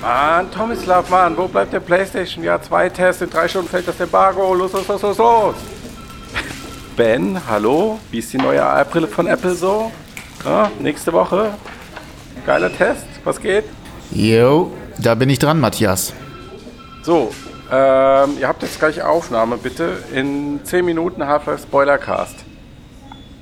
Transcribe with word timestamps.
Mann, 0.00 0.50
Tomislav, 0.50 1.10
Mann, 1.10 1.36
wo 1.36 1.46
bleibt 1.46 1.72
der 1.72 1.80
Playstation? 1.80 2.42
Ja, 2.42 2.60
zwei 2.60 2.88
Tests, 2.88 3.20
in 3.22 3.28
drei 3.30 3.48
Stunden 3.48 3.68
fällt 3.68 3.86
das 3.86 4.00
Embargo. 4.00 4.54
Los, 4.54 4.72
los, 4.72 4.88
los, 4.88 5.02
los, 5.02 5.18
los. 5.18 5.54
Ben, 6.96 7.38
hallo? 7.48 7.98
Wie 8.10 8.18
ist 8.18 8.32
die 8.32 8.38
neue 8.38 8.62
AR-Brille 8.64 9.06
von 9.08 9.26
Apple 9.26 9.54
so? 9.54 9.92
Ja, 10.44 10.70
nächste 10.78 11.12
Woche? 11.12 11.50
Geiler 12.46 12.74
Test, 12.74 13.04
was 13.24 13.38
geht? 13.40 13.64
Jo, 14.10 14.72
da 14.98 15.14
bin 15.14 15.28
ich 15.28 15.38
dran, 15.38 15.60
Matthias. 15.60 16.14
So, 17.02 17.30
ähm, 17.70 18.30
ihr 18.40 18.48
habt 18.48 18.62
jetzt 18.62 18.78
gleich 18.78 19.02
Aufnahme, 19.02 19.58
bitte. 19.58 19.98
In 20.14 20.60
10 20.64 20.84
Minuten 20.84 21.26
Half-Life 21.26 21.62
Spoilercast. 21.64 22.36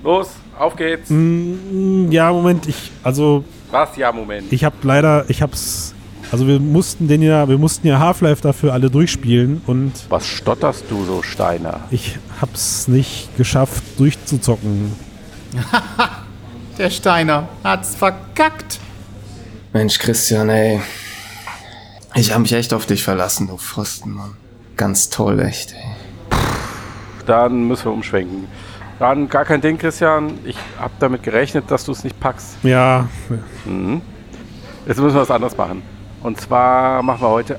Los, 0.03 0.31
auf 0.59 0.75
geht's. 0.77 1.09
Mm, 1.09 2.11
ja, 2.11 2.33
Moment, 2.33 2.67
ich, 2.69 2.91
also, 3.05 3.45
Was? 3.71 3.97
Ja, 3.97 4.11
Moment. 4.13 4.53
ich 4.53 4.65
habe 4.65 4.77
leider, 4.83 5.25
ich 5.29 5.41
hab's, 5.41 5.95
also 6.33 6.47
wir 6.47 6.61
mussten 6.61 7.09
den 7.09 7.23
ja, 7.23 7.49
wir 7.49 7.59
mussten 7.59 7.87
ja 7.87 7.99
Half-Life 7.99 8.43
dafür 8.43 8.73
alle 8.73 8.91
durchspielen 8.91 9.63
und 9.67 9.93
Was 10.09 10.27
stotterst 10.27 10.85
du 10.91 11.05
so, 11.05 11.23
Steiner? 11.23 11.81
ich 11.91 12.19
hab's 12.41 12.89
nicht 12.89 13.37
geschafft 13.37 13.83
durchzuzocken. 13.99 14.93
Der 16.79 16.91
Steiner 16.91 17.49
hat's 17.65 17.95
verkackt. 17.95 18.79
Mensch, 19.73 19.99
Christian, 19.99 20.49
ey. 20.49 20.81
Ich 22.15 22.31
habe 22.33 22.43
mich 22.43 22.53
echt 22.53 22.73
auf 22.73 22.87
dich 22.87 23.03
verlassen, 23.03 23.49
du 23.49 23.57
Pfosten, 23.57 24.11
Mann. 24.13 24.37
Ganz 24.77 25.09
toll, 25.11 25.41
echt, 25.41 25.73
ey. 25.73 26.39
Dann 27.27 27.65
müssen 27.67 27.87
wir 27.87 27.93
umschwenken. 27.93 28.47
Dann 28.99 29.29
gar 29.29 29.45
kein 29.45 29.61
Ding, 29.61 29.77
Christian. 29.79 30.39
Ich 30.45 30.57
habe 30.79 30.93
damit 30.99 31.23
gerechnet, 31.23 31.71
dass 31.71 31.85
du 31.85 31.93
es 31.93 32.03
nicht 32.05 32.19
packst. 32.19 32.57
Ja, 32.63 33.09
Mhm. 33.65 34.01
Jetzt 34.87 34.99
müssen 35.01 35.15
wir 35.17 35.21
was 35.21 35.31
anderes 35.31 35.55
machen. 35.57 35.83
Und 36.23 36.41
zwar 36.41 37.03
machen 37.03 37.23
wir 37.23 37.31
heute 37.31 37.59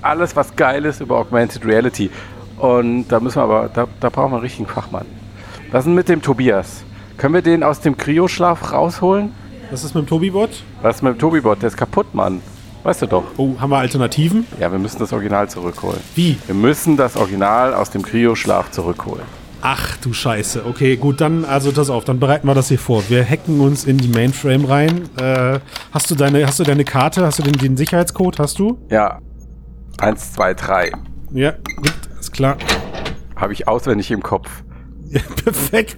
alles, 0.00 0.34
was 0.34 0.54
geil 0.56 0.84
ist 0.84 1.00
über 1.00 1.18
Augmented 1.18 1.64
Reality. 1.64 2.10
Und 2.58 3.08
da 3.08 3.20
müssen 3.20 3.36
wir 3.36 3.44
aber, 3.44 3.70
da, 3.72 3.86
da 4.00 4.08
brauchen 4.08 4.32
wir 4.32 4.36
einen 4.36 4.44
richtigen 4.44 4.66
Fachmann. 4.66 5.06
Was 5.70 5.80
ist 5.80 5.86
denn 5.86 5.94
mit 5.94 6.08
dem 6.08 6.22
Tobias? 6.22 6.84
Können 7.16 7.34
wir 7.34 7.42
den 7.42 7.62
aus 7.62 7.80
dem 7.80 7.96
Kryoschlaf 7.96 8.72
rausholen? 8.72 9.32
was 9.70 9.84
ist 9.84 9.94
mit 9.94 10.04
dem 10.04 10.08
Tobi-Bot? 10.08 10.50
Was 10.82 10.96
ist 10.96 11.02
mit 11.02 11.14
dem 11.14 11.18
Tobi-Bot? 11.18 11.62
Der 11.62 11.68
ist 11.68 11.78
kaputt, 11.78 12.14
Mann. 12.14 12.42
Weißt 12.82 13.00
du 13.00 13.06
doch. 13.06 13.24
Oh, 13.38 13.54
haben 13.58 13.70
wir 13.70 13.78
Alternativen? 13.78 14.46
Ja, 14.60 14.70
wir 14.70 14.78
müssen 14.78 14.98
das 14.98 15.12
Original 15.14 15.48
zurückholen. 15.48 16.00
Wie? 16.14 16.36
Wir 16.46 16.54
müssen 16.54 16.98
das 16.98 17.16
Original 17.16 17.72
aus 17.72 17.88
dem 17.90 18.02
Kryoschlaf 18.02 18.70
zurückholen. 18.70 19.24
Ach 19.64 19.96
du 19.98 20.12
Scheiße. 20.12 20.64
Okay, 20.66 20.96
gut, 20.96 21.20
dann, 21.20 21.44
also 21.44 21.70
das 21.70 21.88
auf, 21.88 22.04
dann 22.04 22.18
bereiten 22.18 22.48
wir 22.48 22.54
das 22.54 22.66
hier 22.68 22.80
vor. 22.80 23.02
Wir 23.08 23.24
hacken 23.24 23.60
uns 23.60 23.84
in 23.84 23.96
die 23.96 24.08
Mainframe 24.08 24.64
rein. 24.64 25.08
Äh, 25.20 25.60
hast 25.92 26.10
du 26.10 26.16
deine, 26.16 26.44
hast 26.46 26.58
du 26.58 26.64
deine 26.64 26.84
Karte, 26.84 27.24
hast 27.24 27.38
du 27.38 27.44
den, 27.44 27.52
den 27.52 27.76
Sicherheitscode, 27.76 28.40
hast 28.40 28.58
du? 28.58 28.78
Ja. 28.90 29.20
Eins, 29.98 30.32
zwei, 30.32 30.52
drei. 30.54 30.90
Ja, 31.32 31.52
gut, 31.76 31.94
ist 32.18 32.32
klar. 32.32 32.56
Habe 33.36 33.52
ich 33.52 33.68
auswendig 33.68 34.10
im 34.10 34.22
Kopf. 34.22 34.48
Ja, 35.10 35.20
perfekt. 35.44 35.96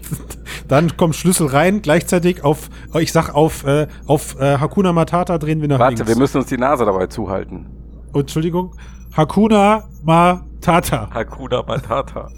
Dann 0.68 0.96
kommt 0.98 1.16
Schlüssel 1.16 1.46
rein, 1.46 1.80
gleichzeitig 1.80 2.44
auf, 2.44 2.68
ich 3.00 3.12
sag 3.12 3.34
auf, 3.34 3.64
äh, 3.64 3.86
auf 4.06 4.38
äh, 4.40 4.58
Hakuna 4.58 4.92
Matata 4.92 5.38
drehen 5.38 5.62
wir 5.62 5.68
nach 5.68 5.78
Warte, 5.78 5.94
links. 5.96 6.08
wir 6.08 6.16
müssen 6.16 6.36
uns 6.38 6.48
die 6.48 6.58
Nase 6.58 6.84
dabei 6.84 7.06
zuhalten. 7.06 7.66
oh, 8.12 8.20
Entschuldigung. 8.20 8.74
Hakuna 9.16 9.84
Matata. 10.02 11.08
Hakuna 11.14 11.62
Matata. 11.62 12.28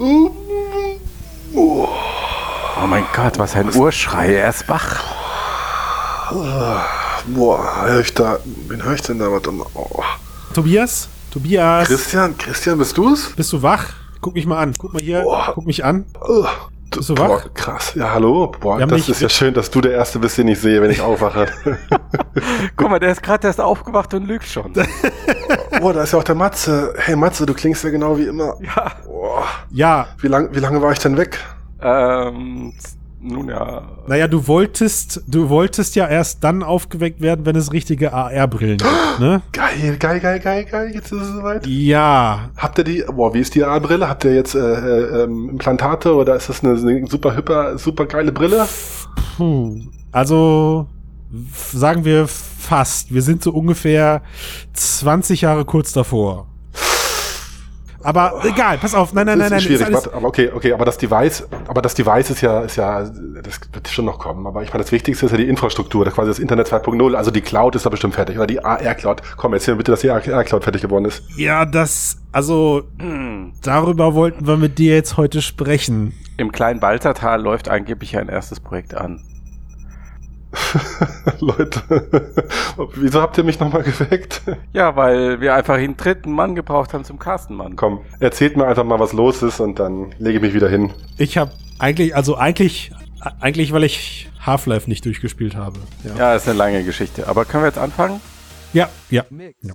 Oh 0.00 1.88
mein 2.86 3.04
Gott, 3.12 3.38
was 3.38 3.56
ein 3.56 3.74
Urschrei, 3.74 4.34
er 4.34 4.50
ist 4.50 4.68
wach. 4.68 5.02
Boah, 7.26 7.82
hör 7.82 8.00
ich 8.00 8.14
da, 8.14 8.38
wen 8.68 8.82
höre 8.82 8.94
ich 8.94 9.02
denn 9.02 9.18
da? 9.18 9.30
Warte 9.32 9.50
mal. 9.50 9.66
Oh. 9.74 10.02
Tobias? 10.54 11.08
Tobias? 11.32 11.88
Christian, 11.88 12.38
Christian, 12.38 12.78
bist 12.78 12.96
du's? 12.96 13.32
Bist 13.34 13.52
du 13.52 13.60
wach? 13.60 13.86
Guck 14.20 14.34
mich 14.34 14.46
mal 14.46 14.58
an. 14.58 14.74
Guck 14.78 14.92
mal 14.92 15.02
hier. 15.02 15.22
Boah. 15.22 15.50
Guck 15.54 15.66
mich 15.66 15.84
an. 15.84 16.06
Oh, 16.20 16.46
Bist 16.98 17.10
du 17.10 17.14
boah, 17.14 17.28
wach? 17.30 17.54
krass. 17.54 17.92
Ja, 17.94 18.12
hallo. 18.12 18.52
Boah, 18.60 18.84
das 18.84 19.08
ist 19.08 19.20
ja 19.20 19.28
schön, 19.28 19.54
dass 19.54 19.70
du 19.70 19.80
der 19.80 19.92
Erste 19.92 20.18
bist, 20.18 20.36
den 20.36 20.48
ich 20.48 20.58
sehe, 20.60 20.82
wenn 20.82 20.90
ich 20.90 21.00
aufwache. 21.00 21.46
Guck 22.76 22.90
mal, 22.90 22.98
der 22.98 23.12
ist 23.12 23.22
gerade 23.22 23.46
erst 23.46 23.60
aufgewacht 23.60 24.12
und 24.14 24.26
lügt 24.26 24.46
schon. 24.46 24.72
Boah, 25.80 25.92
da 25.92 26.02
ist 26.02 26.12
ja 26.12 26.18
auch 26.18 26.24
der 26.24 26.34
Matze. 26.34 26.94
Hey 26.98 27.14
Matze, 27.14 27.46
du 27.46 27.54
klingst 27.54 27.84
ja 27.84 27.90
genau 27.90 28.18
wie 28.18 28.24
immer. 28.24 28.56
ja. 28.60 28.92
Boah, 29.04 29.44
Ja, 29.70 30.08
wie, 30.20 30.26
lang, 30.26 30.48
wie 30.52 30.58
lange 30.58 30.82
war 30.82 30.90
ich 30.90 30.98
denn 30.98 31.16
weg? 31.16 31.38
Ähm, 31.80 32.74
nun 33.20 33.48
ja. 33.48 33.82
naja, 34.06 34.28
du 34.28 34.46
wolltest, 34.46 35.22
du 35.26 35.48
wolltest 35.48 35.96
ja 35.96 36.06
erst 36.06 36.44
dann 36.44 36.62
aufgeweckt 36.62 37.20
werden, 37.20 37.44
wenn 37.46 37.56
es 37.56 37.72
richtige 37.72 38.12
AR-Brillen 38.12 38.78
gibt, 38.78 38.92
ne? 39.20 39.42
Geil, 39.52 39.96
geil, 39.98 40.20
geil, 40.20 40.40
geil, 40.40 40.64
geil. 40.64 40.90
Jetzt 40.94 41.12
ist 41.12 41.22
es 41.22 41.28
soweit. 41.28 41.66
Ja, 41.66 42.50
Habt 42.56 42.78
ihr 42.78 42.84
die, 42.84 43.04
boah, 43.12 43.32
wie 43.34 43.40
ist 43.40 43.54
die 43.54 43.64
A-Brille? 43.64 44.08
Habt 44.08 44.24
ihr 44.24 44.34
jetzt 44.34 44.54
äh, 44.54 44.58
äh, 44.58 45.24
ähm, 45.24 45.50
Implantate 45.50 46.14
oder 46.14 46.36
ist 46.36 46.48
das 46.48 46.62
eine, 46.62 46.78
eine 46.78 47.06
super 47.06 47.36
hyper, 47.36 47.78
super 47.78 48.06
geile 48.06 48.32
Brille? 48.32 48.66
Puh. 49.36 49.80
Also 50.12 50.86
sagen 51.72 52.04
wir 52.04 52.26
fast. 52.26 53.12
Wir 53.12 53.22
sind 53.22 53.42
so 53.42 53.52
ungefähr 53.52 54.22
20 54.72 55.42
Jahre 55.42 55.64
kurz 55.64 55.92
davor. 55.92 56.47
Aber 58.02 58.42
egal, 58.44 58.78
pass 58.78 58.94
auf. 58.94 59.12
Nein, 59.12 59.26
nein, 59.26 59.38
nein, 59.38 59.50
nein. 59.50 59.60
schwierig, 59.60 59.92
warte, 59.92 60.14
aber 60.14 60.28
okay, 60.28 60.50
okay, 60.54 60.72
aber 60.72 60.84
das 60.84 60.98
Device, 60.98 61.46
aber 61.66 61.82
das 61.82 61.94
Device 61.94 62.30
ist 62.30 62.40
ja, 62.42 62.60
ist 62.60 62.76
ja, 62.76 63.00
das 63.02 63.60
wird 63.72 63.88
schon 63.88 64.04
noch 64.04 64.18
kommen. 64.18 64.46
Aber 64.46 64.62
ich 64.62 64.72
meine, 64.72 64.84
das 64.84 64.92
Wichtigste 64.92 65.26
ist 65.26 65.32
ja 65.32 65.38
die 65.38 65.48
Infrastruktur, 65.48 66.04
das 66.04 66.14
quasi 66.14 66.28
das 66.30 66.38
Internet 66.38 66.68
2.0, 66.68 67.14
also 67.14 67.30
die 67.30 67.40
Cloud 67.40 67.74
ist 67.74 67.86
da 67.86 67.90
bestimmt 67.90 68.14
fertig, 68.14 68.36
oder 68.36 68.46
die 68.46 68.64
AR-Cloud. 68.64 69.22
Komm, 69.36 69.52
erzähl 69.52 69.74
mir 69.74 69.78
bitte, 69.78 69.90
dass 69.92 70.00
die 70.00 70.10
AR-Cloud 70.10 70.62
fertig 70.62 70.82
geworden 70.82 71.06
ist. 71.06 71.22
Ja, 71.36 71.64
das, 71.64 72.18
also 72.30 72.84
Hm. 72.98 73.52
darüber 73.62 74.14
wollten 74.14 74.46
wir 74.46 74.56
mit 74.56 74.78
dir 74.78 74.94
jetzt 74.94 75.16
heute 75.16 75.42
sprechen. 75.42 76.14
Im 76.36 76.52
kleinen 76.52 76.78
Balzertal 76.78 77.42
läuft 77.42 77.68
angeblich 77.68 78.16
ein 78.16 78.28
erstes 78.28 78.60
Projekt 78.60 78.94
an. 78.94 79.22
Leute, 81.40 81.82
wieso 82.94 83.20
habt 83.20 83.38
ihr 83.38 83.44
mich 83.44 83.58
nochmal 83.60 83.82
geweckt? 83.82 84.42
Ja, 84.72 84.96
weil 84.96 85.40
wir 85.40 85.54
einfach 85.54 85.74
einen 85.74 85.96
dritten 85.96 86.32
Mann 86.32 86.54
gebraucht 86.54 86.94
haben 86.94 87.04
zum 87.04 87.18
Castenmann. 87.18 87.76
Komm, 87.76 88.00
erzählt 88.20 88.56
mir 88.56 88.66
einfach 88.66 88.84
mal, 88.84 88.98
was 88.98 89.12
los 89.12 89.42
ist 89.42 89.60
und 89.60 89.78
dann 89.78 90.14
lege 90.18 90.36
ich 90.36 90.42
mich 90.42 90.54
wieder 90.54 90.68
hin. 90.68 90.90
Ich 91.16 91.38
habe 91.38 91.52
eigentlich, 91.78 92.14
also 92.14 92.36
eigentlich, 92.36 92.92
eigentlich, 93.40 93.72
weil 93.72 93.84
ich 93.84 94.30
Half-Life 94.44 94.88
nicht 94.88 95.04
durchgespielt 95.04 95.56
habe. 95.56 95.78
Ja, 96.04 96.16
Ja, 96.16 96.34
ist 96.34 96.48
eine 96.48 96.58
lange 96.58 96.84
Geschichte. 96.84 97.28
Aber 97.28 97.44
können 97.44 97.64
wir 97.64 97.68
jetzt 97.68 97.78
anfangen? 97.78 98.20
ja. 98.72 98.88
ja. 99.10 99.24
ja. 99.30 99.74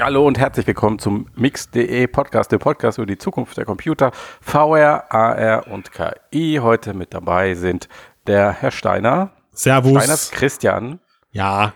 Hallo 0.00 0.26
und 0.26 0.38
herzlich 0.38 0.66
willkommen 0.66 0.98
zum 0.98 1.26
Mix.de 1.34 2.06
Podcast, 2.06 2.50
dem 2.50 2.58
Podcast 2.58 2.98
über 2.98 3.06
die 3.06 3.18
Zukunft 3.18 3.56
der 3.56 3.64
Computer, 3.64 4.10
VR, 4.40 5.12
AR 5.12 5.66
und 5.68 5.90
KI. 5.92 6.58
Heute 6.62 6.94
mit 6.94 7.12
dabei 7.14 7.54
sind 7.54 7.88
der 8.26 8.52
Herr 8.52 8.70
Steiner, 8.70 9.30
Servus. 9.52 9.92
Steiners 10.02 10.30
Christian. 10.30 10.98
Ja, 11.30 11.74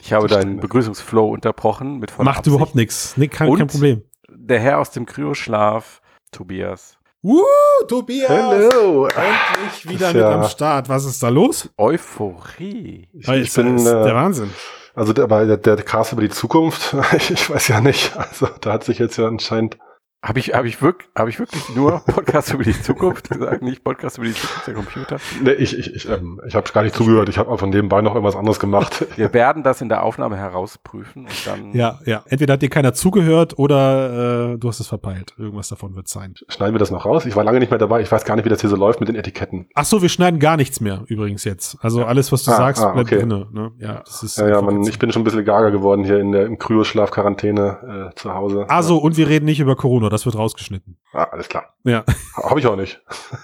Ich 0.00 0.12
habe 0.12 0.26
deinen 0.26 0.60
Begrüßungsflow 0.60 1.28
unterbrochen 1.28 1.98
mit 1.98 2.10
voller 2.10 2.24
macht 2.30 2.38
Absicht. 2.38 2.54
überhaupt 2.56 2.74
nichts. 2.74 3.16
Nee, 3.16 3.28
kein, 3.28 3.48
Und? 3.50 3.58
kein 3.58 3.66
Problem. 3.68 4.02
Der 4.28 4.58
Herr 4.60 4.78
aus 4.78 4.90
dem 4.90 5.06
Kryoschlaf, 5.06 6.00
Tobias. 6.32 6.96
Uh, 7.22 7.42
Tobias! 7.86 8.30
Hello! 8.30 9.04
Endlich 9.06 9.88
wieder 9.88 10.06
mit 10.08 10.16
ja- 10.22 10.34
am 10.40 10.48
Start. 10.48 10.88
Was 10.88 11.04
ist 11.04 11.22
da 11.22 11.28
los? 11.28 11.68
Euphorie. 11.76 13.08
Ich, 13.12 13.28
ich 13.28 13.52
bin, 13.54 13.76
ist 13.76 13.86
äh, 13.86 14.04
der 14.04 14.14
Wahnsinn. 14.14 14.50
Also 14.94 15.12
der, 15.12 15.26
der, 15.26 15.56
der 15.56 15.76
Cast 15.82 16.12
über 16.12 16.22
die 16.22 16.30
Zukunft, 16.30 16.94
ich, 17.16 17.30
ich 17.30 17.50
weiß 17.50 17.68
ja 17.68 17.80
nicht, 17.80 18.16
also 18.16 18.48
da 18.60 18.72
hat 18.72 18.84
sich 18.84 18.98
jetzt 18.98 19.16
ja 19.16 19.26
anscheinend 19.26 19.78
Habe 20.22 20.38
ich, 20.38 20.52
hab 20.52 20.66
ich, 20.66 20.82
wirk, 20.82 21.04
hab 21.16 21.28
ich 21.28 21.38
wirklich 21.38 21.74
nur 21.74 22.00
Podcast 22.06 22.52
über 22.52 22.62
die 22.62 22.78
Zukunft 22.78 23.30
gesagt, 23.30 23.62
nicht 23.62 23.82
Podcast 23.82 24.18
über 24.18 24.26
die 24.26 24.34
Zukunft 24.34 24.66
der 24.66 24.74
Computer? 24.74 25.16
Nee, 25.42 25.52
ich, 25.52 25.78
ich, 25.78 25.94
ich, 25.94 26.08
ähm, 26.10 26.42
ich 26.46 26.54
habe 26.54 26.70
gar 26.72 26.82
nicht 26.82 26.94
zugehört. 26.94 27.30
Ich 27.30 27.38
habe 27.38 27.56
von 27.56 27.70
nebenbei 27.70 28.02
noch 28.02 28.14
irgendwas 28.14 28.36
anderes 28.36 28.60
gemacht. 28.60 29.06
Wir 29.16 29.32
werden 29.32 29.62
das 29.62 29.80
in 29.80 29.88
der 29.88 30.02
Aufnahme 30.02 30.36
herausprüfen 30.36 31.22
und 31.24 31.46
dann. 31.46 31.72
Ja, 31.72 32.00
ja. 32.04 32.22
Entweder 32.26 32.52
hat 32.52 32.60
dir 32.62 32.68
keiner 32.68 32.92
zugehört 32.92 33.58
oder 33.58 34.52
äh, 34.52 34.58
du 34.58 34.68
hast 34.68 34.80
es 34.80 34.88
verpeilt. 34.88 35.32
Irgendwas 35.38 35.68
davon 35.68 35.96
wird 35.96 36.08
sein. 36.08 36.34
Schneiden 36.48 36.74
wir 36.74 36.78
das 36.80 36.90
noch 36.90 37.06
raus? 37.06 37.24
Ich 37.24 37.34
war 37.34 37.42
lange 37.44 37.58
nicht 37.58 37.70
mehr 37.70 37.78
dabei. 37.78 38.02
Ich 38.02 38.12
weiß 38.12 38.26
gar 38.26 38.36
nicht, 38.36 38.44
wie 38.44 38.50
das 38.50 38.60
hier 38.60 38.68
so 38.68 38.76
läuft 38.76 39.00
mit 39.00 39.08
den 39.08 39.16
Etiketten. 39.16 39.68
Ach 39.74 39.86
so, 39.86 40.02
wir 40.02 40.10
schneiden 40.10 40.38
gar 40.38 40.58
nichts 40.58 40.82
mehr 40.82 41.02
übrigens 41.06 41.44
jetzt. 41.44 41.78
Also 41.80 42.04
alles, 42.04 42.30
was 42.30 42.42
du 42.44 42.50
Ah, 42.50 42.56
sagst, 42.58 42.82
ah, 42.82 42.90
bleibt 42.90 43.08
okay. 43.10 43.20
drinne. 43.20 43.46
Ne? 43.52 43.72
Ja, 43.78 44.02
das 44.04 44.22
ist 44.22 44.36
Ja, 44.36 44.48
ja, 44.48 44.58
einfach 44.58 44.70
man, 44.70 44.82
ich 44.82 44.98
bin 44.98 45.10
schon 45.12 45.22
ein 45.22 45.24
bisschen 45.24 45.46
gaga 45.46 45.70
geworden 45.70 46.04
hier 46.04 46.18
in 46.18 46.32
der 46.32 46.44
im 46.44 46.58
Kryoschlaf-Quarantäne 46.58 48.10
äh, 48.12 48.14
zu 48.20 48.34
Hause. 48.34 48.66
Also, 48.68 48.98
und 48.98 49.16
wir 49.16 49.26
reden 49.26 49.46
nicht 49.46 49.60
über 49.60 49.76
Corona, 49.76 50.09
das 50.10 50.26
wird 50.26 50.36
rausgeschnitten. 50.36 50.98
Ah, 51.12 51.24
alles 51.24 51.48
klar. 51.48 51.74
Ja. 51.84 52.04
Habe 52.36 52.60
ich 52.60 52.66
auch 52.66 52.76
nicht. 52.76 53.00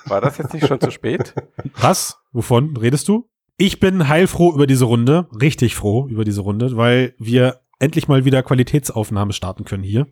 War 0.07 0.21
das 0.21 0.39
jetzt 0.39 0.53
nicht 0.53 0.67
schon 0.67 0.81
zu 0.81 0.91
spät? 0.91 1.35
Was? 1.81 2.19
Wovon 2.33 2.77
redest 2.77 3.09
du? 3.09 3.29
Ich 3.57 3.81
bin 3.81 4.09
heilfroh 4.09 4.53
über 4.53 4.67
diese 4.67 4.85
Runde, 4.85 5.29
richtig 5.41 5.75
froh 5.75 6.07
über 6.09 6.25
diese 6.25 6.43
Runde, 6.43 6.77
weil 6.77 7.15
wir 7.19 7.61
endlich 7.79 8.09
mal 8.09 8.25
wieder 8.25 8.43
Qualitätsaufnahme 8.43 9.33
starten 9.33 9.65
können 9.65 9.83
hier. 9.83 10.07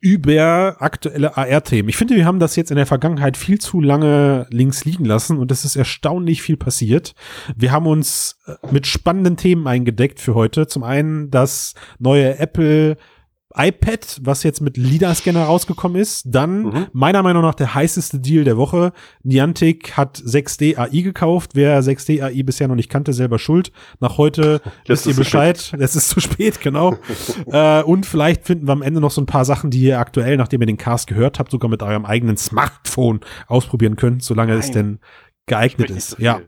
Über 0.00 0.76
aktuelle 0.80 1.36
AR-Themen. 1.36 1.88
Ich 1.88 1.96
finde, 1.96 2.14
wir 2.14 2.24
haben 2.24 2.38
das 2.38 2.54
jetzt 2.56 2.70
in 2.70 2.76
der 2.76 2.86
Vergangenheit 2.86 3.36
viel 3.36 3.58
zu 3.60 3.80
lange 3.80 4.46
links 4.50 4.84
liegen 4.84 5.04
lassen 5.04 5.38
und 5.38 5.50
es 5.50 5.64
ist 5.64 5.76
erstaunlich 5.76 6.40
viel 6.40 6.56
passiert. 6.56 7.14
Wir 7.56 7.72
haben 7.72 7.86
uns 7.86 8.38
äh, 8.46 8.54
mit 8.70 8.86
spannenden 8.86 9.36
Themen 9.36 9.66
eingedeckt 9.66 10.20
für 10.20 10.34
heute. 10.34 10.66
Zum 10.66 10.84
einen 10.84 11.30
das 11.30 11.74
neue 11.98 12.38
Apple 12.38 12.96
iPad, 13.56 14.20
was 14.22 14.42
jetzt 14.42 14.60
mit 14.60 14.76
LIDAR-Scanner 14.76 15.44
rausgekommen 15.44 16.00
ist. 16.00 16.22
Dann 16.26 16.62
Mhm. 16.62 16.86
meiner 16.92 17.22
Meinung 17.22 17.42
nach 17.42 17.54
der 17.54 17.74
heißeste 17.74 18.20
Deal 18.20 18.44
der 18.44 18.56
Woche. 18.56 18.92
Niantic 19.22 19.96
hat 19.96 20.16
6D 20.24 20.76
AI 20.76 21.02
gekauft. 21.02 21.50
Wer 21.54 21.82
6D 21.82 22.22
AI 22.22 22.42
bisher 22.42 22.68
noch 22.68 22.74
nicht 22.74 22.88
kannte, 22.90 23.12
selber 23.12 23.38
schuld. 23.38 23.72
Nach 24.00 24.18
heute 24.18 24.60
wisst 24.86 25.06
Jetzt 25.06 25.06
ihr 25.06 25.14
Bescheid. 25.16 25.72
Es 25.78 25.96
ist 25.96 26.08
zu 26.10 26.20
spät, 26.20 26.60
genau. 26.60 26.96
äh, 27.46 27.82
und 27.82 28.06
vielleicht 28.06 28.44
finden 28.46 28.66
wir 28.68 28.72
am 28.72 28.82
Ende 28.82 29.00
noch 29.00 29.10
so 29.10 29.20
ein 29.20 29.26
paar 29.26 29.44
Sachen, 29.44 29.70
die 29.70 29.80
ihr 29.80 29.98
aktuell, 29.98 30.36
nachdem 30.36 30.60
ihr 30.62 30.66
den 30.66 30.76
Cast 30.78 31.06
gehört 31.06 31.38
habt, 31.38 31.50
sogar 31.50 31.70
mit 31.70 31.82
eurem 31.82 32.04
eigenen 32.04 32.36
Smartphone 32.36 33.20
ausprobieren 33.46 33.96
könnt, 33.96 34.22
solange 34.22 34.54
es 34.54 34.66
Nein. 34.66 34.74
denn 34.74 34.98
geeignet 35.46 35.90
ist. 35.90 36.16
viel. 36.16 36.24
Ja. 36.24 36.40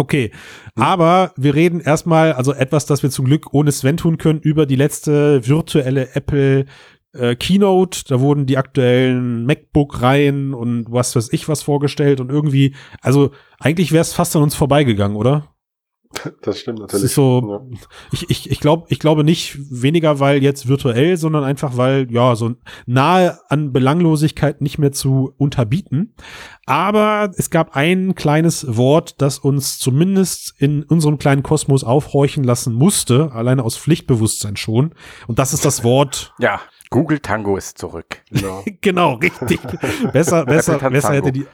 Okay, 0.00 0.30
aber 0.76 1.32
wir 1.36 1.56
reden 1.56 1.80
erstmal, 1.80 2.32
also 2.32 2.52
etwas, 2.52 2.86
das 2.86 3.02
wir 3.02 3.10
zum 3.10 3.24
Glück 3.24 3.52
ohne 3.52 3.72
Sven 3.72 3.96
tun 3.96 4.16
können, 4.16 4.38
über 4.38 4.64
die 4.64 4.76
letzte 4.76 5.46
virtuelle 5.46 6.14
Apple 6.14 6.66
äh, 7.14 7.34
Keynote. 7.34 8.04
Da 8.06 8.20
wurden 8.20 8.46
die 8.46 8.58
aktuellen 8.58 9.44
MacBook-Reihen 9.44 10.54
und 10.54 10.86
was 10.88 11.16
weiß 11.16 11.32
ich 11.32 11.48
was 11.48 11.62
vorgestellt 11.62 12.20
und 12.20 12.30
irgendwie, 12.30 12.76
also 13.02 13.32
eigentlich 13.58 13.90
wäre 13.90 14.02
es 14.02 14.12
fast 14.12 14.36
an 14.36 14.42
uns 14.42 14.54
vorbeigegangen, 14.54 15.16
oder? 15.16 15.48
Das 16.42 16.58
stimmt 16.58 16.78
Das 16.78 16.92
natürlich. 16.92 17.04
ist 17.06 17.14
so, 17.14 17.70
ich, 18.12 18.30
ich, 18.30 18.50
ich, 18.50 18.60
glaub, 18.60 18.90
ich 18.90 18.98
glaube 18.98 19.24
nicht 19.24 19.58
weniger, 19.70 20.20
weil 20.20 20.42
jetzt 20.42 20.68
virtuell, 20.68 21.16
sondern 21.16 21.44
einfach, 21.44 21.76
weil, 21.76 22.10
ja, 22.10 22.34
so 22.36 22.54
nahe 22.86 23.38
an 23.48 23.72
Belanglosigkeit 23.72 24.60
nicht 24.60 24.78
mehr 24.78 24.92
zu 24.92 25.34
unterbieten. 25.36 26.14
Aber 26.66 27.30
es 27.36 27.50
gab 27.50 27.76
ein 27.76 28.14
kleines 28.14 28.76
Wort, 28.76 29.20
das 29.20 29.38
uns 29.38 29.78
zumindest 29.78 30.54
in 30.58 30.82
unserem 30.82 31.18
kleinen 31.18 31.42
Kosmos 31.42 31.84
aufhorchen 31.84 32.44
lassen 32.44 32.74
musste, 32.74 33.32
alleine 33.32 33.64
aus 33.64 33.76
Pflichtbewusstsein 33.76 34.56
schon. 34.56 34.94
Und 35.26 35.38
das 35.38 35.52
ist 35.52 35.64
das 35.64 35.84
Wort, 35.84 36.32
Ja, 36.38 36.60
Google 36.90 37.18
Tango 37.20 37.56
ist 37.56 37.78
zurück. 37.78 38.22
Ja. 38.30 38.40
Genau. 38.40 38.62
genau, 38.80 39.14
richtig. 39.14 39.60
Besser, 40.12 40.46
besser, 40.46 40.78
besser 40.90 41.12
hätte 41.12 41.32
die, 41.32 41.46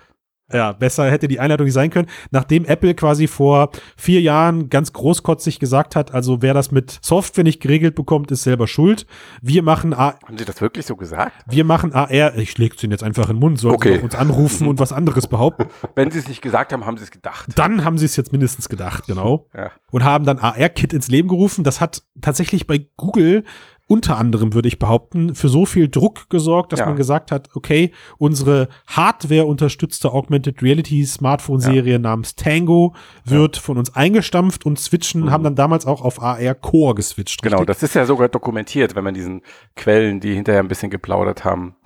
ja, 0.53 0.73
besser 0.73 1.11
hätte 1.11 1.27
die 1.29 1.41
Einleitung 1.41 1.65
nicht 1.65 1.75
sein 1.75 1.91
können. 1.91 2.09
Nachdem 2.31 2.65
Apple 2.65 2.95
quasi 2.95 3.27
vor 3.27 3.71
vier 3.97 4.21
Jahren 4.21 4.69
ganz 4.69 4.93
großkotzig 4.93 5.59
gesagt 5.59 5.97
hat, 5.97 6.13
also 6.13 6.43
wer 6.43 6.53
das 6.55 6.71
mit 6.71 6.99
Software 7.03 7.45
nicht 7.45 7.61
geregelt 7.61 7.95
bekommt, 7.95 8.31
ist 8.31 8.43
selber 8.43 8.67
schuld. 8.67 9.07
Wir 9.41 9.63
machen, 9.63 9.95
A 9.95 10.19
Haben 10.27 10.39
Sie 10.39 10.45
das 10.45 10.61
wirklich 10.61 10.87
so 10.87 10.97
gesagt? 10.97 11.33
wir 11.49 11.65
machen 11.65 11.93
AR, 11.95 12.37
ich 12.37 12.59
leg's 12.59 12.83
ihnen 12.83 12.93
jetzt 12.93 13.03
einfach 13.03 13.29
in 13.31 13.37
den 13.37 13.41
Mund, 13.41 13.59
sollen 13.59 13.75
Okay. 13.75 13.97
sie 13.97 14.03
uns 14.05 14.15
anrufen 14.15 14.69
und 14.69 14.79
was 14.79 14.93
anderes 14.93 15.27
behaupten. 15.27 15.67
Wenn 15.95 16.11
Sie 16.11 16.19
es 16.19 16.29
nicht 16.29 16.43
gesagt 16.43 16.73
haben, 16.73 16.85
haben 16.85 16.97
Sie 16.99 17.05
es 17.05 17.11
gedacht. 17.11 17.49
Dann 17.57 17.85
haben 17.85 17.97
sie 17.99 18.05
es 18.05 18.17
jetzt 18.17 18.33
mindestens 18.33 18.69
gedacht, 18.69 19.07
genau. 19.07 19.49
Ja. 19.57 19.71
Und 19.91 20.05
haben 20.05 20.25
dann 20.25 20.39
AR-Kit 20.39 20.93
ins 20.93 21.09
Leben 21.09 21.29
gerufen. 21.29 21.65
Das 21.65 21.81
hat 21.81 22.03
tatsächlich 22.21 22.67
bei 22.67 22.87
Google 22.97 23.45
unter 23.87 24.17
anderem, 24.17 24.55
würde 24.55 24.69
ich 24.69 24.79
behaupten, 24.79 25.35
für 25.35 25.49
so 25.49 25.67
viel 25.67 25.89
Druck 25.89 26.31
gesorgt, 26.31 26.73
dass 26.73 26.81
Ja. 26.81 26.87
man 26.87 26.97
gesagt 26.97 27.31
hat, 27.31 27.51
okay, 27.55 27.93
unsere 28.19 28.69
Hardware-unterstützte 28.87 30.13
Augmented 30.13 30.63
Reality 30.63 31.05
Smartphone-Serie 31.05 31.99
namens 31.99 32.35
Tango 32.35 32.95
wird 33.25 33.57
von 33.57 33.79
uns 33.79 33.95
eingestampft 33.95 34.65
und 34.67 34.79
switchen, 34.79 35.31
haben 35.31 35.45
dann 35.45 35.55
damals 35.55 35.87
auch 35.87 36.03
auf 36.03 36.23
AR 36.23 36.55
Core 36.55 36.95
geswitcht. 36.95 37.43
Genau, 37.43 37.59
richtig? 37.59 37.67
das 37.77 37.83
ist 37.83 37.95
ja 37.95 38.05
sogar 38.07 38.29
dokumentiert, 38.29 38.95
wenn 38.95 39.05
man 39.05 39.15
diesen 39.15 39.43
Quellen, 39.77 40.21
die 40.21 40.35
hinterher 40.35 40.61
ein 40.63 40.69
bisschen 40.69 40.91
geplaudert 40.91 41.45
haben, 41.45 41.77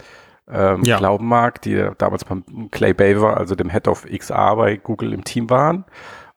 ähm, 0.50 0.82
Ja. 0.84 0.98
glauben 0.98 1.26
mag, 1.26 1.60
die 1.62 1.88
damals 1.98 2.24
beim 2.24 2.44
Clay 2.70 2.94
Baver, 2.94 3.36
also 3.36 3.54
dem 3.54 3.70
Head 3.70 3.88
of 3.88 4.06
XR 4.06 4.56
bei 4.56 4.76
Google 4.76 5.12
im 5.12 5.24
Team 5.24 5.50
waren 5.50 5.84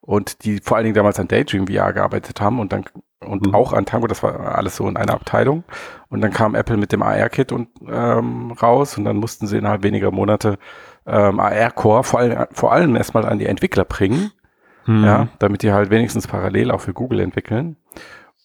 und 0.02 0.44
die 0.44 0.60
vor 0.60 0.78
allen 0.78 0.86
Dingen 0.86 0.96
damals 0.96 1.20
an 1.20 1.28
Daydream 1.28 1.68
VR 1.68 1.94
gearbeitet 1.94 2.42
haben 2.42 2.60
und 2.60 2.74
dann 2.74 2.84
und 3.26 3.48
Mhm. 3.48 3.56
auch 3.56 3.74
an 3.74 3.86
Tango, 3.86 4.08
das 4.08 4.24
war 4.24 4.56
alles 4.58 4.76
so 4.76 4.88
in 4.88 4.98
einer 4.98 5.14
Abteilung. 5.14 5.64
Und 6.10 6.22
dann 6.22 6.32
kam 6.32 6.56
Apple 6.56 6.78
mit 6.78 6.92
dem 6.92 7.02
AR-Kit 7.02 7.52
und 7.52 7.70
ähm, 7.88 8.52
raus 8.52 8.98
und 8.98 9.06
dann 9.06 9.18
mussten 9.18 9.48
sie 9.48 9.58
innerhalb 9.58 9.84
weniger 9.84 10.12
Monate 10.12 10.58
ähm, 11.06 11.40
AR-Core 11.40 12.04
vor 12.04 12.20
allem, 12.20 12.46
vor 12.52 12.72
allem 12.72 12.96
erstmal 12.96 13.26
an 13.26 13.40
die 13.40 13.46
Entwickler 13.48 13.86
bringen 13.86 14.32
Hm. 14.86 15.04
ja, 15.04 15.28
damit 15.40 15.62
die 15.62 15.72
halt 15.72 15.92
wenigstens 15.92 16.28
parallel 16.28 16.72
auch 16.72 16.82
für 16.82 16.94
Google 16.94 17.20
entwickeln. 17.20 17.78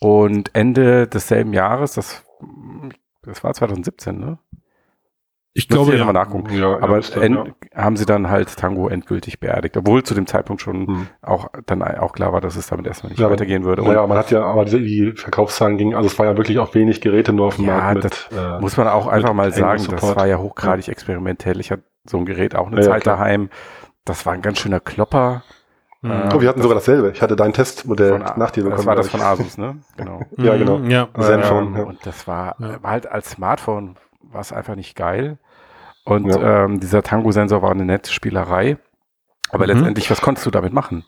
Und 0.00 0.55
Ende 0.55 1.06
desselben 1.06 1.55
Jahres, 1.55 1.94
das, 1.94 2.25
das 3.23 3.43
war 3.43 3.55
2017, 3.55 4.19
ne? 4.20 4.38
Ich 5.58 5.69
glaube, 5.69 5.93
ja. 5.93 5.99
nochmal 5.99 6.12
nachgucken. 6.12 6.53
Ja, 6.55 6.75
Aber 6.81 6.97
müsste, 6.97 7.20
en- 7.23 7.35
ja. 7.35 7.44
haben 7.75 7.97
sie 7.97 8.05
dann 8.05 8.29
halt 8.29 8.55
Tango 8.56 8.88
endgültig 8.88 9.41
beerdigt, 9.41 9.76
obwohl 9.76 10.03
zu 10.03 10.14
dem 10.14 10.26
Zeitpunkt 10.26 10.61
schon 10.61 10.87
Hm. 10.87 11.06
auch 11.23 11.49
dann 11.67 11.82
auch 11.82 12.12
klar 12.12 12.32
war, 12.32 12.41
dass 12.43 12.56
es 12.56 12.67
damit 12.67 12.87
erstmal 12.87 13.11
nicht 13.11 13.20
Ja, 13.20 13.31
weitergehen 13.31 13.64
würde. 13.64 13.81
Und 13.82 13.88
Naja, 13.88 14.06
man 14.06 14.19
hat 14.19 14.31
ja, 14.31 14.43
aber 14.44 14.67
die, 14.67 14.85
die 14.85 15.12
Verkaufszahlen 15.17 15.79
gingen, 15.79 15.94
also 15.94 16.08
es 16.08 16.19
war 16.19 16.26
ja 16.26 16.37
wirklich 16.37 16.58
auch 16.58 16.75
wenig 16.75 17.00
Geräte 17.00 17.32
nur 17.32 17.47
auf 17.47 17.56
dem 17.56 17.64
Ja, 17.64 17.76
Markt 17.79 18.05
das 18.05 18.29
mit, 18.31 18.38
äh, 18.38 18.61
muss 18.61 18.76
man 18.76 18.87
auch 18.88 19.06
einfach 19.06 19.32
mal 19.32 19.50
sagen, 19.53 19.82
das 19.91 20.03
war 20.17 20.26
ja 20.26 20.38
hochgradig 20.38 20.88
experimentell. 20.88 21.59
Ich 21.61 21.70
hatte 21.70 21.85
so 22.05 22.19
ein 22.19 22.26
Gerät 22.26 22.55
auch 22.55 22.67
eine 22.67 22.76
Ja, 22.76 22.82
ja, 22.82 22.88
Zeit 22.93 23.02
klar. 23.05 23.17
daheim. 23.17 23.49
Das 24.05 24.26
war 24.26 24.35
ein 24.35 24.43
ganz 24.43 24.59
schöner 24.61 24.81
Klopper. 24.81 25.43
Hm. 26.02 26.11
Äh, 26.11 26.29
oh, 26.35 26.41
wir 26.43 26.49
hatten 26.50 26.61
sogar 26.61 26.75
dasselbe. 26.75 27.11
Ich 27.14 27.23
hatte 27.23 27.35
dein 27.35 27.55
Testmodell 27.55 28.19
nach 28.37 28.50
dir 28.50 28.62
das 28.64 28.85
war 28.85 28.94
das 28.94 29.09
von 29.09 29.23
Asus, 29.23 29.56
ne? 29.56 29.79
Genau. 29.97 30.20
Ja, 30.37 30.56
genau. 30.59 30.76
Hm, 30.76 30.91
Ja. 30.91 31.09
Zenfone, 31.19 31.67
Ähm, 31.69 31.76
ja. 31.76 31.82
Und 31.85 32.05
das 32.06 32.29
war, 32.29 32.56
Ja. 32.59 32.82
war 32.82 32.91
halt 32.91 33.11
als 33.11 33.31
Smartphone 33.31 33.97
war 34.31 34.40
es 34.40 34.52
einfach 34.52 34.75
nicht 34.75 34.96
geil. 34.96 35.38
Und 36.05 36.28
Ja. 36.28 36.64
ähm, 36.64 36.81
dieser 36.81 37.02
Tango-Sensor 37.02 37.62
war 37.62 37.70
eine 37.70 37.84
nette 37.84 38.12
Spielerei. 38.12 38.78
Aber 39.50 39.67
Mhm. 39.67 39.73
letztendlich, 39.73 40.11
was 40.11 40.20
konntest 40.20 40.46
du 40.46 40.50
damit 40.50 40.73
machen? 40.73 41.05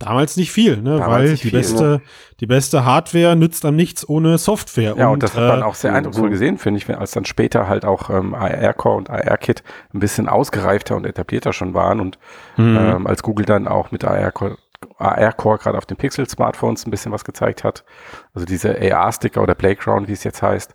Damals 0.00 0.38
nicht 0.38 0.50
viel, 0.50 0.78
ne? 0.78 0.98
Damals 0.98 1.10
weil 1.10 1.28
die 1.30 1.36
viel, 1.36 1.50
beste, 1.50 2.00
die 2.40 2.46
beste 2.46 2.86
Hardware 2.86 3.36
nützt 3.36 3.64
dann 3.64 3.76
nichts 3.76 4.08
ohne 4.08 4.38
Software. 4.38 4.94
Ja, 4.96 5.08
und, 5.08 5.22
das 5.22 5.36
hat 5.36 5.46
man 5.46 5.60
äh, 5.60 5.62
auch 5.62 5.74
sehr 5.74 5.90
mhm. 5.90 5.98
eindrucksvoll 5.98 6.30
gesehen, 6.30 6.56
finde 6.56 6.78
ich, 6.78 6.88
als 6.88 7.10
dann 7.10 7.26
später 7.26 7.68
halt 7.68 7.84
auch 7.84 8.08
ähm, 8.08 8.34
AR-Core 8.34 8.96
und 8.96 9.10
AR-Kit 9.10 9.62
ein 9.92 10.00
bisschen 10.00 10.26
ausgereifter 10.26 10.96
und 10.96 11.04
etablierter 11.04 11.52
schon 11.52 11.74
waren 11.74 12.00
und 12.00 12.18
hm. 12.54 12.78
ähm, 12.78 13.06
als 13.06 13.22
Google 13.22 13.44
dann 13.44 13.68
auch 13.68 13.90
mit 13.90 14.04
AR-Core 14.04 14.56
AR-Core 14.96 15.58
gerade 15.58 15.76
auf 15.76 15.84
den 15.84 15.98
Pixel-Smartphones 15.98 16.86
ein 16.86 16.90
bisschen 16.90 17.12
was 17.12 17.24
gezeigt 17.24 17.64
hat. 17.64 17.84
Also 18.32 18.46
diese 18.46 18.78
AR-Sticker 18.80 19.42
oder 19.42 19.54
Playground, 19.54 20.08
wie 20.08 20.12
es 20.12 20.24
jetzt 20.24 20.40
heißt, 20.40 20.74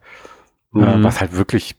äh, 0.75 0.79
Mhm. 0.97 1.03
was 1.03 1.21
halt 1.21 1.35
wirklich 1.37 1.75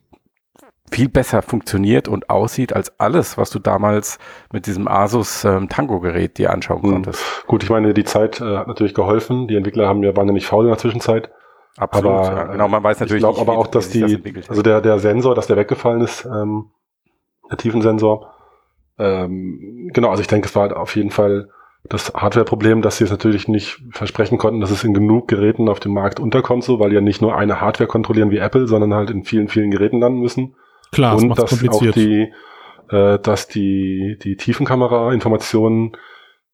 viel 0.90 1.08
besser 1.08 1.42
funktioniert 1.42 2.06
und 2.06 2.30
aussieht 2.30 2.72
als 2.72 2.98
alles, 3.00 3.36
was 3.36 3.50
du 3.50 3.58
damals 3.58 4.18
mit 4.52 4.66
diesem 4.66 4.86
Asus 4.86 5.44
ähm, 5.44 5.68
Tango-Gerät 5.68 6.38
dir 6.38 6.52
anschauen 6.52 6.80
Mhm. 6.82 6.92
konntest. 6.92 7.44
Gut, 7.46 7.64
ich 7.64 7.70
meine, 7.70 7.92
die 7.92 8.04
Zeit 8.04 8.40
äh, 8.40 8.56
hat 8.56 8.68
natürlich 8.68 8.94
geholfen. 8.94 9.48
Die 9.48 9.56
Entwickler 9.56 9.88
haben 9.88 10.02
ja, 10.04 10.16
waren 10.16 10.28
ja 10.28 10.32
nicht 10.32 10.46
faul 10.46 10.64
in 10.64 10.70
der 10.70 10.78
Zwischenzeit. 10.78 11.30
Absolut. 11.76 12.10
Aber, 12.12 12.36
ja. 12.36 12.44
Genau, 12.44 12.68
man 12.68 12.82
weiß 12.82 13.00
natürlich 13.00 13.20
ich 13.20 13.22
glaube 13.22 13.40
nicht, 13.40 13.48
aber 13.48 13.58
auch, 13.58 13.66
dass 13.66 13.86
das 13.86 13.92
die, 13.92 14.02
entwickelt 14.14 14.48
also 14.48 14.62
der, 14.62 14.80
der 14.80 14.98
Sensor, 14.98 15.34
dass 15.34 15.46
der 15.48 15.56
weggefallen 15.56 16.00
ist, 16.02 16.24
ähm, 16.24 16.70
der 17.50 17.58
Tiefensensor. 17.58 18.32
Ähm, 18.98 19.90
genau, 19.92 20.08
also 20.10 20.22
ich 20.22 20.28
denke, 20.28 20.48
es 20.48 20.54
war 20.54 20.74
auf 20.76 20.96
jeden 20.96 21.10
Fall 21.10 21.50
das 21.88 22.12
Hardware-Problem, 22.14 22.82
dass 22.82 22.98
sie 22.98 23.04
es 23.04 23.10
natürlich 23.10 23.48
nicht 23.48 23.78
versprechen 23.90 24.38
konnten, 24.38 24.60
dass 24.60 24.70
es 24.70 24.84
in 24.84 24.94
genug 24.94 25.28
Geräten 25.28 25.68
auf 25.68 25.80
dem 25.80 25.92
Markt 25.92 26.20
unterkommt, 26.20 26.64
so, 26.64 26.78
weil 26.78 26.92
ja 26.92 27.00
nicht 27.00 27.22
nur 27.22 27.36
eine 27.36 27.60
Hardware 27.60 27.88
kontrollieren 27.88 28.30
wie 28.30 28.38
Apple, 28.38 28.66
sondern 28.66 28.94
halt 28.94 29.10
in 29.10 29.24
vielen, 29.24 29.48
vielen 29.48 29.70
Geräten 29.70 30.00
landen 30.00 30.20
müssen. 30.20 30.54
Klar, 30.92 31.14
das 31.14 31.22
und 31.22 31.28
macht's 31.28 31.58
dass 31.58 31.68
auch 31.68 31.90
die, 31.90 32.32
äh, 32.90 33.18
dass 33.18 33.48
die, 33.48 34.18
die 34.22 34.36
Tiefenkamera-Informationen 34.36 35.96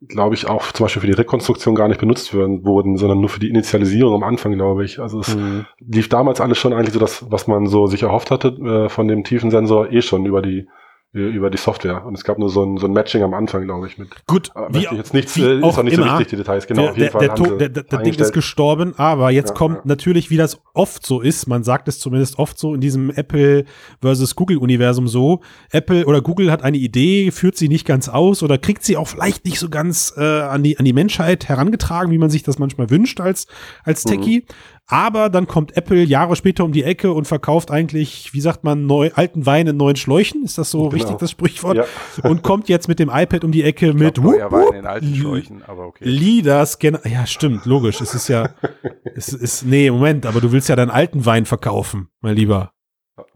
glaube 0.08 0.34
ich, 0.34 0.48
auch 0.48 0.72
zum 0.72 0.84
Beispiel 0.84 1.00
für 1.00 1.06
die 1.06 1.12
Rekonstruktion 1.12 1.74
gar 1.74 1.88
nicht 1.88 2.00
benutzt 2.00 2.34
werden, 2.34 2.64
wurden, 2.64 2.96
sondern 2.96 3.20
nur 3.20 3.28
für 3.28 3.40
die 3.40 3.48
Initialisierung 3.48 4.14
am 4.14 4.24
Anfang, 4.24 4.52
glaube 4.52 4.84
ich. 4.84 4.98
Also 4.98 5.20
es 5.20 5.36
Mhm. 5.36 5.66
lief 5.78 6.08
damals 6.08 6.40
alles 6.40 6.58
schon 6.58 6.72
eigentlich 6.72 6.92
so 6.92 6.98
das, 6.98 7.30
was 7.30 7.46
man 7.46 7.66
so 7.66 7.86
sich 7.86 8.02
erhofft 8.02 8.30
hatte 8.30 8.48
äh, 8.48 8.88
von 8.88 9.06
dem 9.06 9.24
Tiefensensor, 9.24 9.92
eh 9.92 10.02
schon 10.02 10.26
über 10.26 10.42
die 10.42 10.66
über 11.14 11.50
die 11.50 11.58
Software. 11.58 12.06
Und 12.06 12.14
es 12.16 12.24
gab 12.24 12.38
nur 12.38 12.48
so 12.48 12.64
ein, 12.64 12.78
so 12.78 12.86
ein 12.86 12.92
Matching 12.92 13.22
am 13.22 13.34
Anfang, 13.34 13.64
glaube 13.64 13.86
ich, 13.86 13.98
mit. 13.98 14.08
Gut, 14.26 14.50
Aber 14.54 14.72
wie, 14.74 14.78
ich 14.84 14.90
jetzt 14.92 15.12
nichts, 15.12 15.36
wie 15.36 15.42
äh, 15.42 15.58
ist 15.58 15.62
auch 15.64 15.82
nicht 15.82 15.96
so 15.96 16.02
immer. 16.02 16.12
wichtig, 16.12 16.28
die 16.30 16.36
Details. 16.36 16.66
Genau, 16.66 16.82
der, 16.82 16.90
auf 16.92 16.96
jeden 16.96 17.10
der, 17.10 17.10
Fall. 17.12 17.20
der, 17.28 17.34
To- 17.34 17.56
der, 17.56 17.68
der, 17.68 17.98
Ding 18.00 18.14
ist 18.14 18.32
gestorben, 18.32 18.94
aber 18.96 19.30
jetzt 19.30 19.50
Ja, 19.50 19.54
kommt 19.54 19.76
ja. 19.76 19.82
natürlich, 19.84 20.30
wie 20.30 20.38
das 20.38 20.58
oft 20.72 21.04
so 21.04 21.20
ist, 21.20 21.46
man 21.46 21.64
sagt 21.64 21.86
es 21.88 21.98
zumindest 21.98 22.38
oft 22.38 22.58
so 22.58 22.74
in 22.74 22.80
diesem 22.80 23.10
Apple 23.10 23.66
versus 24.00 24.34
Google-Universum 24.36 25.06
so, 25.06 25.40
Apple 25.70 26.06
oder 26.06 26.22
Google 26.22 26.50
hat 26.50 26.62
eine 26.62 26.78
Idee, 26.78 27.30
führt 27.30 27.56
sie 27.56 27.68
nicht 27.68 27.86
ganz 27.86 28.08
aus 28.08 28.42
oder 28.42 28.56
kriegt 28.56 28.82
sie 28.82 28.96
auch 28.96 29.06
vielleicht 29.08 29.44
nicht 29.44 29.58
so 29.58 29.68
ganz 29.68 30.14
äh, 30.16 30.22
an, 30.22 30.62
die, 30.62 30.78
an 30.78 30.84
die 30.86 30.94
Menschheit 30.94 31.46
herangetragen, 31.46 32.10
wie 32.10 32.18
man 32.18 32.30
sich 32.30 32.42
das 32.42 32.58
manchmal 32.58 32.88
wünscht 32.88 33.20
als, 33.20 33.46
als 33.84 34.06
Mhm. 34.06 34.44
Aber 34.92 35.30
dann 35.30 35.46
kommt 35.46 35.74
Apple 35.74 36.02
Jahre 36.02 36.36
später 36.36 36.64
um 36.64 36.72
die 36.72 36.84
Ecke 36.84 37.12
und 37.12 37.26
verkauft 37.26 37.70
eigentlich, 37.70 38.34
wie 38.34 38.42
sagt 38.42 38.62
man, 38.62 38.84
neu, 38.84 39.10
alten 39.14 39.46
Wein 39.46 39.66
in 39.66 39.78
neuen 39.78 39.96
Schläuchen. 39.96 40.44
Ist 40.44 40.58
das 40.58 40.70
so 40.70 40.80
Genau. 40.82 40.90
richtig, 40.92 41.16
das 41.16 41.30
Sprichwort? 41.30 41.76
Ja. 41.78 41.84
Und 42.28 42.42
kommt 42.42 42.68
jetzt 42.68 42.88
mit 42.88 42.98
dem 42.98 43.08
iPad 43.08 43.42
um 43.44 43.52
die 43.52 43.62
Ecke 43.62 43.88
Ich 43.88 43.94
mit 43.94 44.14
glaub, 44.16 44.26
wupp, 44.52 44.52
Wein 44.52 44.80
in 44.80 44.86
alten 44.86 45.14
Schläuchen, 45.14 45.62
aber 45.66 45.86
okay. 45.86 46.04
Leaders. 46.04 46.78
Ja, 46.82 47.26
stimmt, 47.26 47.64
logisch. 47.64 48.02
Es 48.02 48.14
ist 48.14 48.28
ja, 48.28 48.50
es 49.16 49.30
ist, 49.30 49.64
nee, 49.64 49.90
Moment, 49.90 50.26
aber 50.26 50.42
du 50.42 50.52
willst 50.52 50.68
ja 50.68 50.76
deinen 50.76 50.90
alten 50.90 51.24
Wein 51.24 51.46
verkaufen, 51.46 52.08
mein 52.20 52.36
Lieber. 52.36 52.72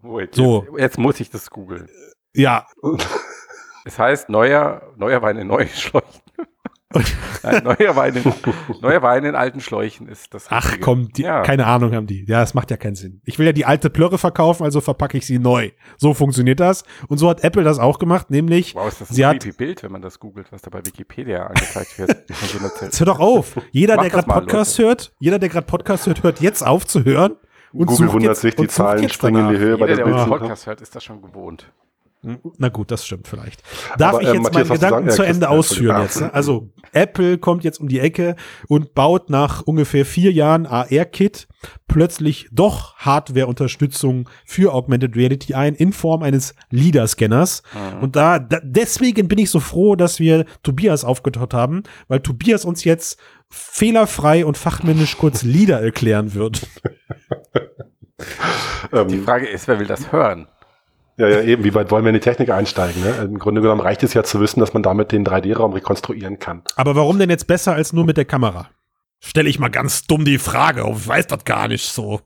Wait, 0.03 0.35
So. 0.35 0.67
Jetzt, 0.73 0.79
jetzt 0.81 0.99
muss 0.99 1.21
ich 1.21 1.31
das 1.31 1.49
googeln. 1.49 1.89
Ja, 2.35 2.67
Es 3.87 3.99
heißt 3.99 4.29
neuer, 4.29 4.83
neuer 4.97 5.23
Wein 5.23 5.39
in 5.39 5.47
neuen 5.47 5.69
Schläuchen. 5.75 6.21
Nein, 7.43 7.65
neuer, 7.65 7.97
Wein 7.97 8.15
in, 8.15 8.33
neuer 8.81 9.03
Wein 9.03 9.25
in 9.25 9.35
alten 9.35 9.61
Schläuchen 9.61 10.07
ist 10.07 10.33
das. 10.33 10.47
ach 10.51 10.65
Richtige. 10.67 10.81
komm, 10.81 11.09
die, 11.13 11.23
ja. 11.23 11.43
keine 11.43 11.67
Ahnung 11.67 11.93
haben 11.93 12.07
die. 12.07 12.25
Ja, 12.29 12.41
das 12.41 12.55
macht 12.55 12.71
ja 12.71 12.77
keinen 12.77 12.95
Sinn. 12.95 13.21
Ich 13.25 13.41
will 13.41 13.47
ja 13.47 13.53
die 13.53 13.65
alte 13.65 13.91
Plörre 13.91 14.19
verkaufen, 14.19 14.63
also 14.63 14.81
verpacke 14.81 15.19
ich 15.19 15.27
sie 15.27 15.41
neu. 15.41 15.71
So 15.97 16.15
funktioniert 16.15 16.61
das. 16.61 16.85
Und 17.09 17.19
so 17.19 17.29
hat 17.29 17.43
Apple 17.43 17.65
das 17.65 17.81
auch 17.81 17.99
gemacht, 17.99 18.31
nämlich, 18.31 18.75
Wow, 18.77 18.87
ist 18.87 19.01
das 19.01 19.11
ein 19.11 19.15
sie 19.15 19.27
hat, 19.27 19.41
creepy 19.41 19.57
Bild, 19.57 19.83
wenn 19.83 19.91
man 19.91 20.03
das 20.03 20.21
googelt, 20.21 20.53
was 20.53 20.63
da 20.63 20.71
bei 20.71 20.85
Wikipedia 20.87 21.47
angezeigt 21.47 21.99
wird. 21.99 22.25
Jetzt 22.81 23.01
hör 23.01 23.07
doch 23.07 23.19
auf. 23.19 23.57
Jeder, 23.73 23.97
der 23.97 24.11
gerade 24.11 24.29
Podcast 24.29 24.79
hört, 24.79 25.13
jeder, 25.19 25.41
der 25.41 25.49
gerade 25.49 25.67
Podcast 25.67 26.07
hört, 26.07 26.23
hört 26.23 26.41
jetzt 26.41 26.65
auf 26.65 26.87
zu 26.87 27.05
hören. 27.05 27.37
Und 27.73 27.87
Google 27.87 28.13
wundert 28.13 28.31
jetzt, 28.31 28.41
sich, 28.43 28.55
die 28.55 28.69
Zahlen 28.69 29.09
springen 29.09 29.49
in 29.49 29.55
die. 29.55 29.59
Höhe 29.59 29.77
bei 29.77 29.87
Jeder, 29.87 29.97
der 29.97 29.97
der 29.97 30.13
Bildsuche. 30.13 30.39
Podcast 30.39 30.67
hört, 30.67 30.81
ist 30.81 30.95
das 30.95 31.05
schon 31.05 31.21
gewohnt. 31.21 31.73
Na 32.59 32.69
gut, 32.69 32.91
das 32.91 33.07
stimmt 33.07 33.29
vielleicht. 33.29 33.63
Darf 33.99 34.15
Aber, 34.15 34.23
ich 34.23 34.29
äh, 34.29 34.33
jetzt 34.33 34.43
Matthias, 34.43 34.69
meinen 34.69 34.81
Gedanken 34.81 35.11
zu 35.11 35.23
Ende 35.23 35.49
ausführen 35.49 36.03
jetzt? 36.03 36.21
Ne? 36.21 36.35
Also 36.35 36.71
Apple 36.93 37.39
kommt 37.39 37.65
jetzt 37.65 37.81
um 37.81 37.89
die 37.89 38.01
Ecke 38.01 38.37
und 38.69 38.95
baut 38.95 39.31
nach 39.31 39.63
ungefähr 39.63 40.05
vier 40.05 40.33
Jahren 40.33 40.67
AR-Kit 40.67 41.47
plötzlich 41.89 42.49
doch 42.53 42.97
Hardware-Unterstützung 42.97 44.29
für 44.45 44.73
Augmented 44.75 45.17
Reality 45.17 45.55
ein 45.55 45.75
in 45.75 45.93
Form 45.93 46.23
eines 46.23 46.55
LIDAR-Scanners. 46.71 47.63
Und 48.01 48.17
da, 48.17 48.39
da 48.39 48.59
deswegen 48.63 49.29
bin 49.29 49.39
ich 49.39 49.51
so 49.51 49.61
froh, 49.61 49.97
dass 49.97 50.19
wir 50.19 50.45
Tobias 50.63 51.05
aufgetaucht 51.05 51.55
haben, 51.55 51.83
weil 52.09 52.21
Tobias 52.21 52.65
uns 52.65 52.85
jetzt 52.85 53.19
fehlerfrei 53.49 54.45
und 54.45 54.57
fachmännisch 54.57 55.17
kurz 55.17 55.43
LIDAR 55.43 55.81
erklären 55.81 56.35
wird. 56.35 56.67
Ähm, 58.93 59.09
Die 59.09 59.19
Frage 59.19 59.47
ist, 59.47 59.69
wer 59.69 59.79
will 59.79 59.87
das 59.87 60.13
hören? 60.13 60.49
Ja, 61.19 61.29
ja, 61.29 61.41
eben. 61.43 61.65
Wie 61.65 61.75
weit 61.75 61.91
wollen 61.91 62.05
wir 62.05 62.11
in 62.11 62.15
die 62.15 62.21
Technik 62.21 62.51
einsteigen? 62.51 63.03
Ne? 63.03 63.11
Im 63.25 63.39
Grunde 63.39 63.63
genommen 63.63 63.81
reicht 63.81 64.03
es 64.03 64.13
ja 64.15 64.23
zu 64.23 64.41
wissen, 64.41 64.61
dass 64.61 64.75
man 64.75 64.83
damit 64.83 65.13
den 65.13 65.25
3D-Raum 65.27 65.73
rekonstruieren 65.73 66.39
kann. 66.39 66.63
Aber 66.77 66.95
warum 66.95 67.19
denn 67.19 67.31
jetzt 67.31 67.47
besser 67.47 67.73
als 67.75 67.93
nur 67.93 68.05
mit 68.05 68.17
der 68.19 68.27
Kamera? 68.27 68.69
Stelle 69.21 69.49
ich 69.49 69.59
mal 69.59 69.71
ganz 69.71 70.07
dumm 70.07 70.25
die 70.27 70.39
Frage. 70.39 70.85
Ich 70.95 71.09
weiß 71.09 71.27
das 71.29 71.45
gar 71.45 71.69
nicht 71.69 71.89
so. 71.91 72.21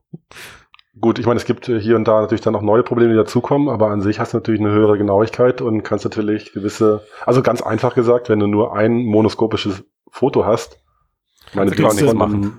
Gut, 1.01 1.21
ich 1.21 1.27
meine, 1.27 1.39
es 1.39 1.45
gibt 1.47 1.69
äh, 1.69 1.81
hier 1.81 1.95
und 1.97 2.07
da 2.09 2.21
natürlich 2.21 2.41
dann 2.43 2.53
noch 2.53 2.63
neue 2.63 2.83
Probleme, 2.83 3.11
die 3.13 3.17
dazukommen, 3.17 3.69
aber 3.69 3.91
an 3.91 4.01
sich 4.03 4.19
hast 4.19 4.33
du 4.35 4.39
natürlich 4.39 4.61
eine 4.61 4.71
höhere 4.71 4.99
Genauigkeit 4.99 5.61
und 5.63 5.83
kannst 5.85 6.05
natürlich 6.05 6.53
gewisse, 6.53 7.07
also 7.25 7.43
ganz 7.43 7.63
einfach 7.63 7.95
gesagt, 7.95 8.29
wenn 8.29 8.41
du 8.41 8.49
nur 8.49 8.75
ein 8.77 9.05
monoskopisches 9.05 9.85
Foto 10.11 10.45
hast, 10.45 10.81
meine 11.55 11.71
du 11.71 11.77
gar 11.81 11.91
Bild 11.95 12.03
nichts 12.03 12.11
von- 12.11 12.19
machen. 12.19 12.59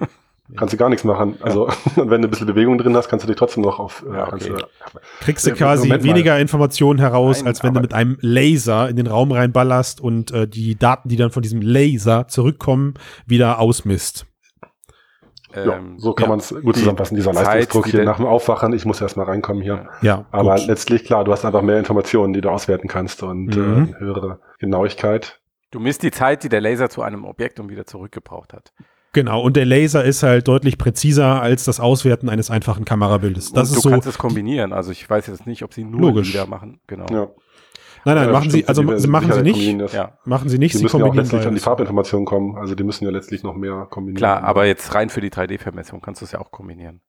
Kannst 0.58 0.74
du 0.74 0.78
gar 0.78 0.90
nichts 0.90 1.04
machen. 1.04 1.38
Also, 1.42 1.66
und 1.96 2.10
wenn 2.10 2.22
du 2.22 2.28
ein 2.28 2.30
bisschen 2.32 2.48
Bewegung 2.48 2.78
drin 2.78 2.96
hast, 2.96 3.08
kannst 3.10 3.24
du 3.24 3.28
dich 3.28 3.38
trotzdem 3.38 3.64
noch 3.64 3.80
auf, 3.80 4.04
äh, 4.10 4.14
Ja, 4.16 4.28
okay. 4.28 4.50
du, 4.50 5.00
Kriegst 5.22 5.46
du 5.46 5.52
Äh, 5.52 5.54
quasi 5.54 5.88
Moment 5.88 6.04
mal. 6.04 6.10
weniger 6.10 6.40
Informationen 6.40 7.00
heraus, 7.00 7.40
Nein, 7.40 7.48
als 7.48 7.64
wenn 7.64 7.74
du 7.74 7.80
mit 7.82 7.94
einem 7.94 8.18
Laser 8.22 8.90
in 8.90 8.96
den 8.96 9.08
Raum 9.08 9.32
reinballerst 9.32 10.02
und 10.02 10.32
äh, 10.32 10.48
die 10.48 10.76
Daten, 10.78 11.10
die 11.10 11.16
dann 11.16 11.32
von 11.32 11.42
diesem 11.44 11.62
Laser 11.62 12.28
zurückkommen, 12.28 12.96
wieder 13.26 13.60
ausmisst. 13.60 14.26
ja, 15.56 15.78
Ähm, 15.78 16.00
so 16.00 16.14
kann 16.14 16.26
ja. 16.26 16.30
man 16.30 16.40
es 16.40 16.50
gut 16.62 16.76
zusammenfassen, 16.76 17.16
dieser 17.16 17.34
Zeit, 17.34 17.46
Leistungsdruck 17.46 17.86
die 17.86 17.92
hier 17.92 18.04
nach 18.06 18.18
dem 18.18 18.26
Aufwachen. 18.26 18.74
Ich 18.74 18.86
muss 18.86 19.02
erst 19.02 19.18
mal 19.18 19.24
reinkommen 19.24 19.62
hier. 19.62 19.90
Ja, 20.02 20.26
Aber 20.32 20.56
gut. 20.56 20.68
letztlich, 20.68 21.04
klar, 21.04 21.24
du 21.24 21.32
hast 21.32 21.46
einfach 21.46 21.62
mehr 21.62 21.78
Informationen, 21.80 22.34
die 22.34 22.42
du 22.42 22.50
auswerten 22.50 22.88
kannst 22.88 23.24
und 23.24 23.56
Mhm. 23.56 23.96
äh, 23.96 24.00
höhere 24.00 24.40
Genauigkeit. 24.60 25.40
Du 25.72 25.80
misst 25.80 26.04
die 26.04 26.12
Zeit, 26.12 26.44
die 26.44 26.50
der 26.50 26.60
Laser 26.62 26.90
zu 26.90 27.02
einem 27.02 27.24
Objekt 27.26 27.60
und 27.60 27.70
wieder 27.70 27.86
zurückgebraucht 27.86 28.52
hat. 28.54 28.74
Genau. 29.14 29.42
Und 29.42 29.56
der 29.56 29.66
Laser 29.66 30.04
ist 30.04 30.24
halt 30.24 30.48
deutlich 30.48 30.78
präziser 30.78 31.42
als 31.42 31.64
das 31.66 31.80
Auswerten 31.80 32.30
eines 32.30 32.50
einfachen 32.52 32.86
Kamerabildes. 32.86 33.52
Das 33.54 33.70
und 33.70 33.76
ist 33.78 33.84
du 33.86 33.90
so. 33.90 33.90
kannst 33.90 34.08
es 34.08 34.18
kombinieren. 34.18 34.74
Also 34.74 34.92
ich 34.92 35.10
weiß 35.10 35.28
jetzt 35.28 35.46
nicht, 35.48 35.64
ob 35.64 35.74
sie 35.74 35.84
nur 35.84 36.02
Logisch. 36.02 36.30
wieder 36.34 36.46
machen. 36.48 36.80
Genau. 36.88 37.06
Ja. 37.12 37.28
Nein, 38.04 38.16
nein, 38.16 38.26
Ja, 38.28 38.32
machen 38.32 38.50
Sie, 38.50 38.68
also 38.68 38.82
die 38.82 39.00
sie 39.00 39.08
machen 39.08 39.32
sie 39.32 39.42
nicht. 39.44 39.52
kombinieren 39.54 39.80
das. 39.80 39.94
Ja, 39.94 40.18
Machen 40.26 40.50
sie 40.50 40.58
nicht, 40.58 40.74
Die 40.74 40.78
sie 40.80 40.84
müssen 40.84 41.00
ja 41.00 41.06
auch 41.06 41.14
letztlich 41.14 41.42
an 41.42 41.50
die 41.50 41.50
beides. 41.52 41.64
Farbinformationen 41.66 42.26
kommen. 42.26 42.58
Also 42.58 42.74
die 42.74 42.84
müssen 42.84 43.06
ja 43.06 43.12
letztlich 43.12 43.44
noch 43.44 43.54
mehr 43.56 43.86
kombinieren. 43.92 44.18
klar, 44.18 44.44
aber 44.44 44.66
jetzt 44.66 44.96
rein 44.96 45.10
für 45.10 45.22
die 45.22 45.30
3D-Vermessung 45.30 46.02
kannst 46.02 46.22
du 46.22 46.26
es 46.26 46.32
ja 46.32 46.40
auch 46.40 46.50
kombinieren. 46.50 47.02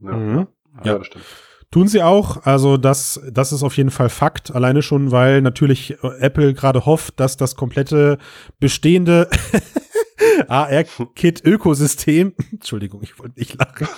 Ja, 0.00 0.12
Mhm. 0.12 0.46
ja. 0.84 0.92
Ja. 0.92 0.98
das 0.98 1.06
stimmt. 1.08 1.24
Tun 1.72 1.86
sie 1.88 2.02
auch. 2.02 2.44
Also 2.46 2.76
das, 2.78 3.20
das 3.30 3.52
ist 3.52 3.62
auf 3.64 3.76
jeden 3.76 3.90
Fall 3.90 4.08
Fakt. 4.10 4.54
Alleine 4.54 4.80
schon, 4.80 5.10
weil 5.10 5.42
natürlich 5.42 6.02
äh, 6.04 6.08
Apple 6.20 6.54
gerade 6.54 6.86
hofft, 6.86 7.18
dass 7.20 7.36
das 7.36 7.56
komplette 7.56 8.16
bestehende 8.60 9.28
AR-Kit-Ökosystem, 10.48 12.32
Entschuldigung, 12.52 13.02
ich 13.02 13.18
wollte 13.18 13.38
nicht 13.38 13.58
lachen, 13.58 13.88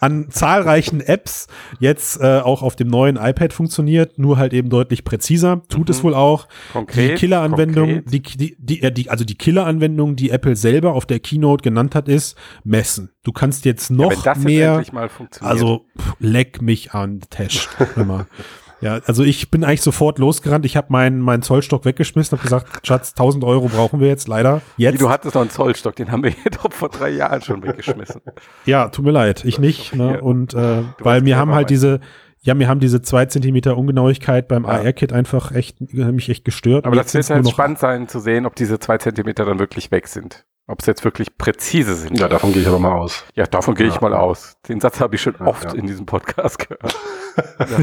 an 0.00 0.30
zahlreichen 0.30 1.00
Apps 1.00 1.46
jetzt 1.80 2.20
äh, 2.20 2.40
auch 2.40 2.62
auf 2.62 2.76
dem 2.76 2.88
neuen 2.88 3.16
iPad 3.16 3.52
funktioniert, 3.52 4.18
nur 4.18 4.36
halt 4.38 4.52
eben 4.52 4.68
deutlich 4.70 5.04
präziser. 5.04 5.62
Tut 5.68 5.90
es 5.90 5.98
Mhm. 5.98 6.02
wohl 6.04 6.14
auch. 6.14 6.48
Konkret. 6.72 7.10
die 7.12 7.14
Killer-Anwendung, 7.14 8.04
die, 8.06 8.20
die, 8.22 8.56
die, 8.58 8.82
äh, 8.82 8.92
die, 8.92 9.10
also 9.10 9.24
die 9.24 9.36
Killer-Anwendung, 9.36 10.16
die 10.16 10.30
Apple 10.30 10.56
selber 10.56 10.94
auf 10.94 11.06
der 11.06 11.20
Keynote 11.20 11.62
genannt 11.62 11.94
hat, 11.94 12.08
ist 12.08 12.36
messen. 12.64 13.10
Du 13.22 13.32
kannst 13.32 13.64
jetzt 13.64 13.90
ja, 13.90 13.96
noch 13.96 14.10
wenn 14.10 14.16
das 14.22 14.36
jetzt 14.36 14.44
mehr. 14.44 14.84
funktioniert. 15.08 15.42
Also 15.42 15.86
pff, 15.98 16.14
leck 16.20 16.62
mich 16.62 16.92
an 16.92 17.20
Tash. 17.30 17.68
Immer. 17.96 18.26
Ja, 18.80 19.00
also 19.06 19.22
ich 19.22 19.50
bin 19.50 19.64
eigentlich 19.64 19.82
sofort 19.82 20.18
losgerannt. 20.18 20.66
Ich 20.66 20.76
habe 20.76 20.88
meinen 20.90 21.20
meinen 21.20 21.42
Zollstock 21.42 21.84
weggeschmissen, 21.84 22.36
habe 22.36 22.42
gesagt, 22.42 22.66
Schatz, 22.86 23.12
1000 23.12 23.44
Euro 23.44 23.68
brauchen 23.68 24.00
wir 24.00 24.08
jetzt 24.08 24.28
leider. 24.28 24.60
Jetzt. 24.76 25.00
du 25.00 25.08
hattest 25.08 25.34
noch 25.34 25.42
einen 25.42 25.50
Zollstock, 25.50 25.96
den 25.96 26.10
haben 26.12 26.22
wir 26.22 26.32
jedoch 26.44 26.70
vor 26.72 26.88
drei 26.88 27.10
Jahren 27.10 27.40
schon 27.42 27.62
weggeschmissen. 27.62 28.20
ja, 28.66 28.88
tut 28.88 29.04
mir 29.04 29.12
leid, 29.12 29.44
ich 29.44 29.58
nicht. 29.58 29.92
Hier. 29.92 30.02
Ne? 30.02 30.20
Und 30.20 30.54
äh, 30.54 30.82
weil 30.98 31.22
mir 31.22 31.36
haben 31.36 31.52
halt 31.52 31.70
diese, 31.70 32.00
ja, 32.40 32.54
mir 32.54 32.68
haben 32.68 32.80
diese 32.80 33.02
zwei 33.02 33.26
Zentimeter 33.26 33.76
Ungenauigkeit 33.76 34.46
beim 34.48 34.64
Ja. 34.64 34.70
AR-Kit 34.70 35.12
einfach 35.12 35.52
echt 35.52 35.80
mich 35.80 36.28
echt 36.28 36.44
gestört. 36.44 36.86
Aber 36.86 36.96
das 36.96 37.12
jetzt 37.12 37.28
wird 37.30 37.38
nur 37.38 37.46
halt 37.46 37.54
spannend 37.54 37.78
sein 37.78 38.08
zu 38.08 38.20
sehen, 38.20 38.46
ob 38.46 38.54
diese 38.56 38.78
zwei 38.78 38.98
Zentimeter 38.98 39.44
dann 39.44 39.58
wirklich 39.58 39.90
weg 39.90 40.06
sind. 40.06 40.44
Ob 40.68 40.80
es 40.80 40.86
jetzt 40.86 41.04
wirklich 41.04 41.38
präzise 41.38 41.94
sind. 41.94 42.18
Ja, 42.18 42.26
davon 42.28 42.52
gehe 42.52 42.60
ich 42.62 42.66
aber 42.68 42.80
mal 42.80 42.92
aus. 42.98 43.24
Ja, 43.34 43.46
davon 43.46 43.76
gehe 43.76 43.86
ich 43.86 43.94
Ja. 43.94 44.00
mal 44.00 44.12
aus. 44.14 44.56
Den 44.68 44.80
Satz 44.80 44.98
habe 45.00 45.14
ich 45.14 45.22
schon 45.22 45.36
Ja, 45.38 45.46
oft 45.46 45.64
ja. 45.64 45.72
in 45.78 45.86
diesem 45.86 46.06
Podcast 46.06 46.58
gehört. 46.58 46.96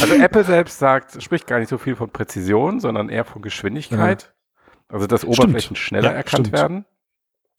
also 0.00 0.14
Apple 0.14 0.44
selbst 0.44 0.78
sagt, 0.78 1.22
spricht 1.22 1.46
gar 1.46 1.58
nicht 1.58 1.68
so 1.68 1.78
viel 1.78 1.94
von 1.96 2.10
Präzision, 2.10 2.80
sondern 2.80 3.08
eher 3.08 3.24
von 3.24 3.42
Geschwindigkeit. 3.42 4.34
Also 4.88 5.06
dass 5.06 5.24
Oberflächen 5.24 5.76
schneller 5.76 6.10
Ja, 6.10 6.16
erkannt 6.16 6.48
stimmt. 6.48 6.52
werden. 6.60 6.84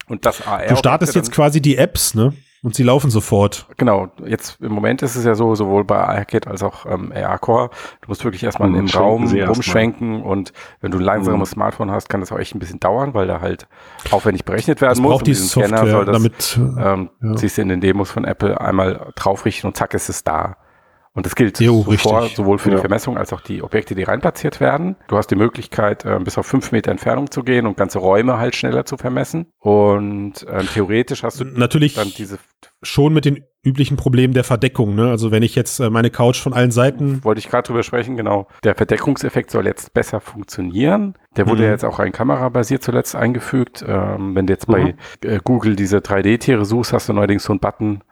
Und 0.08 0.26
das 0.26 0.46
AR. 0.48 0.68
Du 0.68 0.76
startest 0.78 1.16
jetzt 1.16 1.32
quasi 1.32 1.62
die 1.62 1.76
Apps, 1.78 2.16
ne? 2.16 2.34
Und 2.68 2.76
sie 2.76 2.84
laufen 2.84 3.10
sofort. 3.10 3.66
Genau, 3.78 4.10
jetzt 4.26 4.60
im 4.62 4.74
Moment 4.74 5.02
ist 5.02 5.16
es 5.16 5.24
ja 5.24 5.36
so, 5.36 5.56
sowohl 5.56 5.86
bei 5.86 5.96
AirKit 6.04 6.48
als 6.48 6.64
auch 6.64 6.86
ähm, 6.86 7.14
AR-Core, 7.16 7.70
du 8.02 8.08
musst 8.10 8.26
wirklich 8.26 8.44
erstmal 8.44 8.68
Mhm, 8.70 8.76
im 8.76 8.88
schwenken 8.90 9.04
Raum 9.06 9.48
rumschwenken 9.48 10.22
und 10.22 10.52
wenn 10.82 10.92
du 10.92 10.98
ein 10.98 11.04
langsames 11.06 11.52
Mhm. 11.52 11.54
Smartphone 11.54 11.92
hast, 11.92 12.10
kann 12.10 12.20
das 12.20 12.32
auch 12.34 12.40
echt 12.40 12.54
ein 12.56 12.60
bisschen 12.60 12.82
dauern, 12.82 13.14
weil 13.14 13.26
da 13.26 13.40
halt 13.40 13.68
aufwendig 14.12 14.44
berechnet 14.44 14.82
werden 14.82 14.92
Es 14.92 15.00
muss. 15.00 15.12
braucht 15.12 15.22
Und 15.22 15.28
die 15.28 15.32
diesen 15.32 15.48
Scanner 15.48 15.78
Software, 15.78 15.92
soll 15.92 16.06
das, 16.06 16.18
damit. 16.18 16.60
äh, 16.78 16.94
ähm, 16.94 17.10
ja. 17.22 17.38
siehst 17.38 17.58
du 17.58 17.62
in 17.62 17.70
den 17.70 17.80
Demos 17.80 18.12
von 18.12 18.26
Apple 18.26 18.60
einmal 18.60 19.14
draufrichten 19.16 19.70
und 19.70 19.78
zack 19.78 19.94
ist 19.94 20.10
es 20.10 20.26
da. 20.26 20.58
Und 21.18 21.26
das 21.26 21.34
gilt 21.34 21.60
Jo, 21.60 21.82
richtig. 21.82 22.36
sowohl 22.36 22.60
für 22.60 22.70
die 22.70 22.76
Ja. 22.76 22.82
Vermessung 22.82 23.18
als 23.18 23.34
auch 23.34 23.42
die 23.42 23.64
Objekte, 23.64 23.96
die 23.96 24.04
reinplatziert 24.04 24.60
werden. 24.60 24.98
Du 25.08 25.18
hast 25.18 25.32
die 25.32 25.36
Möglichkeit, 25.36 26.06
äh, 26.06 26.20
bis 26.20 26.38
auf 26.38 26.46
fünf 26.46 26.72
Meter 26.72 26.92
Entfernung 26.92 27.32
zu 27.32 27.42
gehen 27.42 27.66
und 27.66 27.76
ganze 27.76 27.98
Räume 27.98 28.38
halt 28.38 28.56
schneller 28.56 28.86
zu 28.86 28.98
vermessen. 28.98 29.48
Und 29.58 30.46
ähm, 30.48 30.68
theoretisch 30.72 31.24
hast 31.24 31.40
du 31.40 31.46
Natürlich 31.46 31.96
dann 31.96 32.10
diese, 32.16 32.38
schon 32.84 33.16
mit 33.16 33.26
den 33.26 33.44
üblichen 33.64 33.98
Problemen 33.98 34.36
der 34.36 34.44
Verdeckung, 34.44 34.94
ne? 34.94 35.10
Also 35.10 35.32
wenn 35.32 35.42
ich 35.42 35.56
jetzt 35.56 35.80
äh, 35.80 35.90
meine 35.90 36.12
Couch 36.12 36.40
von 36.40 36.54
allen 36.54 36.70
Seiten 36.70 37.24
wollte 37.24 37.40
ich 37.40 37.50
gerade 37.50 37.66
drüber 37.66 37.82
sprechen, 37.82 38.16
genau. 38.16 38.48
Der 38.64 38.76
Verdeckungseffekt 38.76 39.50
soll 39.50 39.66
jetzt 39.66 39.96
besser 39.96 40.22
funktionieren. 40.22 41.16
Der 41.36 41.48
wurde 41.48 41.62
Mhm. 41.62 41.66
ja 41.66 41.72
jetzt 41.72 41.84
auch 41.84 41.98
rein 41.98 42.12
kamerabasiert 42.12 42.84
zuletzt 42.84 43.16
eingefügt. 43.16 43.84
Ähm, 43.88 44.36
wenn 44.36 44.46
du 44.46 44.54
jetzt 44.54 44.68
Mhm. 44.70 44.72
bei 44.72 44.96
äh, 45.28 45.40
Google 45.44 45.76
diese 45.76 45.98
3D-Tiere 45.98 46.64
suchst, 46.64 46.94
hast 46.94 47.10
du 47.10 47.14
neuerdings 47.14 47.44
so 47.44 47.54
einen 47.54 47.60
Button, 47.60 48.04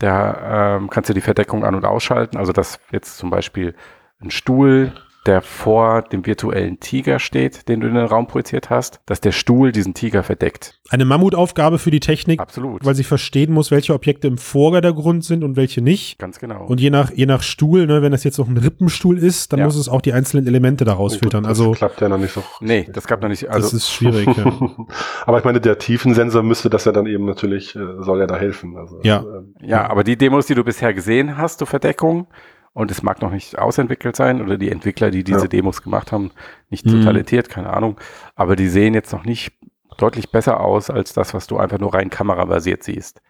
da 0.00 0.76
ähm, 0.76 0.90
kannst 0.90 1.10
du 1.10 1.14
die 1.14 1.20
Verdeckung 1.20 1.64
an- 1.64 1.76
und 1.76 1.84
ausschalten. 1.84 2.36
Also 2.36 2.52
dass 2.52 2.80
jetzt 2.90 3.18
zum 3.18 3.30
Beispiel 3.30 3.74
ein 4.20 4.30
Stuhl, 4.30 4.92
der 5.26 5.42
vor 5.42 6.02
dem 6.02 6.24
virtuellen 6.24 6.80
Tiger 6.80 7.18
steht, 7.18 7.68
den 7.68 7.80
du 7.80 7.88
in 7.88 7.94
den 7.94 8.06
Raum 8.06 8.26
projiziert 8.26 8.70
hast, 8.70 9.00
dass 9.04 9.20
der 9.20 9.32
Stuhl 9.32 9.70
diesen 9.70 9.92
Tiger 9.92 10.22
verdeckt. 10.22 10.78
Eine 10.88 11.04
Mammutaufgabe 11.04 11.78
für 11.78 11.90
die 11.90 12.00
Technik, 12.00 12.40
Absolut. 12.40 12.84
weil 12.84 12.94
sie 12.94 13.04
verstehen 13.04 13.52
muss, 13.52 13.70
welche 13.70 13.92
Objekte 13.92 14.28
im 14.28 14.38
Vordergrund 14.38 15.24
sind 15.24 15.44
und 15.44 15.56
welche 15.56 15.82
nicht. 15.82 16.18
Ganz 16.18 16.38
genau. 16.38 16.64
Und 16.64 16.80
je 16.80 16.88
nach, 16.90 17.10
je 17.12 17.26
nach 17.26 17.42
Stuhl, 17.42 17.86
ne, 17.86 18.00
wenn 18.02 18.12
das 18.12 18.24
jetzt 18.24 18.38
noch 18.38 18.48
ein 18.48 18.56
Rippenstuhl 18.56 19.18
ist, 19.18 19.52
dann 19.52 19.60
Ja. 19.60 19.66
muss 19.66 19.76
es 19.76 19.88
auch 19.88 20.00
die 20.00 20.12
einzelnen 20.14 20.46
Elemente 20.46 20.84
daraus 20.84 21.16
filtern. 21.16 21.42
Das 21.42 21.50
Also 21.50 21.72
klappt 21.72 22.00
ja 22.00 22.08
noch 22.08 22.18
nicht 22.18 22.32
so. 22.32 22.42
nee, 22.60 22.88
das 22.92 23.06
gab 23.06 23.20
noch 23.20 23.28
nicht. 23.28 23.48
Also 23.50 23.66
das 23.66 23.74
ist 23.74 23.90
schwierig. 23.90 24.26
ja. 24.36 24.44
Aber 25.26 25.38
ich 25.38 25.44
meine, 25.44 25.60
der 25.60 25.78
Tiefensensor 25.78 26.42
müsste 26.42 26.70
das 26.70 26.84
ja 26.86 26.92
dann 26.92 27.06
eben 27.06 27.26
natürlich, 27.26 27.76
äh, 27.76 27.80
soll 28.00 28.20
ja 28.20 28.26
da 28.26 28.36
helfen. 28.36 28.76
Also, 28.76 28.98
Ja. 29.02 29.20
ähm, 29.20 29.54
Ja, 29.60 29.88
aber 29.90 30.02
die 30.04 30.16
Demos, 30.16 30.46
die 30.46 30.54
du 30.54 30.64
bisher 30.64 30.94
gesehen 30.94 31.36
hast 31.36 31.58
zur 31.58 31.66
Verdeckung, 31.66 32.26
und 32.72 32.90
es 32.90 33.02
mag 33.02 33.20
noch 33.22 33.30
nicht 33.32 33.58
ausentwickelt 33.58 34.16
sein 34.16 34.40
oder 34.42 34.56
die 34.56 34.70
Entwickler, 34.70 35.10
die 35.10 35.24
diese 35.24 35.40
Ja. 35.42 35.46
Demos 35.48 35.82
gemacht 35.82 36.12
haben, 36.12 36.30
nicht 36.68 36.86
Mhm. 36.86 36.90
so 36.90 37.02
talentiert, 37.04 37.48
keine 37.48 37.70
Ahnung, 37.72 37.98
aber 38.36 38.56
die 38.56 38.68
sehen 38.68 38.94
jetzt 38.94 39.12
noch 39.12 39.24
nicht 39.24 39.52
deutlich 39.98 40.30
besser 40.30 40.60
aus 40.60 40.88
als 40.90 41.12
das, 41.12 41.34
was 41.34 41.46
du 41.46 41.58
einfach 41.58 41.78
nur 41.78 41.92
rein 41.94 42.10
kamerabasiert 42.10 42.82
siehst. 42.82 43.20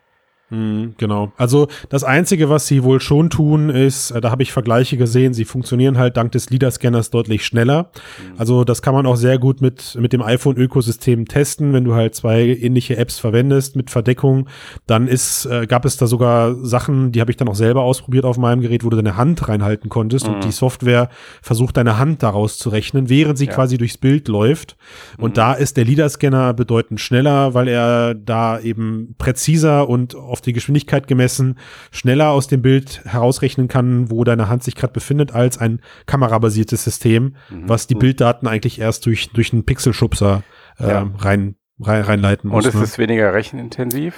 Mhm, 0.50 0.94
genau. 0.98 1.32
Also 1.36 1.68
das 1.88 2.04
Einzige, 2.04 2.48
was 2.50 2.66
sie 2.66 2.82
wohl 2.82 3.00
schon 3.00 3.30
tun, 3.30 3.70
ist, 3.70 4.10
äh, 4.10 4.20
da 4.20 4.30
habe 4.30 4.42
ich 4.42 4.52
Vergleiche 4.52 4.96
gesehen, 4.96 5.32
sie 5.32 5.44
funktionieren 5.44 5.96
halt 5.98 6.16
dank 6.16 6.32
des 6.32 6.50
LIDAR-Scanners 6.50 7.10
deutlich 7.10 7.44
schneller. 7.44 7.90
Also 8.36 8.64
das 8.64 8.82
kann 8.82 8.94
man 8.94 9.06
auch 9.06 9.16
sehr 9.16 9.38
gut 9.38 9.60
mit, 9.60 9.96
mit 10.00 10.12
dem 10.12 10.22
iPhone-Ökosystem 10.22 11.26
testen, 11.26 11.72
wenn 11.72 11.84
du 11.84 11.94
halt 11.94 12.14
zwei 12.14 12.40
ähnliche 12.46 12.96
Apps 12.96 13.18
verwendest 13.18 13.76
mit 13.76 13.90
Verdeckung. 13.90 14.48
Dann 14.86 15.06
ist, 15.08 15.46
äh, 15.46 15.66
gab 15.66 15.84
es 15.84 15.96
da 15.96 16.06
sogar 16.06 16.54
Sachen, 16.64 17.12
die 17.12 17.20
habe 17.20 17.30
ich 17.30 17.36
dann 17.36 17.48
auch 17.48 17.54
selber 17.54 17.82
ausprobiert 17.82 18.24
auf 18.24 18.36
meinem 18.38 18.60
Gerät, 18.60 18.84
wo 18.84 18.90
du 18.90 18.96
deine 18.96 19.16
Hand 19.16 19.48
reinhalten 19.48 19.88
konntest 19.88 20.26
Mhm. 20.26 20.34
und 20.34 20.44
die 20.44 20.52
Software 20.52 21.08
versucht, 21.42 21.76
deine 21.76 21.98
Hand 21.98 22.22
daraus 22.22 22.58
zu 22.58 22.70
rechnen, 22.70 23.08
während 23.08 23.38
sie 23.38 23.46
Ja. 23.46 23.52
quasi 23.52 23.78
durchs 23.78 23.98
Bild 23.98 24.28
läuft. 24.28 24.76
Und 25.18 25.30
Mhm. 25.30 25.34
da 25.34 25.52
ist 25.54 25.76
der 25.76 25.84
LIDAR-Scanner 25.84 26.54
bedeutend 26.54 27.00
schneller, 27.00 27.54
weil 27.54 27.68
er 27.68 28.14
da 28.14 28.58
eben 28.60 29.14
präziser 29.18 29.88
und 29.88 30.14
auf 30.16 30.39
die 30.42 30.52
Geschwindigkeit 30.52 31.06
gemessen 31.06 31.58
schneller 31.90 32.30
aus 32.30 32.46
dem 32.48 32.62
Bild 32.62 33.02
herausrechnen 33.04 33.68
kann, 33.68 34.10
wo 34.10 34.24
deine 34.24 34.48
Hand 34.48 34.62
sich 34.64 34.74
gerade 34.74 34.92
befindet, 34.92 35.32
als 35.32 35.58
ein 35.58 35.80
kamerabasiertes 36.06 36.84
System, 36.84 37.36
Mhm. 37.50 37.68
was 37.68 37.86
die 37.86 37.94
Bilddaten 37.94 38.46
eigentlich 38.46 38.80
erst 38.80 39.06
durch, 39.06 39.30
durch 39.30 39.52
einen 39.52 39.64
Pixelschubser 39.64 40.42
ähm, 40.78 40.88
Ja. 40.88 41.10
rein, 41.18 41.56
rein, 41.80 42.02
reinleiten 42.02 42.50
muss. 42.50 42.64
Und 42.64 42.68
es 42.68 42.74
ne? 42.74 42.84
ist 42.84 42.98
weniger 42.98 43.32
rechenintensiv. 43.34 44.14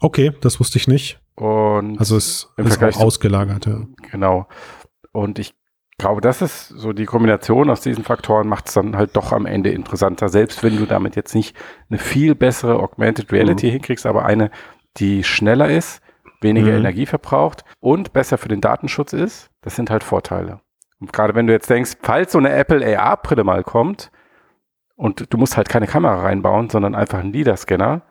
Okay, 0.00 0.32
das 0.40 0.60
wusste 0.60 0.78
ich 0.78 0.88
nicht. 0.88 1.20
Und 1.36 1.98
Also 1.98 2.16
es 2.16 2.48
ist 2.56 2.68
Vergleich 2.68 2.96
auch 2.96 3.02
ausgelagert. 3.02 3.66
Ja. 3.66 3.84
Genau. 4.10 4.48
Und 5.12 5.38
ich 5.38 5.54
glaube, 5.98 6.20
das 6.20 6.42
ist 6.42 6.68
so 6.68 6.92
die 6.92 7.04
Kombination 7.04 7.70
aus 7.70 7.80
diesen 7.80 8.02
Faktoren 8.04 8.48
macht 8.48 8.66
es 8.68 8.74
dann 8.74 8.96
halt 8.96 9.14
doch 9.16 9.32
am 9.32 9.46
Ende 9.46 9.70
interessanter, 9.70 10.28
selbst 10.28 10.62
wenn 10.62 10.76
du 10.76 10.86
damit 10.86 11.14
jetzt 11.16 11.34
nicht 11.34 11.56
eine 11.88 11.98
viel 11.98 12.34
bessere 12.34 12.80
Augmented 12.80 13.32
Reality 13.32 13.70
hinkriegst, 13.70 14.04
aber 14.06 14.24
eine, 14.24 14.50
die 14.98 15.24
schneller 15.24 15.68
ist, 15.70 16.00
weniger 16.40 16.72
Mhm. 16.72 16.78
Energie 16.78 17.06
verbraucht 17.06 17.64
und 17.80 18.12
besser 18.12 18.38
für 18.38 18.48
den 18.48 18.60
Datenschutz 18.60 19.12
ist. 19.12 19.50
Das 19.62 19.76
sind 19.76 19.90
halt 19.90 20.04
Vorteile. 20.04 20.60
Und 21.00 21.12
gerade 21.12 21.34
wenn 21.34 21.46
du 21.46 21.52
jetzt 21.52 21.68
denkst, 21.70 21.96
falls 22.02 22.32
so 22.32 22.38
eine 22.38 22.52
Apple 22.52 22.84
AR-Brille 22.98 23.44
mal 23.44 23.62
kommt 23.64 24.10
und 24.96 25.32
du 25.32 25.38
musst 25.38 25.56
halt 25.56 25.68
keine 25.68 25.86
Kamera 25.86 26.22
reinbauen, 26.22 26.70
sondern 26.70 26.94
einfach 26.94 27.18
einen 27.18 27.32
LIDAR-Scanner, 27.32 28.02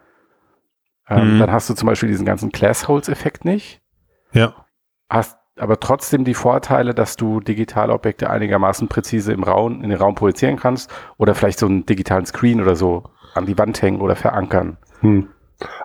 ähm, 1.10 1.36
Mhm. 1.36 1.40
dann 1.40 1.52
hast 1.52 1.70
du 1.70 1.74
zum 1.74 1.88
Beispiel 1.88 2.10
diesen 2.10 2.26
ganzen 2.26 2.50
Glassholes-Effekt 2.50 3.46
nicht 3.46 3.82
ja. 4.32 4.54
hast 5.10 5.38
aber 5.56 5.80
trotzdem 5.80 6.24
die 6.24 6.34
Vorteile, 6.34 6.96
dass 6.96 7.16
du 7.16 7.40
digitale 7.40 7.94
Objekte 7.94 8.28
einigermaßen 8.30 8.88
präzise 8.88 9.34
im 9.34 9.44
Raum, 9.44 9.84
in 9.84 9.90
den 9.92 10.00
Raum 10.00 10.16
projizieren 10.16 10.56
kannst 10.58 10.92
oder 11.18 11.36
vielleicht 11.36 11.60
so 11.60 11.68
einen 11.68 11.86
digitalen 11.86 12.26
Screen 12.26 12.60
oder 12.60 12.76
so 12.76 13.04
an 13.36 13.46
die 13.46 13.56
Wand 13.60 13.80
hängen 13.84 14.02
oder 14.02 14.16
verankern. 14.16 14.78
Hm. 15.02 15.30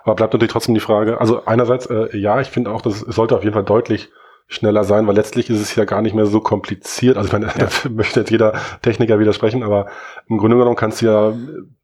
Aber 0.03 0.15
bleibt 0.15 0.33
natürlich 0.33 0.51
trotzdem 0.51 0.75
die 0.75 0.81
Frage, 0.81 1.19
also 1.19 1.45
einerseits, 1.45 1.85
äh, 1.85 2.15
ja, 2.17 2.41
ich 2.41 2.49
finde 2.49 2.71
auch, 2.71 2.81
dass 2.81 3.01
es 3.01 3.15
sollte 3.15 3.35
auf 3.35 3.43
jeden 3.43 3.53
Fall 3.53 3.63
deutlich 3.63 4.09
schneller 4.47 4.83
sein, 4.83 5.05
weil 5.05 5.15
letztlich 5.15 5.49
ist 5.51 5.61
es 5.61 5.75
ja 5.75 5.85
gar 5.85 6.01
nicht 6.01 6.15
mehr 6.15 6.25
so 6.25 6.41
kompliziert. 6.41 7.17
Also 7.17 7.27
ich 7.27 7.33
meine, 7.33 7.53
da 7.57 7.67
möchte 7.89 8.21
jetzt 8.21 8.31
jeder 8.31 8.53
Techniker 8.81 9.19
widersprechen, 9.19 9.63
aber 9.63 9.85
im 10.27 10.37
Grunde 10.37 10.57
genommen 10.57 10.75
kannst 10.75 11.01
du 11.01 11.05
ja, 11.05 11.33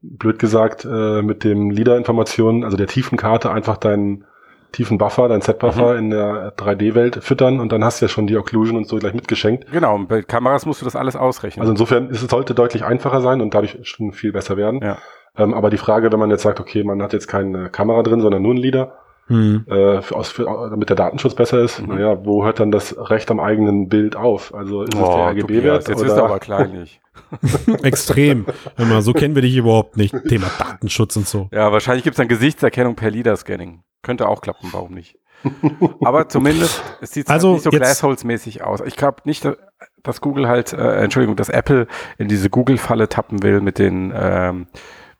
blöd 0.02 0.38
gesagt, 0.38 0.84
äh, 0.84 1.22
mit 1.22 1.44
dem 1.44 1.70
LIDAR-Informationen, 1.70 2.64
also 2.64 2.76
der 2.76 2.88
Tiefenkarte, 2.88 3.50
einfach 3.50 3.76
deinen 3.76 4.24
tiefen 4.72 4.98
Buffer, 4.98 5.28
deinen 5.28 5.42
Z-Buffer 5.42 5.96
in 5.96 6.10
der 6.10 6.54
3D-Welt 6.56 7.22
füttern 7.22 7.60
und 7.60 7.72
dann 7.72 7.84
hast 7.84 8.00
du 8.00 8.06
ja 8.06 8.08
schon 8.08 8.26
die 8.26 8.36
Occlusion 8.36 8.76
und 8.76 8.88
so 8.88 8.96
gleich 8.96 9.14
mitgeschenkt. 9.14 9.70
Genau, 9.70 9.94
und 9.94 10.08
bei 10.08 10.22
Kameras 10.22 10.66
musst 10.66 10.82
du 10.82 10.84
das 10.84 10.96
alles 10.96 11.16
ausrechnen. 11.16 11.62
Also 11.62 11.72
insofern 11.72 12.10
es 12.10 12.20
sollte 12.20 12.54
deutlich 12.54 12.84
einfacher 12.84 13.20
sein 13.20 13.40
und 13.40 13.54
dadurch 13.54 13.78
schon 13.82 14.12
viel 14.12 14.32
besser 14.32 14.56
werden. 14.56 14.82
Ja. 14.82 14.98
Ähm, 15.38 15.54
aber 15.54 15.70
die 15.70 15.78
Frage, 15.78 16.10
wenn 16.12 16.18
man 16.18 16.30
jetzt 16.30 16.42
sagt, 16.42 16.60
okay, 16.60 16.82
man 16.84 17.02
hat 17.02 17.12
jetzt 17.12 17.26
keine 17.28 17.68
Kamera 17.70 18.02
drin, 18.02 18.20
sondern 18.20 18.42
nur 18.42 18.54
ein 18.54 18.58
LIDAR, 18.58 18.98
Hm. 19.28 19.64
äh, 19.68 20.02
für, 20.02 20.14
aus, 20.14 20.28
für, 20.28 20.44
damit 20.70 20.88
der 20.88 20.94
Datenschutz 20.94 21.34
besser 21.34 21.58
ist, 21.60 21.80
Mhm. 21.82 21.88
naja, 21.96 22.24
wo 22.24 22.44
hört 22.44 22.60
dann 22.60 22.70
das 22.70 22.94
Recht 23.10 23.28
am 23.32 23.40
eigenen 23.40 23.88
Bild 23.88 24.14
auf? 24.14 24.54
Also 24.54 24.82
ist 24.82 24.94
es 24.94 25.00
der 25.00 25.30
RGB-Wert? 25.30 25.88
jetzt 25.88 26.00
ist 26.00 26.12
er 26.12 26.24
aber 26.26 26.38
kleinlich. 26.38 27.00
Extrem. 27.82 28.46
Mal, 28.78 29.02
so 29.02 29.12
kennen 29.12 29.34
wir 29.34 29.42
dich 29.42 29.56
überhaupt 29.56 29.96
nicht. 29.96 30.14
Thema 30.28 30.46
Datenschutz 30.58 31.16
und 31.16 31.26
so. 31.26 31.48
Ja, 31.52 31.72
wahrscheinlich 31.72 32.04
gibt 32.04 32.14
es 32.14 32.18
dann 32.18 32.28
Gesichtserkennung 32.28 32.94
per 32.94 33.10
LIDAR-Scanning. 33.10 33.82
Könnte 34.02 34.28
auch 34.28 34.40
klappen, 34.42 34.68
warum 34.72 34.92
nicht? 34.94 35.18
Aber 36.04 36.28
zumindest, 36.28 36.82
es 37.00 37.10
sieht 37.12 37.28
Also 37.28 37.48
halt 37.48 37.54
nicht 37.56 37.64
so 37.64 37.70
Glassholes-mäßig 37.70 38.62
aus. 38.62 38.80
Ich 38.84 38.96
glaube 38.96 39.22
nicht, 39.24 39.44
dass- 39.44 39.56
dass 40.04 40.20
Google 40.20 40.46
halt, 40.46 40.72
äh, 40.72 41.02
Entschuldigung, 41.02 41.34
dass 41.34 41.48
Apple 41.48 41.88
in 42.16 42.28
diese 42.28 42.48
Google-Falle 42.48 43.08
tappen 43.08 43.42
will 43.42 43.60
mit 43.60 43.78
den, 43.80 44.12
ähm, 44.16 44.68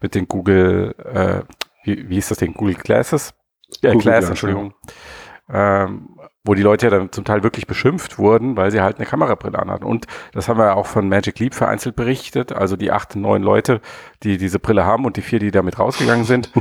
mit 0.07 0.14
den 0.14 0.29
Google, 0.29 0.95
äh, 1.05 1.42
wie, 1.85 2.09
wie 2.09 2.14
hieß 2.14 2.29
das 2.29 2.38
Ding? 2.38 2.55
Google 2.55 2.75
Glasses? 2.75 3.35
Ja, 3.83 3.90
Google 3.90 4.03
Glass, 4.03 4.19
Glass, 4.19 4.31
Entschuldigung. 4.31 4.75
Ähm, 5.49 6.16
wo 6.45 6.55
die 6.55 6.62
Leute 6.62 6.87
ja 6.87 6.90
dann 6.90 7.11
zum 7.11 7.25
Teil 7.25 7.42
wirklich 7.42 7.66
beschimpft 7.66 8.19
wurden, 8.19 8.57
weil 8.57 8.71
sie 8.71 8.81
halt 8.81 8.99
eine 8.99 9.07
Kamerabrille 9.07 9.59
anhatten. 9.59 9.85
Und 9.85 10.07
das 10.33 10.49
haben 10.49 10.59
wir 10.59 10.66
ja 10.66 10.75
auch 10.75 10.87
von 10.87 11.09
Magic 11.09 11.38
Leap 11.40 11.55
vereinzelt 11.55 11.97
berichtet. 11.97 12.53
Also 12.53 12.77
die 12.77 12.92
acht, 12.92 13.16
neun 13.16 13.42
Leute, 13.42 13.81
die 14.23 14.38
diese 14.38 14.61
Brille 14.61 14.85
haben 14.85 15.05
und 15.05 15.16
die 15.16 15.23
vier, 15.23 15.40
die 15.40 15.51
damit 15.51 15.79
rausgegangen 15.81 16.25
sind, 16.25 16.53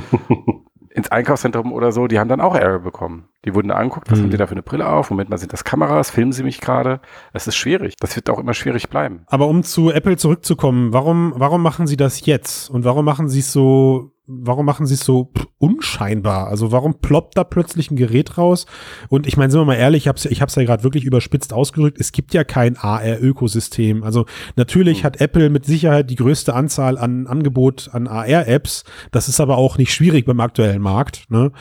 ins 0.90 1.12
Einkaufszentrum 1.12 1.72
oder 1.72 1.92
so, 1.92 2.08
die 2.08 2.18
haben 2.20 2.30
dann 2.30 2.42
auch 2.42 2.56
Ärger 2.56 2.80
bekommen. 2.80 3.30
Die 3.46 3.54
wurden 3.54 3.68
da 3.68 3.76
angeguckt, 3.76 4.10
was 4.12 4.20
Mhm. 4.20 4.24
haben 4.24 4.30
die 4.32 4.38
da 4.38 4.48
für 4.48 4.54
eine 4.54 4.64
Brille 4.64 4.88
auf? 4.90 5.10
Moment 5.12 5.30
mal, 5.30 5.38
sind 5.38 5.54
das 5.54 5.64
Kameras? 5.64 6.10
Filmen 6.10 6.32
sie 6.32 6.44
mich 6.44 6.60
gerade? 6.62 7.00
Es 7.34 7.48
ist 7.48 7.56
schwierig. 7.56 7.94
Das 8.00 8.16
wird 8.16 8.30
auch 8.30 8.40
immer 8.40 8.54
schwierig 8.54 8.90
bleiben. 8.90 9.22
Aber 9.28 9.48
um 9.48 9.64
zu 9.64 9.92
Apple 9.92 10.18
zurückzukommen, 10.18 10.92
warum, 10.94 11.34
warum 11.38 11.62
machen 11.62 11.86
sie 11.88 11.98
das 11.98 12.26
jetzt? 12.26 12.70
Und 12.70 12.84
warum 12.86 13.06
machen 13.06 13.30
sie 13.30 13.40
es 13.40 13.52
so, 13.52 14.12
warum 14.28 14.66
machen 14.66 14.88
sie 14.88 14.96
es 14.96 15.02
so 15.02 15.32
unscheinbar? 15.60 16.48
Also 16.48 16.72
warum 16.72 16.96
ploppt 17.00 17.38
da 17.38 17.44
plötzlich 17.44 17.92
ein 17.92 17.96
Gerät 17.96 18.38
raus? 18.40 18.66
Und 19.10 19.28
ich 19.28 19.38
meine, 19.38 19.52
sind 19.52 19.62
wir 19.62 19.66
mal 19.66 19.76
ehrlich, 19.76 20.04
ich 20.04 20.08
hab's, 20.08 20.26
ich 20.26 20.42
hab's 20.42 20.56
ja 20.56 20.64
gerade 20.64 20.84
wirklich 20.84 21.04
überspitzt 21.04 21.54
ausgedrückt, 21.54 22.00
es 22.00 22.12
gibt 22.12 22.34
ja 22.34 22.44
kein 22.44 22.78
AR-Ökosystem. 22.78 24.04
Also 24.04 24.26
natürlich 24.56 25.04
hat 25.04 25.22
Apple 25.22 25.50
mit 25.50 25.66
Sicherheit 25.66 26.10
die 26.10 26.16
größte 26.16 26.54
Anzahl 26.54 26.98
an 26.98 27.28
Angebot 27.28 27.90
an 27.94 28.08
AR-Apps. 28.08 28.84
Das 29.12 29.28
ist 29.30 29.40
aber 29.40 29.58
auch 29.58 29.78
nicht 29.78 29.94
schwierig 29.94 30.26
beim 30.26 30.40
aktuellen 30.40 30.82
Markt. 30.82 31.26
Ne? 31.30 31.52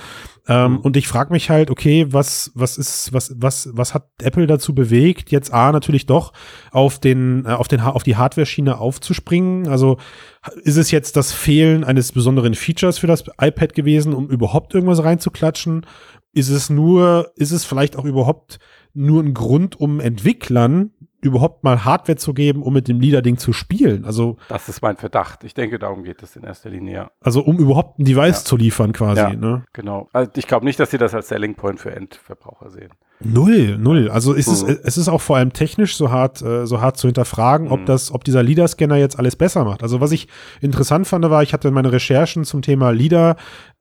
Ähm, 0.46 0.80
Und 0.80 0.96
ich 0.96 1.08
frage 1.08 1.32
mich 1.32 1.48
halt, 1.48 1.70
okay, 1.70 2.06
was, 2.10 2.50
was 2.54 2.76
ist, 2.76 3.12
was, 3.12 3.34
was, 3.38 3.70
was 3.72 3.94
hat 3.94 4.08
Apple 4.22 4.46
dazu 4.46 4.74
bewegt, 4.74 5.30
jetzt 5.30 5.52
A 5.52 5.72
natürlich 5.72 6.04
doch 6.04 6.32
auf 6.70 6.98
den, 6.98 7.46
äh, 7.46 7.50
auf 7.50 7.68
den, 7.68 7.80
auf 7.80 8.02
die 8.02 8.16
Hardware-Schiene 8.16 8.78
aufzuspringen? 8.78 9.68
Also 9.68 9.96
ist 10.62 10.76
es 10.76 10.90
jetzt 10.90 11.16
das 11.16 11.32
Fehlen 11.32 11.82
eines 11.82 12.12
besonderen 12.12 12.54
Features 12.54 12.98
für 12.98 13.06
das 13.06 13.24
iPad 13.40 13.74
gewesen, 13.74 14.12
um 14.12 14.28
überhaupt 14.28 14.74
irgendwas 14.74 15.02
reinzuklatschen? 15.02 15.86
Ist 16.32 16.50
es 16.50 16.68
nur, 16.68 17.32
ist 17.36 17.52
es 17.52 17.64
vielleicht 17.64 17.96
auch 17.96 18.04
überhaupt 18.04 18.58
nur 18.92 19.22
ein 19.22 19.34
Grund, 19.34 19.80
um 19.80 19.98
Entwicklern 19.98 20.90
überhaupt 21.24 21.64
mal 21.64 21.84
Hardware 21.84 22.16
zu 22.16 22.34
geben, 22.34 22.62
um 22.62 22.72
mit 22.74 22.86
dem 22.88 23.00
Leader-Ding 23.00 23.38
zu 23.38 23.52
spielen? 23.52 24.04
Also, 24.04 24.36
Das 24.48 24.68
ist 24.68 24.82
mein 24.82 24.96
Verdacht. 24.96 25.42
Ich 25.44 25.54
denke, 25.54 25.78
darum 25.78 26.04
geht 26.04 26.22
es 26.22 26.36
in 26.36 26.44
erster 26.44 26.70
Linie. 26.70 26.94
Ja. 26.94 27.10
also 27.20 27.40
um 27.42 27.58
überhaupt 27.58 27.98
ein 27.98 28.04
Device 28.04 28.40
Ja. 28.40 28.44
zu 28.44 28.56
liefern 28.56 28.92
quasi, 28.92 29.20
Ja. 29.20 29.30
ne? 29.30 29.64
Genau. 29.72 30.08
Also 30.12 30.30
ich 30.36 30.46
glaube 30.46 30.64
nicht, 30.64 30.78
dass 30.78 30.90
sie 30.90 30.98
das 30.98 31.14
als 31.14 31.28
Selling 31.28 31.54
Point 31.54 31.80
für 31.80 31.90
Endverbraucher 31.94 32.70
sehen. 32.70 32.90
Null, 33.20 33.78
null. 33.78 34.10
Also 34.10 34.32
ist 34.34 34.48
es, 34.48 34.64
Mhm. 34.64 34.78
es 34.82 34.98
ist 34.98 35.08
auch 35.08 35.20
vor 35.20 35.36
allem 35.36 35.52
technisch 35.52 35.96
so 35.96 36.10
hart, 36.10 36.42
äh, 36.42 36.66
so 36.66 36.80
hart 36.80 36.96
zu 36.98 37.06
hinterfragen, 37.08 37.68
ob 37.70 37.80
Mhm. 37.80 37.86
das, 37.86 38.12
ob 38.12 38.24
dieser 38.24 38.42
LIDAR-Scanner 38.42 38.96
jetzt 38.96 39.18
alles 39.18 39.36
besser 39.36 39.64
macht. 39.64 39.82
Also 39.82 40.00
was 40.00 40.12
ich 40.12 40.28
interessant 40.60 41.06
fand, 41.06 41.24
war, 41.30 41.42
ich 41.42 41.52
hatte 41.54 41.70
meine 41.70 41.92
Recherchen 41.92 42.44
zum 42.44 42.60
Thema 42.60 42.90
LIDAR 42.90 43.36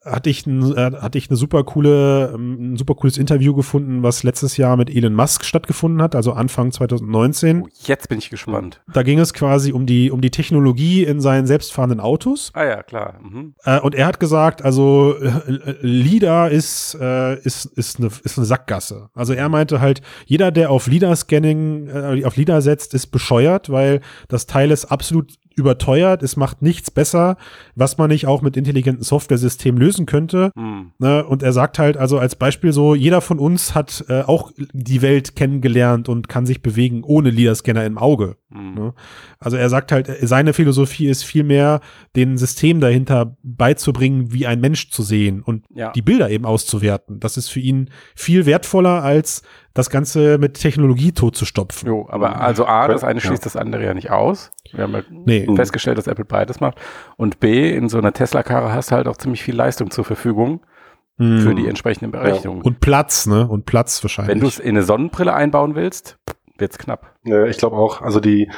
hatte 0.06 0.30
ich 0.30 0.46
ein, 0.46 0.76
äh, 0.76 0.92
hatte 1.00 1.18
ich 1.18 1.30
eine 1.30 1.38
super 1.38 1.64
coole, 1.64 2.32
ähm, 2.34 2.74
ein 2.74 2.78
super 2.78 2.96
cooles 2.96 3.18
Interview 3.18 3.54
gefunden, 3.54 4.04
was 4.04 4.24
letztes 4.24 4.58
Jahr 4.58 4.76
mit 4.78 4.94
Elon 4.94 5.14
Musk 5.14 5.46
stattgefunden 5.46 6.02
hat, 6.02 6.16
also 6.16 6.34
Anfang 6.34 6.72
2019. 6.72 7.64
Oh, 7.64 7.68
jetzt 7.84 8.10
bin 8.10 8.20
ich 8.20 8.30
gespannt. 8.30 8.82
Da 8.92 9.04
ging 9.04 9.20
es 9.20 9.34
quasi 9.34 9.72
um 9.72 9.86
die, 9.86 10.12
um 10.12 10.22
die 10.22 10.32
Technologie 10.32 11.04
in 11.04 11.22
seinen 11.22 11.48
selbstfahrenden 11.48 12.00
Autos. 12.00 12.52
Ah 12.54 12.66
ja, 12.66 12.84
klar. 12.84 13.20
Mhm. 13.22 13.56
Äh, 13.64 13.80
und 13.80 13.96
er 13.96 14.08
hat 14.08 14.20
gesagt, 14.20 14.64
also 14.64 15.16
äh, 15.20 15.76
LIDAR 15.82 16.52
ist, 16.52 16.96
ist, 16.96 17.66
ist, 17.66 18.00
eine, 18.00 18.10
ist 18.24 18.38
eine 18.38 18.46
Sackgasse. 18.46 19.10
Also 19.14 19.34
er 19.34 19.50
meinte 19.50 19.80
halt, 19.80 20.02
jeder, 20.26 20.52
der 20.52 20.70
auf 20.70 20.88
LIDAR-Scanning, 20.88 22.24
auf 22.26 22.36
LIDAR 22.36 22.62
setzt, 22.62 22.94
ist 22.94 23.08
bescheuert, 23.08 23.70
weil 23.70 24.02
das 24.28 24.46
Teil 24.46 24.72
ist 24.72 24.86
absolut 24.86 25.34
überteuert, 25.56 26.24
es 26.24 26.36
macht 26.36 26.62
nichts 26.62 26.92
besser, 26.92 27.38
was 27.76 27.98
man 27.98 28.10
nicht 28.10 28.28
auch 28.28 28.42
mit 28.42 28.58
intelligenten 28.58 29.04
Software-Systemen 29.04 29.80
lösen 29.80 30.06
könnte. 30.06 30.52
Hm. 30.56 30.92
Ne? 31.00 31.26
Und 31.26 31.44
er 31.44 31.54
sagt 31.54 31.80
halt, 31.80 31.98
also 31.98 32.20
als 32.20 32.36
Beispiel 32.36 32.72
so, 32.74 32.96
jeder 32.96 33.22
von 33.22 33.40
uns 33.40 33.76
hat 33.76 34.06
äh, 34.10 34.22
auch 34.22 34.52
die 34.74 35.02
Welt 35.02 35.36
kennengelernt 35.36 36.10
und 36.10 36.28
kann 36.30 36.46
sich 36.46 36.62
bewegen 36.62 37.04
ohne 37.04 37.30
LIDAR-Scanner 37.30 37.86
im 37.86 37.98
Auge. 37.98 38.38
Hm. 38.52 38.74
Ne? 38.76 38.94
Also 39.40 39.58
er 39.58 39.70
sagt 39.70 39.92
halt, 39.92 40.10
seine 40.22 40.54
Philosophie 40.54 41.08
ist 41.08 41.24
vielmehr, 41.24 41.82
den 42.16 42.38
System 42.38 42.80
dahinter 42.80 43.38
beizubringen, 43.44 44.32
wie 44.34 44.48
ein 44.48 44.60
Mensch 44.62 44.90
zu 44.90 45.04
sehen 45.04 45.42
und 45.42 45.66
Ja. 45.74 45.92
die 45.92 46.02
Bilder 46.02 46.30
eben 46.30 46.46
auszuwerten. 46.46 47.20
Das 47.20 47.38
ist 47.38 47.50
für 47.50 47.60
ihn 47.60 47.90
viel 48.16 48.46
wertvoller, 48.46 49.04
als 49.04 49.44
das 49.74 49.90
Ganze 49.90 50.38
mit 50.38 50.54
Technologie 50.56 51.12
totzustopfen. 51.14 51.88
Jo, 51.90 52.08
aber 52.10 52.40
also 52.42 52.66
A, 52.66 52.88
das 52.88 53.04
eine 53.04 53.20
Ja. 53.20 53.26
schließt 53.26 53.46
das 53.46 53.56
andere 53.56 53.84
ja 53.84 53.94
nicht 53.94 54.12
aus. 54.12 54.52
Wir 54.72 54.84
haben 54.84 54.94
ja 54.94 55.02
Nee. 55.10 55.48
festgestellt, 55.56 55.98
dass 55.98 56.08
Apple 56.08 56.26
beides 56.26 56.60
macht. 56.60 56.78
Und 57.18 57.40
B, 57.40 57.72
in 57.76 57.90
so 57.90 57.98
einer 57.98 58.14
Tesla-Karre 58.14 58.72
hast 58.74 58.92
du 58.92 58.96
halt 58.96 59.08
auch 59.08 59.18
ziemlich 59.18 59.42
viel 59.44 59.56
Leistung 59.56 59.90
zur 59.92 60.06
Verfügung 60.06 60.62
Mhm. 61.18 61.40
für 61.40 61.56
die 61.56 61.68
entsprechenden 61.68 62.12
Berechnungen. 62.12 62.62
Und 62.64 62.80
Platz, 62.80 63.28
ne? 63.28 63.48
Und 63.48 63.66
Platz 63.66 64.04
wahrscheinlich. 64.04 64.34
Wenn 64.36 64.42
du 64.42 64.48
es 64.48 64.60
in 64.60 64.70
eine 64.70 64.84
Sonnenbrille 64.84 65.34
einbauen 65.34 65.76
willst, 65.76 66.18
wird's 66.58 66.78
knapp. 66.78 67.12
Ja, 67.24 67.46
ich 67.46 67.58
glaube 67.58 67.76
auch, 67.76 68.02
also 68.02 68.20
die, 68.20 68.50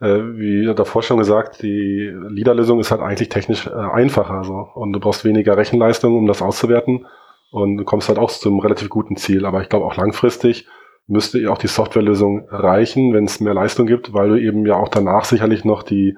äh, 0.00 0.06
wie 0.36 0.72
davor 0.74 1.02
schon 1.02 1.18
gesagt, 1.18 1.62
die 1.62 2.12
LIDAR-Lösung 2.28 2.78
ist 2.80 2.90
halt 2.90 3.00
eigentlich 3.00 3.28
technisch 3.30 3.66
äh, 3.66 3.70
einfacher. 3.72 4.42
So. 4.44 4.54
Und 4.74 4.92
du 4.92 5.00
brauchst 5.00 5.24
weniger 5.24 5.56
Rechenleistung, 5.56 6.16
um 6.16 6.26
das 6.26 6.42
auszuwerten. 6.42 7.06
Und 7.54 7.76
du 7.76 7.84
kommst 7.84 8.08
halt 8.08 8.18
auch 8.18 8.32
zu 8.32 8.48
einem 8.48 8.58
relativ 8.58 8.88
guten 8.88 9.14
Ziel. 9.14 9.46
Aber 9.46 9.62
ich 9.62 9.68
glaube 9.68 9.86
auch 9.86 9.96
langfristig 9.96 10.66
müsste 11.06 11.38
ihr 11.38 11.52
auch 11.52 11.58
die 11.58 11.68
Softwarelösung 11.68 12.48
reichen, 12.48 13.14
wenn 13.14 13.26
es 13.26 13.38
mehr 13.38 13.54
Leistung 13.54 13.86
gibt, 13.86 14.12
weil 14.12 14.28
du 14.30 14.40
eben 14.40 14.66
ja 14.66 14.74
auch 14.74 14.88
danach 14.88 15.24
sicherlich 15.24 15.64
noch 15.64 15.84
die, 15.84 16.16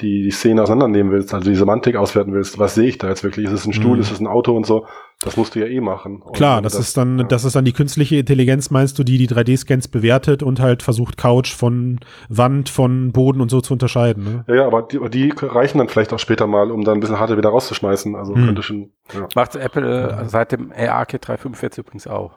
die, 0.00 0.22
die 0.24 0.30
Szene 0.30 0.62
auseinandernehmen 0.62 1.10
willst, 1.12 1.32
also 1.32 1.48
die 1.48 1.56
Semantik 1.56 1.96
auswerten 1.96 2.34
willst. 2.34 2.58
Was 2.58 2.74
sehe 2.74 2.86
ich 2.88 2.98
da 2.98 3.08
jetzt 3.08 3.24
wirklich? 3.24 3.46
Ist 3.46 3.52
es 3.52 3.66
ein 3.66 3.72
Stuhl, 3.72 3.94
Mhm. 3.96 4.02
ist 4.02 4.10
es 4.10 4.20
ein 4.20 4.26
Auto 4.26 4.54
und 4.54 4.66
so? 4.66 4.86
Das 5.22 5.38
musst 5.38 5.54
du 5.54 5.60
ja 5.60 5.66
eh 5.66 5.80
machen. 5.80 6.20
Und 6.20 6.34
Klar, 6.36 6.60
das, 6.60 6.74
du 6.74 6.80
ist 6.80 6.94
dann, 6.98 7.18
ja. 7.20 7.24
das 7.24 7.44
ist 7.44 7.56
dann 7.56 7.64
die 7.64 7.72
künstliche 7.72 8.16
Intelligenz, 8.16 8.70
meinst 8.70 8.98
du, 8.98 9.04
die 9.04 9.16
die 9.16 9.26
3D-Scans 9.26 9.88
bewertet 9.88 10.42
und 10.42 10.60
halt 10.60 10.82
versucht, 10.82 11.16
Couch 11.16 11.54
von 11.54 12.00
Wand, 12.28 12.68
von 12.68 13.12
Boden 13.12 13.40
und 13.40 13.50
so 13.50 13.62
zu 13.62 13.72
unterscheiden. 13.72 14.24
Ne? 14.24 14.44
Ja, 14.48 14.54
ja, 14.56 14.66
aber 14.66 14.82
die, 14.82 14.98
die 15.08 15.32
reichen 15.34 15.78
dann 15.78 15.88
vielleicht 15.88 16.12
auch 16.12 16.18
später 16.18 16.46
mal, 16.46 16.70
um 16.70 16.84
dann 16.84 16.98
ein 16.98 17.00
bisschen 17.00 17.18
Hardware 17.18 17.38
wieder 17.38 17.48
rauszuschmeißen. 17.48 18.14
Also 18.14 18.34
Hm. 18.34 18.44
könnte 18.44 18.62
schon, 18.62 18.90
ja. 19.14 19.26
Macht 19.34 19.56
Apple 19.56 20.10
äh, 20.10 20.28
seit 20.28 20.52
dem 20.52 20.70
AR-Kit 20.70 21.26
345 21.26 21.78
übrigens 21.78 22.06
auch. 22.06 22.32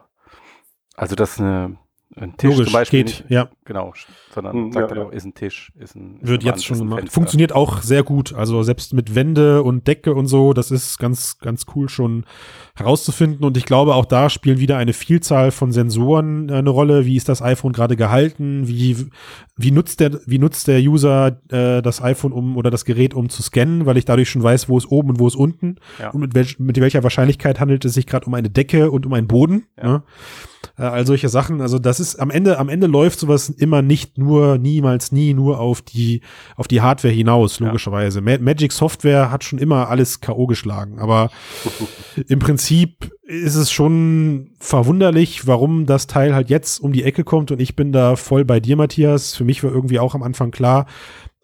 Also 0.95 1.15
das 1.15 1.31
ist 1.33 1.41
eine, 1.41 1.75
ein 2.15 2.35
Tisch 2.37 2.51
Logisch, 2.51 2.65
zum 2.65 2.73
Beispiel. 2.73 3.03
geht, 3.03 3.19
Nicht, 3.19 3.29
ja. 3.29 3.49
genau, 3.65 3.93
sondern 4.33 4.55
Hm, 4.55 4.71
sagt 4.71 4.89
ja, 4.89 4.95
dann 4.95 5.07
auch, 5.07 5.11
ist 5.11 5.25
ein 5.25 5.35
Tisch, 5.35 5.71
ist 5.79 5.95
ein 5.95 6.17
Wird 6.21 6.43
jetzt 6.43 6.55
Wand, 6.55 6.63
schon 6.63 6.89
gemacht. 6.89 7.11
Funktioniert 7.11 7.53
auch 7.53 7.81
sehr 7.81 8.03
gut. 8.03 8.33
Also 8.33 8.63
selbst 8.63 8.93
mit 8.93 9.13
Wände 9.13 9.61
und 9.61 9.87
Decke 9.87 10.15
und 10.15 10.25
so, 10.25 10.53
das 10.53 10.71
ist 10.71 10.97
ganz, 10.97 11.37
ganz 11.37 11.65
cool 11.75 11.87
schon 11.87 12.25
herauszufinden. 12.75 13.45
Und 13.45 13.57
ich 13.57 13.65
glaube, 13.65 13.93
auch 13.93 14.05
da 14.05 14.29
spielen 14.29 14.59
wieder 14.59 14.77
eine 14.77 14.93
Vielzahl 14.93 15.51
von 15.51 15.71
Sensoren 15.71 16.49
eine 16.49 16.69
Rolle. 16.69 17.05
Wie 17.05 17.15
ist 17.15 17.29
das 17.29 17.43
iPhone 17.43 17.73
gerade 17.73 17.95
gehalten? 17.95 18.67
Wie, 18.67 18.97
wie 19.55 19.71
nutzt 19.71 19.99
der, 19.99 20.19
wie 20.25 20.39
nutzt 20.39 20.67
der 20.67 20.79
User 20.79 21.39
äh, 21.51 21.81
das 21.81 22.01
iPhone 22.01 22.31
um 22.31 22.57
oder 22.57 22.71
das 22.71 22.85
Gerät 22.85 23.13
um 23.13 23.29
zu 23.29 23.43
scannen, 23.43 23.85
weil 23.85 23.97
ich 23.97 24.05
dadurch 24.05 24.29
schon 24.29 24.41
weiß, 24.41 24.67
wo 24.67 24.77
ist 24.79 24.89
oben 24.89 25.11
und 25.11 25.19
wo 25.19 25.27
ist 25.27 25.35
unten. 25.35 25.75
Ja. 25.99 26.09
Und 26.09 26.21
mit, 26.21 26.33
welch, 26.33 26.57
mit 26.59 26.79
welcher 26.79 27.03
Wahrscheinlichkeit 27.03 27.59
handelt 27.59 27.85
es 27.85 27.93
sich 27.93 28.07
gerade 28.07 28.25
um 28.25 28.33
eine 28.33 28.49
Decke 28.49 28.89
und 28.89 29.05
um 29.05 29.13
einen 29.13 29.27
Boden. 29.27 29.67
Ja. 29.77 29.89
Ne? 29.89 30.03
Äh, 30.77 30.83
all 30.83 31.05
solche 31.05 31.29
Sachen. 31.29 31.61
Also 31.61 31.79
das 31.79 31.99
ist 31.99 32.17
am 32.17 32.29
Ende, 32.29 32.57
am 32.57 32.69
Ende 32.69 32.87
läuft 32.87 33.19
sowas 33.19 33.49
immer 33.49 33.81
nicht 33.81 34.17
nur, 34.17 34.57
niemals 34.57 35.11
nie 35.11 35.33
nur 35.33 35.59
auf 35.59 35.81
die, 35.81 36.21
auf 36.55 36.67
die 36.67 36.81
Hardware 36.81 37.13
hinaus, 37.13 37.59
Ja. 37.59 37.67
logischerweise. 37.67 38.21
Ma 38.21 38.37
Magic 38.39 38.71
Software 38.71 39.31
hat 39.31 39.43
schon 39.43 39.59
immer 39.59 39.89
alles 39.89 40.21
K.O. 40.21 40.47
geschlagen, 40.47 40.99
aber 40.99 41.29
im 42.27 42.39
Prinzip 42.39 43.11
ist 43.23 43.55
es 43.55 43.71
schon 43.71 44.51
verwunderlich, 44.59 45.47
warum 45.47 45.85
das 45.85 46.07
Teil 46.07 46.33
halt 46.33 46.49
jetzt 46.49 46.79
um 46.79 46.93
die 46.93 47.03
Ecke 47.03 47.23
kommt 47.23 47.51
und 47.51 47.59
ich 47.61 47.75
bin 47.75 47.91
da 47.91 48.15
voll 48.15 48.43
bei 48.45 48.59
dir, 48.59 48.75
Matthias. 48.75 49.35
Für 49.35 49.43
mich 49.43 49.63
war 49.63 49.71
irgendwie 49.71 49.99
auch 49.99 50.15
am 50.15 50.23
Anfang 50.23 50.51
klar, 50.51 50.87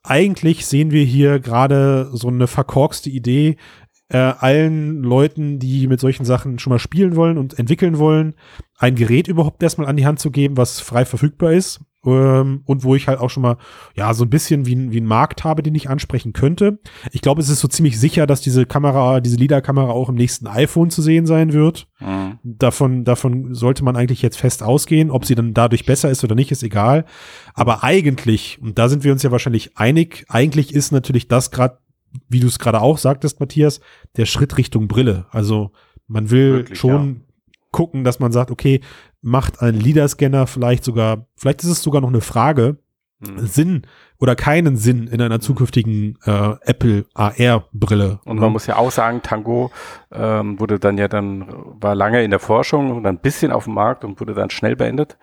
eigentlich 0.04 0.66
sehen 0.66 0.92
wir 0.92 1.04
hier 1.04 1.40
gerade 1.40 2.10
so 2.14 2.28
eine 2.28 2.48
verkorkste 2.48 3.10
Idee, 3.10 3.58
äh, 4.10 4.18
allen 4.18 5.02
Leuten, 5.02 5.60
die 5.60 5.88
mit 5.88 6.00
solchen 6.00 6.26
Sachen 6.26 6.60
schon 6.60 6.72
mal 6.72 6.80
spielen 6.80 7.16
wollen 7.16 7.38
und 7.38 7.58
entwickeln 7.58 7.98
wollen, 7.98 8.36
ein 8.78 8.96
Gerät 8.96 9.28
überhaupt 9.28 9.64
erstmal 9.64 9.88
an 9.88 9.98
die 9.98 10.06
Hand 10.06 10.20
zu 10.20 10.32
geben, 10.32 10.58
was 10.58 10.80
frei 10.80 11.06
verfügbar 11.06 11.54
ist. 11.54 11.82
Ähm, 12.06 12.62
und 12.66 12.84
wo 12.84 12.94
ich 12.94 13.08
halt 13.08 13.20
auch 13.20 13.30
schon 13.30 13.42
mal, 13.42 13.58
ja, 13.96 14.14
so 14.14 14.26
ein 14.26 14.30
bisschen 14.30 14.66
wie, 14.68 14.92
wie 14.92 14.98
einen 14.98 15.08
Markt 15.08 15.44
habe, 15.44 15.64
den 15.64 15.74
ich 15.74 15.90
ansprechen 15.90 16.34
könnte. 16.34 16.80
Ich 17.12 17.22
glaube, 17.22 17.42
es 17.42 17.50
ist 17.50 17.62
so 17.62 17.68
ziemlich 17.68 18.00
sicher, 18.00 18.28
dass 18.28 18.42
diese 18.42 18.66
Kamera, 18.68 19.22
diese 19.22 19.38
LIDAR-Kamera 19.38 19.90
auch 19.90 20.10
im 20.10 20.16
nächsten 20.16 20.46
iPhone 20.46 20.92
zu 20.92 21.02
sehen 21.02 21.26
sein 21.26 21.52
wird. 21.52 21.88
Mhm. 22.00 22.38
Davon, 22.44 23.06
davon 23.06 23.56
sollte 23.56 23.84
man 23.84 23.96
eigentlich 23.96 24.22
jetzt 24.22 24.38
fest 24.38 24.62
ausgehen. 24.62 25.10
Ob 25.10 25.26
sie 25.26 25.34
dann 25.34 25.56
dadurch 25.56 25.86
besser 25.86 26.12
ist 26.12 26.24
oder 26.24 26.36
nicht, 26.36 26.52
ist 26.52 26.62
egal. 26.62 27.06
Aber 27.56 27.84
eigentlich, 27.84 28.60
und 28.62 28.78
da 28.78 28.88
sind 28.88 29.04
wir 29.04 29.12
uns 29.12 29.24
ja 29.24 29.32
wahrscheinlich 29.32 29.76
einig, 29.76 30.26
eigentlich 30.30 30.76
ist 30.76 30.92
natürlich 30.92 31.28
das 31.28 31.50
gerade, 31.50 31.80
wie 32.30 32.40
du 32.40 32.48
es 32.48 32.60
gerade 32.60 32.82
auch 32.82 32.98
sagtest, 32.98 33.40
Matthias, 33.40 33.80
der 34.18 34.26
Schritt 34.26 34.58
Richtung 34.58 34.88
Brille. 34.88 35.26
Also 35.32 35.72
man 36.08 36.30
will 36.30 36.52
Möglich, 36.58 36.80
schon 36.80 37.22
gucken, 37.72 38.04
dass 38.04 38.20
man 38.20 38.32
sagt, 38.32 38.52
okay, 38.52 38.82
macht 39.22 39.62
ein 39.62 39.76
LIDAR-Scanner 39.76 40.48
vielleicht 40.48 40.84
sogar, 40.84 41.28
vielleicht 41.36 41.64
ist 41.64 41.70
es 41.70 41.82
sogar 41.84 42.02
noch 42.02 42.10
eine 42.10 42.22
Frage, 42.22 42.78
Mhm. 43.22 43.46
Sinn 43.46 43.82
oder 44.20 44.36
keinen 44.36 44.76
Sinn 44.76 45.08
in 45.08 45.22
einer 45.22 45.40
zukünftigen 45.40 46.18
äh, 46.26 46.56
Apple 46.66 47.06
AR-Brille. 47.14 48.20
Und 48.26 48.40
man 48.40 48.52
muss 48.52 48.68
ja 48.68 48.76
auch 48.76 48.92
sagen, 48.92 49.22
Tango 49.24 49.72
ähm, 50.12 50.60
wurde 50.60 50.80
dann 50.80 50.98
ja 50.98 51.08
dann, 51.08 51.46
war 51.80 51.96
lange 51.96 52.24
in 52.24 52.32
der 52.32 52.42
Forschung 52.42 52.92
und 52.92 53.04
dann 53.04 53.16
ein 53.16 53.22
bisschen 53.22 53.54
auf 53.54 53.64
dem 53.64 53.74
Markt 53.74 54.04
und 54.04 54.20
wurde 54.20 54.34
dann 54.34 54.50
schnell 54.50 54.76
beendet. 54.76 55.18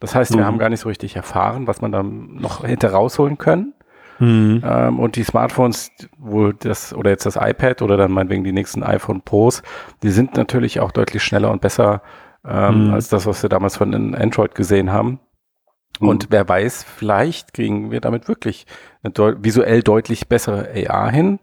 Das 0.00 0.14
heißt, 0.16 0.32
wir 0.32 0.40
Mhm. 0.40 0.44
haben 0.44 0.58
gar 0.58 0.70
nicht 0.70 0.80
so 0.80 0.88
richtig 0.88 1.14
erfahren, 1.14 1.68
was 1.68 1.80
man 1.80 1.92
dann 1.92 2.34
noch 2.34 2.64
hätte 2.64 2.90
rausholen 2.90 3.38
können. 3.38 3.74
Mhm. 4.18 4.62
Ähm, 4.64 4.98
und 4.98 5.16
die 5.16 5.24
Smartphones, 5.24 5.90
wo 6.18 6.52
das, 6.52 6.94
oder 6.94 7.10
jetzt 7.10 7.26
das 7.26 7.36
iPad 7.36 7.82
oder 7.82 7.96
dann 7.96 8.12
meinetwegen 8.12 8.44
die 8.44 8.52
nächsten 8.52 8.82
iPhone 8.82 9.20
Pros, 9.22 9.62
die 10.02 10.10
sind 10.10 10.36
natürlich 10.36 10.80
auch 10.80 10.92
deutlich 10.92 11.22
schneller 11.22 11.50
und 11.50 11.60
besser 11.60 12.02
ähm, 12.48 12.86
Mhm. 12.88 12.94
als 12.94 13.08
das, 13.08 13.26
was 13.26 13.42
wir 13.42 13.50
damals 13.50 13.76
von 13.76 13.92
den 13.92 14.14
Android 14.14 14.54
gesehen 14.54 14.92
haben. 14.92 15.20
Und 15.98 16.26
wer 16.30 16.46
weiß, 16.48 16.84
vielleicht 16.84 17.54
kriegen 17.54 17.90
wir 17.90 18.00
damit 18.00 18.28
wirklich 18.28 18.66
eine 19.02 19.12
deu 19.12 19.34
visuell 19.40 19.82
deutlich 19.82 20.28
bessere 20.28 20.68
AR 20.88 21.10
hin. 21.10 21.38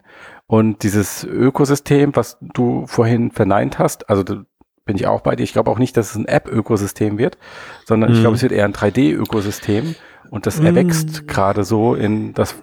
Und 0.45 0.83
dieses 0.83 1.23
Ökosystem, 1.23 2.15
was 2.15 2.37
du 2.39 2.85
vorhin 2.85 3.31
verneint 3.31 3.79
hast, 3.79 4.09
also 4.09 4.21
da 4.23 4.43
bin 4.85 4.95
ich 4.95 5.07
auch 5.07 5.21
bei 5.21 5.35
dir. 5.35 5.43
Ich 5.43 5.53
glaube 5.53 5.71
auch 5.71 5.79
nicht, 5.79 5.97
dass 5.97 6.11
es 6.11 6.15
ein 6.15 6.25
App-Ökosystem 6.27 7.17
wird, 7.17 7.37
sondern 7.85 8.11
ich 8.11 8.17
Mhm. 8.17 8.21
glaube, 8.21 8.35
es 8.35 8.43
wird 8.43 8.51
eher 8.51 8.65
ein 8.65 8.73
3D-Ökosystem. 8.73 9.95
Und 10.33 10.47
das 10.47 10.59
Mhm. 10.59 10.65
erwächst 10.65 11.27
gerade 11.27 11.63
so 11.63 11.93
in 11.93 12.33
das, 12.33 12.55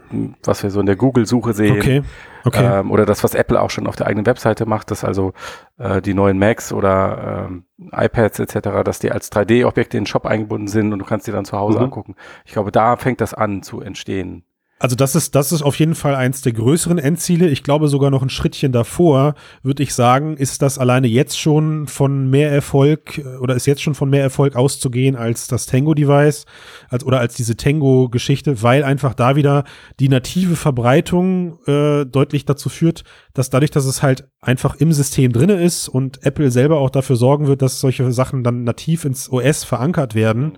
was 0.42 0.64
wir 0.64 0.70
so 0.70 0.80
in 0.80 0.86
der 0.86 0.96
Google-Suche 0.96 1.52
sehen. 1.52 1.76
Okay, 1.78 2.02
okay. 2.44 2.80
Ähm, 2.80 2.90
oder 2.90 3.06
das, 3.06 3.22
was 3.22 3.32
Apple 3.34 3.62
auch 3.62 3.70
schon 3.70 3.86
auf 3.86 3.94
der 3.94 4.08
eigenen 4.08 4.26
Webseite 4.26 4.66
macht, 4.66 4.90
dass 4.90 5.04
also 5.04 5.34
äh, 5.78 6.02
die 6.02 6.12
neuen 6.12 6.36
Macs 6.36 6.72
oder 6.72 7.46
ähm, 7.48 7.64
iPads 7.92 8.40
etc., 8.40 8.82
dass 8.84 8.98
die 8.98 9.12
als 9.12 9.30
3D-Objekte 9.30 9.96
in 9.96 10.02
den 10.02 10.06
Shop 10.08 10.26
eingebunden 10.26 10.66
sind 10.66 10.92
und 10.92 10.98
du 10.98 11.04
kannst 11.04 11.28
die 11.28 11.30
dann 11.30 11.44
zu 11.44 11.56
Hause 11.58 11.78
Mhm. 11.78 11.84
angucken. 11.84 12.16
Ich 12.44 12.52
glaube, 12.54 12.72
da 12.72 12.96
fängt 12.96 13.20
das 13.20 13.34
an 13.34 13.62
zu 13.62 13.80
entstehen. 13.80 14.42
Also 14.80 14.96
das 14.96 15.14
ist, 15.14 15.34
das 15.34 15.52
ist 15.52 15.60
auf 15.60 15.78
jeden 15.78 15.94
Fall 15.94 16.14
eins 16.14 16.40
der 16.40 16.54
größeren 16.54 16.96
Endziele. 16.96 17.48
Ich 17.48 17.62
glaube 17.62 17.88
sogar 17.88 18.10
noch 18.10 18.22
ein 18.22 18.30
Schrittchen 18.30 18.72
davor, 18.72 19.34
würde 19.62 19.82
ich 19.82 19.92
sagen, 19.92 20.38
ist 20.38 20.62
das 20.62 20.78
alleine 20.78 21.06
jetzt 21.06 21.38
schon 21.38 21.86
von 21.86 22.30
mehr 22.30 22.50
Erfolg 22.50 23.18
äh, 23.18 23.36
oder 23.36 23.54
ist 23.54 23.66
jetzt 23.66 23.82
schon 23.82 23.94
von 23.94 24.08
mehr 24.08 24.22
Erfolg 24.22 24.56
auszugehen 24.56 25.16
als 25.16 25.48
das 25.48 25.66
Tango-Device 25.66 26.46
als, 26.88 27.04
oder 27.04 27.20
als 27.20 27.34
diese 27.34 27.56
Tango-Geschichte, 27.56 28.62
weil 28.62 28.82
einfach 28.82 29.12
da 29.12 29.36
wieder 29.36 29.64
die 30.00 30.08
native 30.08 30.56
Verbreitung 30.56 31.58
äh, 31.66 32.06
deutlich 32.06 32.46
dazu 32.46 32.70
führt, 32.70 33.04
dass 33.34 33.50
dadurch, 33.50 33.70
dass 33.70 33.84
es 33.84 34.02
halt 34.02 34.28
einfach 34.40 34.76
im 34.76 34.94
System 34.94 35.32
drinne 35.32 35.62
ist 35.62 35.88
und 35.88 36.24
Apple 36.24 36.50
selber 36.50 36.78
auch 36.78 36.90
dafür 36.90 37.16
sorgen 37.16 37.48
wird, 37.48 37.60
dass 37.60 37.80
solche 37.80 38.10
Sachen 38.12 38.42
dann 38.42 38.64
nativ 38.64 39.04
ins 39.04 39.30
OS 39.30 39.64
verankert 39.64 40.14
werden, 40.14 40.56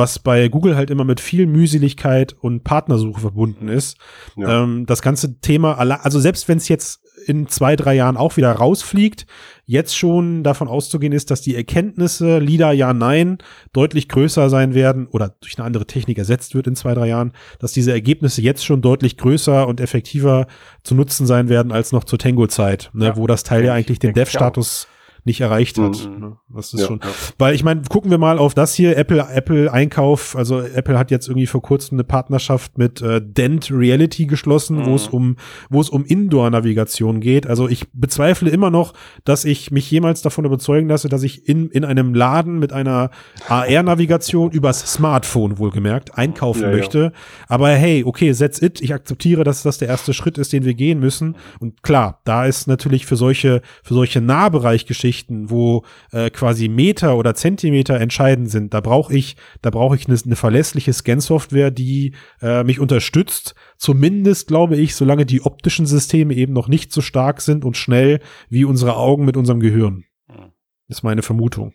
was 0.00 0.18
bei 0.18 0.48
Google 0.48 0.76
halt 0.76 0.90
immer 0.90 1.04
mit 1.04 1.20
viel 1.20 1.46
Mühseligkeit 1.46 2.32
und 2.32 2.64
Partnersuche 2.64 3.20
verbunden 3.20 3.68
ist. 3.68 3.98
Ja. 4.36 4.64
Ähm, 4.64 4.86
das 4.86 5.02
ganze 5.02 5.40
Thema, 5.40 5.74
also 5.78 6.18
selbst 6.18 6.48
wenn 6.48 6.56
es 6.56 6.68
jetzt 6.68 7.02
in 7.26 7.48
zwei, 7.48 7.76
drei 7.76 7.94
Jahren 7.94 8.16
auch 8.16 8.36
wieder 8.36 8.50
rausfliegt. 8.50 9.26
Jetzt 9.66 9.96
schon 9.96 10.42
davon 10.42 10.68
auszugehen 10.68 11.12
ist, 11.12 11.30
dass 11.30 11.42
die 11.42 11.54
Erkenntnisse, 11.54 12.38
LIDAR 12.38 12.72
ja, 12.72 12.92
nein, 12.92 13.38
deutlich 13.72 14.08
größer 14.08 14.50
sein 14.50 14.74
werden 14.74 15.06
oder 15.06 15.36
durch 15.40 15.58
eine 15.58 15.66
andere 15.66 15.86
Technik 15.86 16.18
ersetzt 16.18 16.54
wird 16.54 16.66
in 16.66 16.76
zwei, 16.76 16.94
drei 16.94 17.08
Jahren, 17.08 17.32
dass 17.58 17.72
diese 17.72 17.92
Ergebnisse 17.92 18.42
jetzt 18.42 18.64
schon 18.64 18.82
deutlich 18.82 19.16
größer 19.16 19.68
und 19.68 19.80
effektiver 19.80 20.46
zu 20.82 20.94
nutzen 20.94 21.26
sein 21.26 21.48
werden 21.48 21.72
als 21.72 21.92
noch 21.92 22.04
zur 22.04 22.18
Tango-Zeit, 22.18 22.90
ne, 22.94 23.06
Ja, 23.06 23.16
wo 23.16 23.26
das 23.26 23.44
Teil 23.44 23.64
ja 23.64 23.74
eigentlich 23.74 23.98
den 23.98 24.14
Dev-Status 24.14 24.88
nicht 25.24 25.40
erreicht 25.40 25.78
hat. 25.78 26.08
Mhm. 26.08 26.20
Ne? 26.20 26.36
Das 26.48 26.72
ist 26.72 26.80
Ja, 26.80 26.86
schon, 26.86 27.00
ja. 27.02 27.08
weil 27.38 27.54
ich 27.54 27.64
meine, 27.64 27.82
gucken 27.88 28.10
wir 28.10 28.18
mal 28.18 28.38
auf 28.38 28.54
das 28.54 28.74
hier, 28.74 28.96
Apple, 28.96 29.26
Apple 29.32 29.72
Einkauf, 29.72 30.36
also 30.36 30.60
Apple 30.60 30.98
hat 30.98 31.10
jetzt 31.10 31.28
irgendwie 31.28 31.46
vor 31.46 31.62
kurzem 31.62 31.96
eine 31.96 32.04
Partnerschaft 32.04 32.78
mit 32.78 33.02
äh, 33.02 33.20
Dent 33.22 33.70
Reality 33.70 34.26
geschlossen, 34.26 34.86
wo 34.86 34.94
es 34.94 35.08
um, 35.08 35.36
wo 35.68 35.80
es 35.80 35.90
um 35.90 36.04
Indoor-Navigation 36.04 37.20
geht. 37.20 37.46
Also 37.46 37.68
ich 37.68 37.90
bezweifle 37.92 38.50
immer 38.50 38.70
noch, 38.70 38.94
dass 39.24 39.44
ich 39.44 39.70
mich 39.70 39.90
jemals 39.90 40.22
davon 40.22 40.44
überzeugen 40.44 40.88
lasse, 40.88 41.08
dass 41.08 41.22
ich 41.22 41.48
in, 41.48 41.70
in 41.70 41.84
einem 41.84 42.14
Laden 42.14 42.58
mit 42.58 42.72
einer 42.72 43.10
AR-Navigation 43.48 44.50
übers 44.50 44.92
Smartphone 44.92 45.58
wohlgemerkt 45.58 46.16
einkaufen 46.16 46.62
ja. 46.62 46.70
möchte. 46.70 47.12
Aber 47.48 47.68
hey, 47.68 48.04
okay, 48.04 48.32
that's 48.32 48.60
it. 48.60 48.80
Ich 48.80 48.94
akzeptiere, 48.94 49.44
dass 49.44 49.62
das 49.62 49.78
der 49.78 49.88
erste 49.88 50.14
Schritt 50.14 50.38
ist, 50.38 50.52
den 50.52 50.64
wir 50.64 50.74
gehen 50.74 51.00
müssen. 51.00 51.36
Und 51.58 51.82
klar, 51.82 52.20
da 52.24 52.46
ist 52.46 52.66
natürlich 52.66 53.06
für 53.06 53.16
solche, 53.16 53.62
für 53.82 53.94
solche 53.94 54.20
Nahbereichgeschichten, 54.20 55.09
wo 55.50 55.84
äh, 56.12 56.30
quasi 56.30 56.68
Meter 56.68 57.16
oder 57.16 57.34
Zentimeter 57.34 58.00
entscheidend 58.00 58.50
sind, 58.50 58.74
da 58.74 58.80
brauche 58.80 59.14
ich, 59.14 59.36
da 59.62 59.70
brauche 59.70 59.96
ich 59.96 60.06
eine, 60.06 60.18
eine 60.24 60.36
verlässliche 60.36 60.92
Scan-Software, 60.92 61.70
die 61.70 62.14
äh, 62.40 62.64
mich 62.64 62.80
unterstützt. 62.80 63.54
Zumindest 63.76 64.48
glaube 64.48 64.76
ich, 64.76 64.94
solange 64.94 65.26
die 65.26 65.42
optischen 65.42 65.86
Systeme 65.86 66.34
eben 66.34 66.52
noch 66.52 66.68
nicht 66.68 66.92
so 66.92 67.00
stark 67.00 67.40
sind 67.40 67.64
und 67.64 67.76
schnell 67.76 68.20
wie 68.48 68.64
unsere 68.64 68.96
Augen 68.96 69.24
mit 69.24 69.36
unserem 69.36 69.60
Gehirn. 69.60 70.04
Mhm. 70.28 70.52
Ist 70.88 71.02
meine 71.02 71.22
Vermutung. 71.22 71.74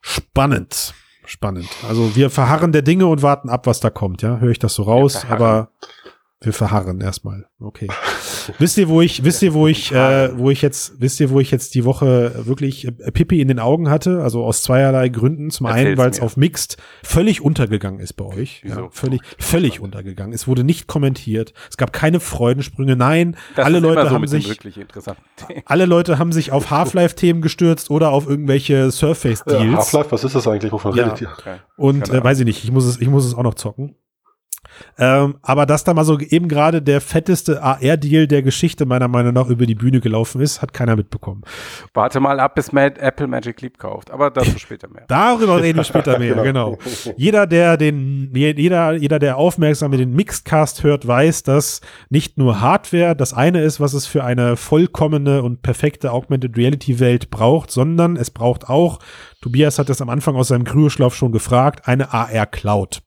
Spannend. 0.00 0.94
Spannend. 1.26 1.68
Also 1.88 2.14
wir 2.16 2.28
verharren 2.28 2.72
der 2.72 2.82
Dinge 2.82 3.06
und 3.06 3.22
warten 3.22 3.48
ab, 3.48 3.66
was 3.66 3.80
da 3.80 3.88
kommt, 3.88 4.20
ja? 4.20 4.38
Höre 4.38 4.50
ich 4.50 4.58
das 4.58 4.74
so 4.74 4.82
raus, 4.82 5.24
aber 5.28 5.70
wir 6.44 6.52
verharren 6.52 7.00
erstmal. 7.00 7.46
Okay. 7.60 7.88
wisst 8.58 8.76
ihr, 8.78 8.88
wo 8.88 9.00
ich, 9.00 9.24
wisst 9.24 9.42
ihr, 9.42 9.54
wo 9.54 9.66
ich, 9.66 9.92
äh, 9.92 10.36
wo 10.36 10.50
ich 10.50 10.60
jetzt, 10.62 11.00
wisst 11.00 11.18
ihr, 11.20 11.30
wo 11.30 11.40
ich 11.40 11.50
jetzt 11.50 11.74
die 11.74 11.84
Woche 11.84 12.46
wirklich 12.46 12.86
äh, 12.86 12.92
Pippi 13.10 13.40
in 13.40 13.48
den 13.48 13.58
Augen 13.58 13.88
hatte? 13.90 14.22
Also 14.22 14.44
aus 14.44 14.62
zweierlei 14.62 15.08
Gründen. 15.08 15.50
Zum 15.50 15.66
einen, 15.66 15.78
Erzähl's 15.78 15.98
weil 15.98 16.10
es 16.10 16.20
auf 16.20 16.36
Mixed 16.36 16.76
völlig 17.02 17.40
untergegangen 17.40 18.00
ist 18.00 18.14
bei 18.14 18.24
euch. 18.24 18.62
Ja, 18.64 18.70
Wieso? 18.76 18.88
völlig, 18.90 19.20
völlig 19.38 19.80
untergegangen. 19.80 20.32
Es 20.34 20.46
wurde 20.46 20.64
nicht 20.64 20.86
kommentiert. 20.86 21.52
Es 21.70 21.76
gab 21.76 21.92
keine 21.92 22.20
Freudensprünge. 22.20 22.96
Nein, 22.96 23.36
Das 23.56 23.64
alle 23.66 23.78
ist 23.78 23.82
Leute 23.82 24.00
immer 24.00 24.08
so 24.10 24.14
haben 24.14 24.26
sich, 24.26 24.58
alle 25.64 25.86
Leute 25.86 26.18
haben 26.18 26.32
sich 26.32 26.52
auf 26.52 26.70
Half-Life-Themen 26.70 27.40
gestürzt 27.42 27.90
oder 27.90 28.10
auf 28.10 28.28
irgendwelche 28.28 28.74
Ja, 28.74 28.90
Surface-Deals. 28.90 29.76
Half-Life, 29.76 30.12
was 30.12 30.24
ist 30.24 30.34
das 30.34 30.46
eigentlich? 30.46 30.72
Wovon 30.72 30.94
Ja. 30.94 31.04
redet 31.04 31.20
ihr? 31.22 31.28
Okay. 31.38 31.56
Und 31.76 32.08
äh, 32.10 32.22
weiß 32.22 32.40
ich 32.40 32.44
nicht, 32.44 32.64
ich 32.64 32.70
muss 32.72 32.84
es, 32.84 33.00
ich 33.00 33.08
muss 33.08 33.24
es 33.24 33.34
auch 33.34 33.42
noch 33.42 33.54
zocken. 33.54 33.96
Ähm, 34.98 35.36
aber 35.42 35.66
dass 35.66 35.84
da 35.84 35.94
mal 35.94 36.04
so 36.04 36.18
eben 36.18 36.48
gerade 36.48 36.82
der 36.82 37.00
fetteste 37.00 37.62
AR-Deal 37.62 38.26
der 38.26 38.42
Geschichte 38.42 38.86
meiner 38.86 39.08
Meinung 39.08 39.34
nach 39.34 39.48
über 39.48 39.66
die 39.66 39.74
Bühne 39.74 40.00
gelaufen 40.00 40.40
ist, 40.40 40.62
hat 40.62 40.72
keiner 40.72 40.96
mitbekommen. 40.96 41.42
Warte 41.92 42.20
mal 42.20 42.40
ab, 42.40 42.54
bis 42.54 42.72
Matt 42.72 42.98
Apple 42.98 43.26
Magic 43.26 43.60
Leap 43.60 43.78
kauft. 43.78 44.10
Aber 44.10 44.30
dazu 44.30 44.58
später 44.58 44.88
mehr. 44.88 45.04
Darüber 45.08 45.62
reden 45.62 45.78
wir 45.78 45.84
später 45.84 46.18
mehr, 46.18 46.34
genau. 46.42 46.78
Jeder, 47.16 47.46
der 47.46 47.76
den, 47.76 48.30
jeder, 48.34 48.94
jeder, 48.94 49.18
der 49.18 49.36
aufmerksam 49.36 49.92
den 49.92 50.14
Mixedcast 50.14 50.82
hört, 50.82 51.06
weiß, 51.06 51.42
dass 51.42 51.80
nicht 52.10 52.38
nur 52.38 52.60
Hardware 52.60 53.16
das 53.16 53.32
eine 53.32 53.62
ist, 53.62 53.80
was 53.80 53.94
es 53.94 54.06
für 54.06 54.24
eine 54.24 54.56
vollkommene 54.56 55.42
und 55.42 55.62
perfekte 55.62 56.12
Augmented 56.12 56.56
Reality 56.56 57.00
Welt 57.00 57.30
braucht, 57.30 57.70
sondern 57.70 58.16
es 58.16 58.30
braucht 58.30 58.68
auch, 58.68 58.98
Tobias 59.44 59.78
hat 59.78 59.90
das 59.90 60.00
am 60.00 60.08
Anfang 60.08 60.36
aus 60.36 60.48
seinem 60.48 60.64
Kryoschlaf 60.64 61.14
schon 61.14 61.30
gefragt, 61.30 61.86
eine 61.86 62.14
AR 62.14 62.46
Cloud. 62.46 63.02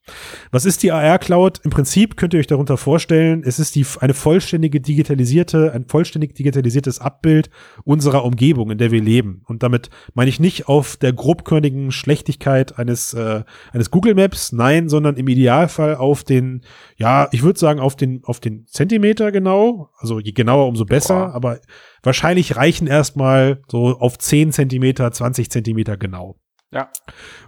Was 0.52 0.66
ist 0.66 0.84
die 0.84 0.92
AR 0.92 1.18
Cloud? 1.18 1.62
Im 1.64 1.72
Prinzip 1.72 2.16
könnt 2.16 2.36
ihr 2.36 2.40
euch 2.40 2.46
darunter 2.46 2.78
vorstellen, 2.78 3.42
es 3.44 3.58
ist 3.58 3.74
die, 3.74 3.84
eine 4.02 4.14
vollständige 4.14 4.80
digitalisierte, 4.80 5.72
ein 5.74 5.86
vollständig 5.88 6.36
digitalisiertes 6.36 7.00
Abbild 7.00 7.50
unserer 7.86 8.24
Umgebung, 8.24 8.70
in 8.70 8.78
der 8.78 8.92
wir 8.92 9.02
leben. 9.02 9.42
Und 9.46 9.64
damit 9.64 9.90
meine 10.14 10.30
ich 10.30 10.40
nicht 10.40 10.68
auf 10.68 10.96
der 10.96 11.12
grobkörnigen 11.12 11.92
Schlechtigkeit 11.92 12.78
eines, 12.78 13.16
äh, 13.16 13.44
eines 13.74 13.90
Google 13.90 14.14
Maps, 14.14 14.52
nein, 14.52 14.90
sondern 14.90 15.16
im 15.16 15.28
Idealfall 15.28 15.96
auf 15.96 16.24
den, 16.24 16.62
ja, 16.98 17.30
ich 17.32 17.42
würde 17.42 17.58
sagen, 17.58 17.80
auf 17.80 17.96
den, 17.96 18.24
auf 18.26 18.40
den 18.40 18.68
Zentimeter 18.68 19.32
genau. 19.32 19.90
Also 19.98 20.20
je 20.20 20.34
genauer, 20.34 20.68
umso 20.68 20.86
besser, 20.86 21.16
Boah. 21.16 21.34
aber 21.34 21.60
wahrscheinlich 22.04 22.56
reichen 22.56 22.88
erstmal 22.88 23.62
so 23.68 23.98
auf 24.00 24.18
10 24.18 24.52
Zentimeter, 24.52 25.12
20 25.12 25.50
Zentimeter 25.50 25.98
genau. 25.98 26.38
Ja. 26.72 26.90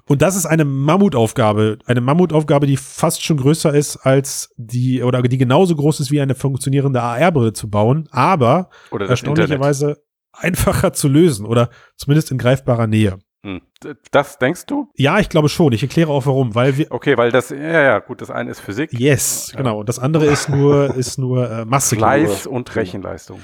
Und 0.08 0.22
das 0.22 0.36
ist 0.36 0.46
eine 0.46 0.64
Mammutaufgabe, 0.66 1.80
eine 1.86 2.02
Mammutaufgabe, 2.02 2.68
die 2.68 2.78
fast 2.78 3.24
schon 3.24 3.38
größer 3.38 3.74
ist 3.74 3.98
als 3.98 4.54
die, 4.58 5.04
oder 5.04 5.22
die 5.22 5.38
genauso 5.38 5.76
groß 5.76 6.00
ist 6.00 6.12
wie 6.12 6.22
eine 6.22 6.36
funktionierende 6.36 7.02
AR-Brille 7.02 7.54
zu 7.54 7.70
bauen, 7.70 8.08
aber 8.12 8.70
das 8.70 8.92
Internet. 8.92 9.10
erstaunlicherweise 9.10 10.04
einfacher 10.32 10.94
zu 10.94 11.10
lösen 11.10 11.46
oder 11.46 11.70
zumindest 11.98 12.32
in 12.32 12.38
greifbarer 12.38 12.88
Nähe. 12.88 13.20
Hm. 13.44 13.62
Das 14.12 14.38
denkst 14.38 14.66
du? 14.66 14.90
Ja, 14.98 15.20
ich 15.20 15.30
glaube 15.30 15.48
schon. 15.48 15.72
Ich 15.72 15.82
erkläre 15.82 16.10
auch 16.10 16.26
warum, 16.26 16.54
weil 16.56 16.78
wir, 16.78 16.88
Okay, 16.90 17.18
weil 17.18 17.32
das, 17.32 17.50
ja, 17.50 17.58
ja, 17.82 18.00
gut, 18.00 18.22
das 18.22 18.30
eine 18.30 18.52
ist 18.52 18.60
Physik. 18.60 18.92
yes, 18.92 19.54
genau. 19.56 19.80
Und 19.80 19.90
das 19.90 20.00
andere 20.00 20.26
ist 20.26 20.50
nur, 20.50 20.96
ist 20.98 21.18
nur 21.18 21.50
äh, 21.50 21.66
Masse. 21.66 21.96
Fleiß 21.96 22.46
und 22.48 22.76
Rechenleistung. 22.76 23.40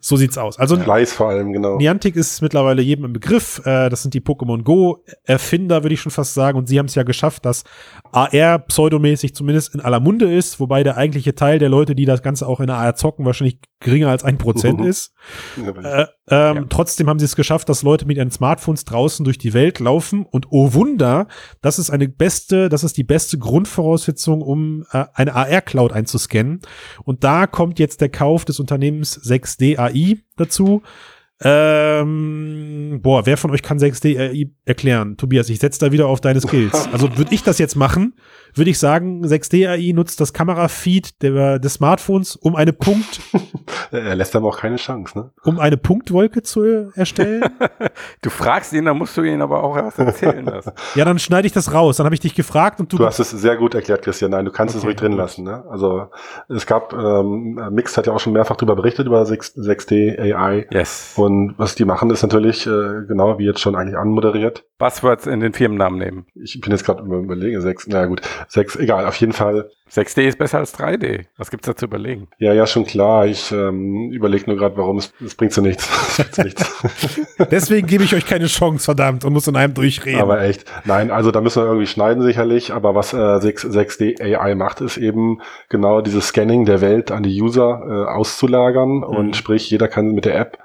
So 0.00 0.16
sieht's 0.16 0.38
aus. 0.38 0.58
Also 0.58 0.76
Fleiß 0.76 1.12
vor 1.12 1.30
allem, 1.30 1.52
genau. 1.52 1.76
Niantic 1.78 2.14
ist 2.14 2.40
mittlerweile 2.40 2.82
jedem 2.82 3.04
im 3.06 3.12
Begriff. 3.12 3.60
Äh, 3.64 3.88
das 3.88 4.02
sind 4.02 4.14
die 4.14 4.20
Pokémon 4.20 4.62
Go 4.62 5.02
Erfinder, 5.24 5.82
würde 5.82 5.94
ich 5.94 6.00
schon 6.00 6.12
fast 6.12 6.34
sagen. 6.34 6.56
Und 6.56 6.68
sie 6.68 6.78
haben 6.78 6.86
es 6.86 6.94
ja 6.94 7.02
geschafft, 7.02 7.44
dass 7.44 7.64
AR 8.12 8.58
pseudomäßig 8.60 9.34
zumindest 9.34 9.74
in 9.74 9.80
aller 9.80 10.00
Munde 10.00 10.32
ist, 10.32 10.60
wobei 10.60 10.82
der 10.84 10.96
eigentliche 10.96 11.34
Teil 11.34 11.58
der 11.58 11.68
Leute, 11.68 11.94
die 11.94 12.04
das 12.04 12.22
Ganze 12.22 12.46
auch 12.46 12.60
in 12.60 12.70
AR 12.70 12.94
zocken, 12.94 13.24
wahrscheinlich 13.26 13.58
geringer 13.80 14.08
als 14.10 14.22
ein 14.24 14.38
Prozent 14.38 14.80
ist. 14.84 15.12
Äh, 15.58 16.06
ähm, 16.28 16.56
Ja. 16.56 16.64
Trotzdem 16.68 17.08
haben 17.08 17.18
sie 17.18 17.24
es 17.24 17.34
geschafft, 17.34 17.68
dass 17.68 17.82
Leute 17.82 18.06
mit 18.06 18.16
ihren 18.16 18.30
Smartphones 18.30 18.84
draußen 18.84 19.24
durch 19.24 19.38
die 19.38 19.52
Welt 19.52 19.79
laufen 19.80 20.24
und 20.24 20.46
oh 20.50 20.72
Wunder, 20.74 21.26
das 21.60 21.78
ist 21.78 21.90
eine 21.90 22.08
beste, 22.08 22.68
das 22.68 22.84
ist 22.84 22.96
die 22.96 23.04
beste 23.04 23.38
Grundvoraussetzung, 23.38 24.42
um 24.42 24.84
äh, 24.92 25.04
eine 25.14 25.34
AR-Cloud 25.34 25.92
einzuscannen. 25.92 26.60
Und 27.04 27.24
da 27.24 27.46
kommt 27.46 27.78
jetzt 27.78 28.00
der 28.00 28.10
Kauf 28.10 28.44
des 28.44 28.60
Unternehmens 28.60 29.18
6D 29.20 29.78
AI 29.78 30.18
dazu. 30.36 30.82
Ähm, 31.42 33.00
boah, 33.02 33.24
wer 33.24 33.38
von 33.38 33.50
euch 33.50 33.62
kann 33.62 33.78
6D 33.78 34.18
AI 34.18 34.50
erklären? 34.66 35.16
Tobias, 35.16 35.48
ich 35.48 35.58
setze 35.58 35.80
da 35.80 35.90
wieder 35.90 36.06
auf 36.06 36.20
deine 36.20 36.40
Skills. 36.40 36.88
Also 36.92 37.16
würde 37.16 37.34
ich 37.34 37.42
das 37.42 37.58
jetzt 37.58 37.76
machen, 37.76 38.14
würde 38.54 38.70
ich 38.70 38.78
sagen, 38.78 39.24
6D 39.24 39.68
AI 39.68 39.92
nutzt 39.92 40.20
das 40.20 40.32
Kamerafeed 40.32 41.22
der, 41.22 41.58
des 41.58 41.74
Smartphones, 41.74 42.36
um 42.36 42.56
eine 42.56 42.72
Punkt, 42.72 43.20
Er 43.90 44.14
lässt 44.16 44.34
einem 44.36 44.46
auch 44.46 44.58
keine 44.58 44.76
Chance, 44.76 45.18
ne? 45.18 45.30
um 45.44 45.58
eine 45.58 45.76
Punktwolke 45.76 46.42
zu 46.42 46.90
erstellen. 46.94 47.44
Du 48.22 48.30
fragst 48.30 48.72
ihn, 48.72 48.84
dann 48.84 48.98
musst 48.98 49.16
du 49.16 49.22
ihn 49.22 49.40
aber 49.42 49.62
auch 49.62 49.76
erst 49.76 49.98
erzählen 49.98 50.44
lassen. 50.44 50.72
Ja, 50.94 51.04
dann 51.04 51.18
schneide 51.18 51.46
ich 51.46 51.52
das 51.52 51.72
raus. 51.72 51.96
Dann 51.96 52.04
habe 52.04 52.14
ich 52.14 52.20
dich 52.20 52.34
gefragt 52.34 52.80
und 52.80 52.92
du. 52.92 52.96
Du 52.96 53.06
hast 53.06 53.18
es 53.18 53.30
sehr 53.30 53.56
gut 53.56 53.74
erklärt, 53.74 54.02
Christian. 54.02 54.30
Nein, 54.30 54.44
du 54.44 54.50
kannst 54.50 54.74
es 54.74 54.80
Okay, 54.80 54.88
ruhig 54.88 54.96
drin 54.96 55.12
lassen. 55.12 55.44
Ne? 55.44 55.64
Also 55.70 56.06
es 56.48 56.66
gab, 56.66 56.92
ähm, 56.92 57.60
Mix 57.70 57.96
hat 57.96 58.06
ja 58.06 58.12
auch 58.12 58.20
schon 58.20 58.32
mehrfach 58.32 58.56
darüber 58.56 58.76
berichtet, 58.76 59.06
über 59.06 59.24
6, 59.24 59.56
6D 59.56 60.18
AI. 60.34 60.66
Yes. 60.70 61.14
Und 61.16 61.54
was 61.58 61.74
die 61.74 61.84
machen, 61.84 62.10
ist 62.10 62.22
natürlich, 62.22 62.66
äh, 62.66 63.04
genau 63.06 63.38
wie 63.38 63.44
jetzt 63.44 63.60
schon 63.60 63.76
eigentlich 63.76 63.96
anmoderiert. 63.96 64.64
Buzzwords 64.78 65.26
in 65.26 65.40
den 65.40 65.52
Firmennamen 65.52 65.98
nehmen. 65.98 66.26
Ich 66.34 66.60
bin 66.60 66.72
jetzt 66.72 66.84
gerade 66.84 67.02
überlegen, 67.02 67.60
6, 67.60 67.88
naja 67.88 68.06
gut, 68.06 68.22
6, 68.48 68.76
egal, 68.76 69.06
auf 69.06 69.16
jeden 69.16 69.32
Fall. 69.32 69.70
6D 69.90 70.22
ist 70.22 70.38
besser 70.38 70.58
als 70.58 70.78
3D. 70.78 71.24
Was 71.36 71.50
gibt's 71.50 71.66
da 71.66 71.74
zu 71.74 71.86
überlegen? 71.86 72.28
Ja, 72.38 72.52
ja, 72.52 72.66
schon 72.66 72.84
klar. 72.84 73.26
Ich 73.26 73.50
ähm, 73.50 74.12
überlege 74.12 74.44
nur 74.46 74.56
gerade, 74.56 74.76
warum 74.76 74.98
es, 74.98 75.12
es 75.24 75.34
bringt 75.34 75.52
so 75.52 75.60
nichts. 75.62 75.88
Es 76.10 76.16
bringt 76.16 76.34
so 76.34 76.42
nichts. 76.42 77.20
Deswegen 77.50 77.86
gebe 77.86 78.04
ich 78.04 78.14
euch 78.14 78.24
keine 78.24 78.46
Chance, 78.46 78.84
verdammt, 78.84 79.24
und 79.24 79.32
muss 79.32 79.48
in 79.48 79.56
einem 79.56 79.74
durchreden. 79.74 80.20
Aber 80.20 80.42
echt, 80.42 80.64
nein, 80.84 81.10
also 81.10 81.32
da 81.32 81.40
müssen 81.40 81.62
wir 81.62 81.66
irgendwie 81.66 81.86
schneiden 81.86 82.22
sicherlich, 82.22 82.72
aber 82.72 82.94
was 82.94 83.12
äh, 83.12 83.40
6, 83.40 83.66
6D 83.66 84.22
AI 84.22 84.54
macht, 84.54 84.80
ist 84.80 84.96
eben 84.96 85.40
genau 85.68 86.00
dieses 86.00 86.28
Scanning 86.28 86.64
der 86.64 86.80
Welt 86.80 87.10
an 87.10 87.24
die 87.24 87.42
User 87.42 87.82
äh, 87.84 88.10
auszulagern 88.10 89.02
und 89.02 89.34
sprich, 89.34 89.70
jeder 89.70 89.88
kann 89.88 90.12
mit 90.12 90.24
der 90.24 90.36
App 90.38 90.58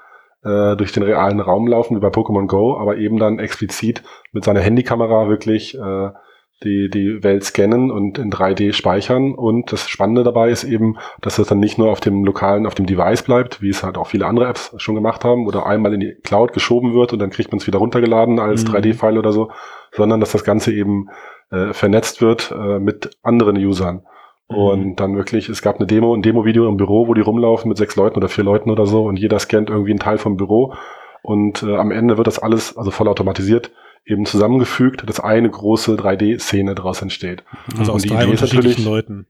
äh, 0.44 0.76
durch 0.76 0.92
den 0.92 1.04
realen 1.04 1.40
Raum 1.40 1.68
laufen, 1.68 1.98
wie 1.98 2.02
bei 2.02 2.10
Pokémon 2.10 2.48
Go, 2.48 2.78
aber 2.78 2.98
eben 2.98 3.18
dann 3.18 3.40
explizit 3.40 4.04
mit 4.32 4.44
seiner 4.44 4.62
Handykamera 4.62 5.28
wirklich 5.28 5.76
äh, 5.76 6.10
die, 6.64 6.90
die 6.90 7.24
Welt 7.24 7.44
scannen 7.44 7.92
und 7.92 8.18
in 8.18 8.32
3D 8.32 8.74
speichern. 8.74 9.36
Und 9.36 9.72
das 9.72 9.90
Spannende 9.90 10.24
dabei 10.24 10.50
ist 10.50 10.64
eben, 10.64 10.98
dass 11.22 11.36
das 11.36 11.48
dann 11.48 11.60
nicht 11.60 11.78
nur 11.78 11.90
auf 11.92 12.00
dem 12.00 12.24
lokalen, 12.24 12.66
auf 12.66 12.76
dem 12.76 12.86
Device 12.86 13.24
bleibt, 13.24 13.62
wie 13.62 13.70
es 13.70 13.84
halt 13.84 13.98
auch 13.98 14.08
viele 14.08 14.26
andere 14.26 14.48
Apps 14.48 14.74
schon 14.78 14.96
gemacht 14.96 15.24
haben, 15.26 15.48
oder 15.48 15.66
einmal 15.66 15.94
in 15.94 16.00
die 16.00 16.16
Cloud 16.24 16.54
geschoben 16.54 16.94
wird 16.94 17.14
und 17.14 17.20
dann 17.20 17.30
kriegt 17.30 17.52
man 17.52 17.60
es 17.60 17.68
wieder 17.68 17.80
runtergeladen 17.80 18.40
als 18.40 18.64
Mhm. 18.64 18.70
3D-File 18.76 19.18
oder 19.18 19.32
so, 19.32 19.52
sondern 19.92 20.20
dass 20.20 20.32
das 20.32 20.44
Ganze 20.44 20.74
eben 20.74 21.10
äh, 21.52 21.74
vernetzt 21.74 22.22
wird 22.22 22.52
äh, 22.58 22.80
mit 22.80 23.18
anderen 23.22 23.58
Usern. 23.58 24.04
Und 24.48 25.00
dann 25.00 25.16
wirklich, 25.16 25.50
es 25.50 25.62
gab 25.64 25.78
eine 25.78 25.88
Demo, 25.88 26.14
ein 26.14 26.22
Demo-Video 26.22 26.70
im 26.70 26.78
Büro, 26.78 27.08
wo 27.08 27.16
die 27.16 27.22
rumlaufen 27.22 27.68
mit 27.68 27.80
sechs 27.80 27.96
Leuten 27.96 28.18
oder 28.18 28.30
vier 28.30 28.44
Leuten 28.44 28.70
oder 28.70 28.86
so 28.86 29.06
und 29.06 29.18
jeder 29.18 29.40
scannt 29.40 29.72
irgendwie 29.72 29.92
einen 29.92 30.00
Teil 30.00 30.20
vom 30.20 30.38
Büro 30.38 30.74
und 31.24 31.64
äh, 31.64 31.76
am 31.76 31.90
Ende 31.92 32.18
wird 32.18 32.28
das 32.28 32.38
alles, 32.38 32.78
also 32.78 32.92
voll 32.92 33.08
automatisiert, 33.08 33.72
eben 34.06 34.26
zusammengefügt, 34.26 35.08
dass 35.10 35.20
eine 35.20 35.50
große 35.50 35.96
3D-Szene 35.96 36.76
daraus 36.76 37.02
entsteht. 37.02 37.44
Also 37.78 37.92
Und 37.92 37.96
aus 37.98 38.02
die 38.04 38.10
drei 38.10 38.24
Idee 38.24 38.34
ist 38.34 38.42
unterschiedlichen 38.42 38.84
natürlich- 38.84 38.86
Leuten. 38.86 39.28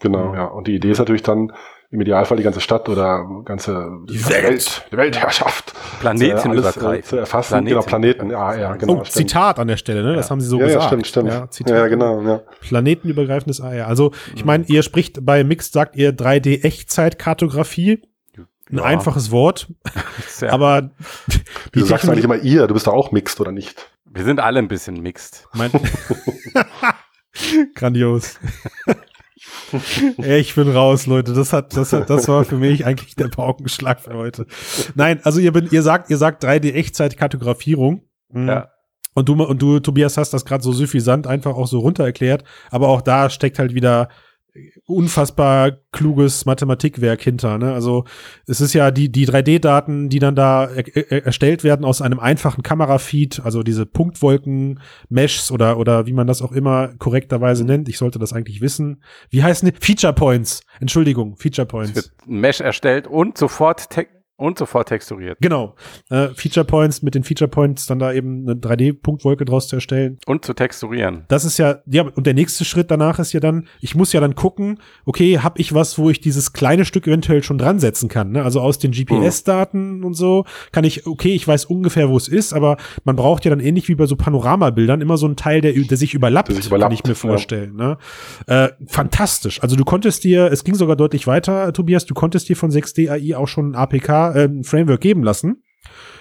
Genau, 0.00 0.34
ja. 0.34 0.44
Und 0.44 0.66
die 0.66 0.74
Idee 0.74 0.90
ist 0.90 0.98
natürlich 0.98 1.22
dann 1.22 1.52
im 1.90 2.00
Idealfall 2.02 2.36
die 2.36 2.42
ganze 2.42 2.60
Stadt 2.60 2.88
oder 2.90 3.24
ganze 3.46 3.88
Die 4.10 4.28
Welt. 4.28 4.86
die 4.92 4.96
Weltherrschaft 4.98 5.72
Planetenübergreifend. 6.00 6.84
alles, 6.84 6.98
äh, 6.98 7.02
zu 7.08 7.16
erfassen. 7.16 7.48
Planeten. 7.52 7.68
Genau, 7.70 7.82
Planeten, 7.86 8.30
ja, 8.30 8.54
ja, 8.56 8.74
genau. 8.76 9.00
oh, 9.00 9.02
Zitat 9.04 9.58
an 9.58 9.68
der 9.68 9.78
Stelle, 9.78 10.02
ne? 10.02 10.14
Das 10.14 10.30
haben 10.30 10.40
sie 10.42 10.48
so 10.48 10.58
ja, 10.58 10.66
gesagt. 10.66 10.82
ja, 10.82 10.88
stimmt, 10.88 11.06
stimmt. 11.06 11.28
Ja, 11.30 11.34
Ja, 11.38 11.50
Zitat. 11.50 11.76
ja, 11.78 11.86
genau, 11.86 12.20
ja. 12.22 12.40
Planetenübergreifendes 12.60 13.60
AR. 13.62 13.86
Also, 13.86 14.12
ich 14.34 14.44
meine, 14.44 14.64
ihr 14.66 14.82
spricht 14.82 15.24
bei 15.24 15.44
Mixed, 15.44 15.72
sagt 15.72 15.96
ihr 15.96 16.12
3D-Echtzeitkartografie. 16.12 18.02
Ein 18.70 18.78
Ja. 18.78 18.84
einfaches 18.84 19.30
Wort, 19.30 19.72
Ja, 20.40 20.50
aber 20.52 20.90
Du 21.72 21.84
sagst 21.84 22.08
eigentlich 22.08 22.24
immer 22.24 22.36
ihr, 22.36 22.66
du 22.66 22.74
bist 22.74 22.86
da 22.86 22.90
auch 22.90 23.12
mixed 23.12 23.40
oder 23.40 23.52
nicht? 23.52 23.90
wir 24.04 24.24
sind 24.24 24.40
alle 24.40 24.58
ein 24.60 24.68
bisschen 24.68 25.02
mixed. 25.02 25.46
Mein 25.54 25.70
Grandios. 27.74 28.38
ich 30.18 30.54
bin 30.54 30.70
raus, 30.70 31.06
Leute. 31.06 31.32
Das 31.34 31.52
hat, 31.52 31.76
das 31.76 31.92
hat, 31.92 32.08
das 32.08 32.28
war 32.28 32.44
für 32.44 32.56
mich 32.56 32.86
eigentlich 32.86 33.14
der 33.16 33.28
Paukenschlag 33.28 34.00
für 34.00 34.14
heute. 34.14 34.46
Nein, 34.94 35.20
also 35.22 35.38
ihr 35.40 35.52
bin, 35.52 35.68
ihr 35.70 35.82
sagt, 35.82 36.10
ihr 36.10 36.16
sagt 36.16 36.44
3D-Echtzeit-Kartografierung. 36.44 38.02
Mhm. 38.30 38.48
Ja. 38.48 38.68
Und 39.14 39.28
du, 39.28 39.34
und 39.44 39.62
du, 39.62 39.80
Tobias, 39.80 40.16
hast 40.18 40.32
das 40.34 40.44
gerade 40.44 40.62
so 40.62 40.72
suffisant 40.72 41.26
einfach 41.26 41.54
auch 41.54 41.66
so 41.66 41.78
runter 41.80 42.04
erklärt. 42.04 42.44
Aber 42.70 42.88
auch 42.88 43.00
da 43.02 43.30
steckt 43.30 43.58
halt 43.58 43.74
wieder 43.74 44.08
unfassbar 44.86 45.72
kluges 45.92 46.46
Mathematikwerk 46.46 47.22
hinter. 47.22 47.58
Ne? 47.58 47.72
Also 47.72 48.04
es 48.46 48.60
ist 48.60 48.72
ja 48.72 48.90
die, 48.90 49.10
die 49.10 49.26
3D-Daten, 49.26 50.08
die 50.08 50.18
dann 50.18 50.34
da 50.34 50.66
er, 50.66 51.12
er, 51.12 51.26
erstellt 51.26 51.64
werden 51.64 51.84
aus 51.84 52.02
einem 52.02 52.20
einfachen 52.20 52.62
Kamerafeed, 52.62 53.40
also 53.44 53.62
diese 53.62 53.86
Punktwolken-Meshs 53.86 55.50
oder, 55.50 55.78
oder 55.78 56.06
wie 56.06 56.12
man 56.12 56.26
das 56.26 56.42
auch 56.42 56.52
immer 56.52 56.88
korrekterweise 56.98 57.64
nennt. 57.64 57.88
Ich 57.88 57.98
sollte 57.98 58.18
das 58.18 58.32
eigentlich 58.32 58.60
wissen. 58.60 59.02
Wie 59.30 59.42
heißen 59.42 59.70
die? 59.70 59.76
Feature 59.78 60.12
Points. 60.12 60.62
Entschuldigung, 60.80 61.36
Feature 61.36 61.66
Es 61.66 61.70
Points. 61.70 61.94
wird 61.96 62.12
ein 62.26 62.40
Mesh 62.40 62.60
erstellt 62.60 63.06
und 63.06 63.38
sofort, 63.38 63.90
te 63.90 64.06
und 64.36 64.58
sofort 64.58 64.88
texturiert. 64.88 65.38
Genau. 65.40 65.74
Äh, 66.10 66.28
Feature 66.34 66.66
Points, 66.66 67.02
mit 67.02 67.14
den 67.14 67.24
Feature 67.24 67.48
Points 67.48 67.86
dann 67.86 67.98
da 67.98 68.12
eben 68.12 68.42
eine 68.42 68.54
3D-Punktwolke 68.54 69.44
draus 69.46 69.68
zu 69.68 69.76
erstellen. 69.76 70.18
Und 70.26 70.44
zu 70.44 70.52
texturieren. 70.52 71.24
Das 71.28 71.44
ist 71.44 71.58
ja, 71.58 71.78
ja, 71.86 72.02
und 72.02 72.26
der 72.26 72.34
nächste 72.34 72.64
Schritt 72.64 72.90
danach 72.90 73.18
ist 73.18 73.32
ja 73.32 73.40
dann, 73.40 73.66
ich 73.80 73.94
muss 73.94 74.12
ja 74.12 74.20
dann 74.20 74.34
gucken, 74.34 74.78
okay, 75.06 75.38
habe 75.38 75.58
ich 75.60 75.74
was, 75.74 75.98
wo 75.98 76.10
ich 76.10 76.20
dieses 76.20 76.52
kleine 76.52 76.84
Stück 76.84 77.06
eventuell 77.06 77.42
schon 77.42 77.56
dran 77.56 77.78
setzen 77.78 78.08
kann. 78.08 78.32
Ne? 78.32 78.42
Also 78.42 78.60
aus 78.60 78.78
den 78.78 78.92
GPS-Daten 78.92 80.04
und 80.04 80.14
so 80.14 80.44
kann 80.70 80.84
ich, 80.84 81.06
okay, 81.06 81.34
ich 81.34 81.48
weiß 81.48 81.64
ungefähr, 81.64 82.10
wo 82.10 82.16
es 82.16 82.28
ist, 82.28 82.52
aber 82.52 82.76
man 83.04 83.16
braucht 83.16 83.44
ja 83.46 83.50
dann 83.50 83.60
ähnlich 83.60 83.88
wie 83.88 83.94
bei 83.94 84.06
so 84.06 84.16
Panoramabildern 84.16 85.00
immer 85.00 85.16
so 85.16 85.26
einen 85.26 85.36
Teil, 85.36 85.62
der, 85.62 85.72
der 85.72 85.96
sich 85.96 86.12
überlappt, 86.12 86.48
Der 86.48 86.56
sich 86.56 86.66
überlappt, 86.66 86.90
kann 86.90 86.94
ich 86.94 87.04
mir 87.04 87.10
ja. 87.10 87.14
vorstellen. 87.14 87.74
Ne? 87.74 87.96
Äh, 88.46 88.68
fantastisch. 88.86 89.62
Also 89.62 89.76
du 89.76 89.84
konntest 89.84 90.24
dir, 90.24 90.52
es 90.52 90.62
ging 90.62 90.74
sogar 90.74 90.96
deutlich 90.96 91.26
weiter, 91.26 91.72
Tobias, 91.72 92.04
du 92.04 92.14
konntest 92.14 92.48
dir 92.50 92.56
von 92.56 92.70
6D 92.70 93.10
AI 93.10 93.36
auch 93.36 93.48
schon 93.48 93.70
ein 93.70 93.74
APK, 93.74 94.25
äh, 94.34 94.44
ein 94.46 94.64
Framework 94.64 95.00
geben 95.00 95.22
lassen 95.22 95.62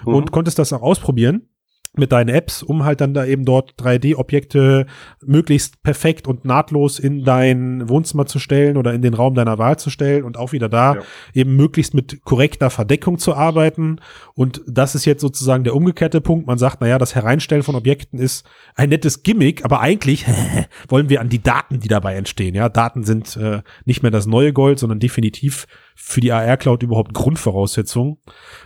Mhm. 0.05 0.13
und 0.13 0.31
konntest 0.31 0.59
das 0.59 0.71
auch 0.73 0.81
ausprobieren 0.83 1.49
mit 1.97 2.11
deinen 2.11 2.27
Apps, 2.29 2.61
um 2.61 2.83
halt 2.83 2.99
dann 2.99 3.13
da 3.13 3.25
eben 3.25 3.45
dort 3.45 3.75
3D-Objekte 3.81 4.85
möglichst 5.25 5.81
perfekt 5.81 6.27
und 6.27 6.43
nahtlos 6.43 6.99
in 6.99 7.23
dein 7.23 7.87
Wohnzimmer 7.87 8.25
zu 8.25 8.37
stellen 8.37 8.75
oder 8.77 8.93
in 8.93 9.01
den 9.01 9.13
Raum 9.13 9.33
deiner 9.33 9.57
Wahl 9.57 9.79
zu 9.79 9.89
stellen 9.89 10.23
und 10.25 10.37
auch 10.37 10.51
wieder 10.51 10.67
da 10.69 10.95
Ja. 10.95 11.01
eben 11.33 11.55
möglichst 11.55 11.93
mit 11.93 12.21
korrekter 12.23 12.69
Verdeckung 12.69 13.17
zu 13.17 13.33
arbeiten. 13.33 13.99
Und 14.33 14.61
das 14.67 14.93
ist 14.93 15.05
jetzt 15.05 15.21
sozusagen 15.21 15.63
der 15.63 15.73
umgekehrte 15.75 16.19
Punkt. 16.21 16.47
Man 16.47 16.57
sagt, 16.57 16.81
naja, 16.81 16.97
das 16.97 17.15
Hereinstellen 17.15 17.63
von 17.63 17.75
Objekten 17.75 18.19
ist 18.19 18.45
ein 18.75 18.89
nettes 18.89 19.23
Gimmick, 19.23 19.63
aber 19.63 19.79
eigentlich 19.79 20.25
wollen 20.89 21.09
wir 21.09 21.21
an 21.21 21.29
die 21.29 21.41
Daten, 21.41 21.79
die 21.79 21.87
dabei 21.87 22.15
entstehen. 22.15 22.55
Ja, 22.55 22.67
Daten 22.69 23.03
sind 23.03 23.37
äh, 23.37 23.61
nicht 23.85 24.01
mehr 24.03 24.11
das 24.11 24.25
neue 24.27 24.51
Gold, 24.53 24.79
sondern 24.79 24.99
definitiv 24.99 25.65
für 25.95 26.21
die 26.21 26.31
AR-Cloud 26.31 26.83
überhaupt 26.83 27.13
Grundvoraussetzung. 27.13 28.19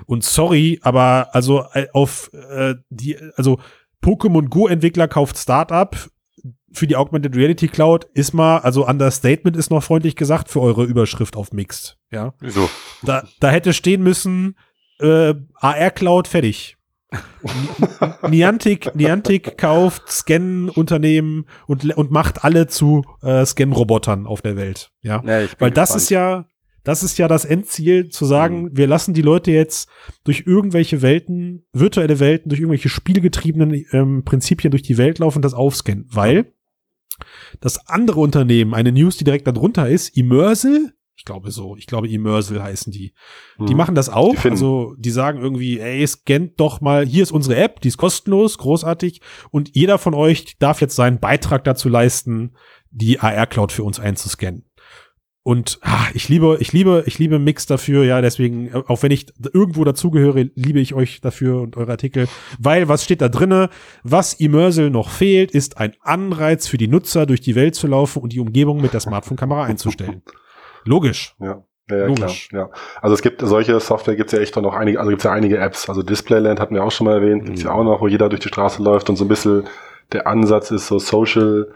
Und 0.06 0.24
sorry, 0.24 0.80
aber 0.82 1.30
also 1.34 1.64
äh, 1.74 1.88
auf 1.94 2.32
äh, 2.34 2.76
die, 2.90 3.18
also 3.36 3.60
Pokémon 4.04 4.50
Go-Entwickler 4.50 5.08
kauft 5.08 5.38
Startup 5.38 5.96
für 6.72 6.88
die 6.88 6.96
Augmented 6.96 7.36
Reality 7.36 7.68
Cloud 7.68 8.06
ist 8.14 8.34
mal, 8.34 8.60
also 8.60 8.88
Understatement 8.88 9.58
ist 9.58 9.72
noch 9.72 9.84
freundlich 9.84 10.16
gesagt 10.16 10.50
für 10.50 10.62
eure 10.62 10.84
Überschrift 10.84 11.36
auf 11.36 11.52
Mixed. 11.52 11.98
Ja, 12.12 12.34
Wieso? 12.40 12.70
da, 13.02 13.24
da 13.40 13.50
hätte 13.50 13.74
stehen 13.74 14.04
müssen 14.04 14.56
äh, 15.00 15.34
AR 15.56 15.92
Cloud 15.92 16.28
fertig. 16.28 16.78
Niantic, 18.30 18.94
Niantic 18.96 19.58
kauft 19.58 20.12
Scan-Unternehmen 20.12 21.48
und, 21.66 21.98
und 21.98 22.12
macht 22.12 22.44
alle 22.44 22.68
zu 22.68 23.04
äh, 23.24 23.44
Scan-Robotern 23.46 24.28
auf 24.28 24.44
der 24.44 24.56
Welt. 24.56 24.92
Ja, 25.02 25.24
Ja, 25.26 25.48
weil 25.58 25.72
das 25.72 25.90
gespannt. 25.90 26.02
ist 26.04 26.10
ja, 26.10 26.46
das 26.84 27.04
ist 27.04 27.18
ja 27.18 27.28
das 27.28 27.46
Endziel, 27.46 28.10
zu 28.10 28.26
sagen, 28.26 28.70
wir 28.76 28.88
lassen 28.88 29.14
die 29.14 29.22
Leute 29.22 29.52
jetzt 29.52 29.90
durch 30.24 30.44
irgendwelche 30.46 31.02
Welten, 31.02 31.66
virtuelle 31.74 32.20
Welten, 32.20 32.50
durch 32.50 32.62
irgendwelche 32.62 32.90
spielgetriebenen 32.90 33.86
ähm, 33.92 34.24
Prinzipien 34.24 34.72
durch 34.72 34.84
die 34.84 34.98
Welt 34.98 35.20
laufen 35.20 35.40
und 35.40 35.46
das 35.46 35.54
aufscannen. 35.54 36.06
Weil 36.12 36.54
das 37.60 37.88
andere 37.88 38.20
Unternehmen, 38.22 38.74
eine 38.74 38.92
News, 38.92 39.18
die 39.18 39.24
direkt 39.26 39.48
darunter 39.48 39.90
ist, 39.90 40.16
Immersal, 40.16 40.94
ich 41.16 41.26
glaube 41.26 41.52
so, 41.52 41.76
ich 41.76 41.86
glaube 41.86 42.08
Immersal 42.08 42.64
heißen 42.64 42.94
die. 42.94 43.14
Die 43.60 43.74
Mhm. 43.74 43.78
machen 43.78 43.94
das 43.96 44.08
auch. 44.08 44.36
Die 44.42 44.50
also 44.50 44.96
die 44.98 45.10
sagen 45.10 45.42
irgendwie, 45.42 45.78
ey, 45.80 46.08
scannt 46.08 46.58
doch 46.62 46.80
mal, 46.80 47.06
hier 47.06 47.24
ist 47.24 47.34
unsere 47.34 47.58
App, 47.58 47.82
die 47.82 47.90
ist 47.90 47.98
kostenlos, 47.98 48.58
großartig. 48.58 49.20
Und 49.52 49.76
jeder 49.76 49.98
von 49.98 50.14
euch 50.14 50.58
darf 50.60 50.80
jetzt 50.80 50.96
seinen 50.96 51.20
Beitrag 51.20 51.66
dazu 51.66 51.90
leisten, 51.90 52.54
die 52.90 53.20
AR-Cloud 53.20 53.74
für 53.74 53.84
uns 53.84 54.00
einzuscannen. 54.00 54.64
Und 55.50 55.80
ah, 55.82 56.06
ich 56.14 56.30
liebe, 56.30 56.58
ich 56.60 56.74
liebe, 56.74 57.02
ich 57.08 57.18
liebe 57.18 57.40
Mix 57.40 57.66
dafür, 57.66 58.04
ja, 58.04 58.22
deswegen, 58.22 58.68
äh, 58.68 58.84
auch 58.86 59.02
wenn 59.02 59.10
ich 59.10 59.26
irgendwo 59.52 59.84
dazugehöre, 59.84 60.52
liebe 60.54 60.80
ich 60.80 60.94
euch 60.94 61.22
dafür 61.22 61.62
und 61.62 61.76
eure 61.76 61.90
Artikel, 61.90 62.28
weil 62.60 62.88
was 62.88 63.04
steht 63.04 63.20
da 63.20 63.30
drinne? 63.30 63.70
Was 64.04 64.36
Immersal 64.36 64.92
noch 64.92 65.10
fehlt, 65.10 65.50
ist 65.50 65.80
ein 65.80 65.94
Anreiz 66.02 66.68
für 66.68 66.78
die 66.78 66.88
Nutzer, 66.88 67.26
durch 67.26 67.42
die 67.42 67.56
Welt 67.56 67.74
zu 67.74 67.88
laufen 67.88 68.22
und 68.22 68.32
die 68.32 68.40
Umgebung 68.40 68.80
mit 68.80 68.94
der 68.94 69.00
Smartphone-Kamera 69.00 69.64
einzustellen. 69.64 70.22
Logisch. 70.86 71.36
Ja. 71.40 71.64
Ja, 71.90 71.98
ja, 71.98 72.06
klar. 72.14 72.28
Logisch. 72.28 72.50
Ja. 72.52 72.70
Also 73.02 73.16
es 73.16 73.24
gibt 73.24 73.42
solche 73.42 73.80
Software 73.80 74.16
gibt's 74.16 74.34
ja 74.34 74.40
echt 74.42 74.56
noch 74.56 74.76
einige, 74.76 75.00
also 75.00 75.10
gibt's 75.10 75.26
ja 75.26 75.32
einige 75.32 75.58
Apps. 75.58 75.90
Also 75.90 76.04
Displayland 76.04 76.60
hatten 76.60 76.76
wir 76.76 76.84
auch 76.84 76.92
schon 76.92 77.06
mal 77.06 77.16
erwähnt, 77.16 77.46
gibt's 77.46 77.64
ja 77.64 77.72
auch 77.72 77.84
noch, 77.84 78.02
wo 78.02 78.08
jeder 78.08 78.30
durch 78.30 78.42
die 78.42 78.50
Straße 78.50 78.84
läuft 78.84 79.10
und 79.10 79.16
so 79.16 79.26
ein 79.26 79.30
bisschen 79.30 79.64
der 80.12 80.28
Ansatz 80.28 80.70
ist 80.70 80.86
so 80.86 81.00
Social 81.00 81.74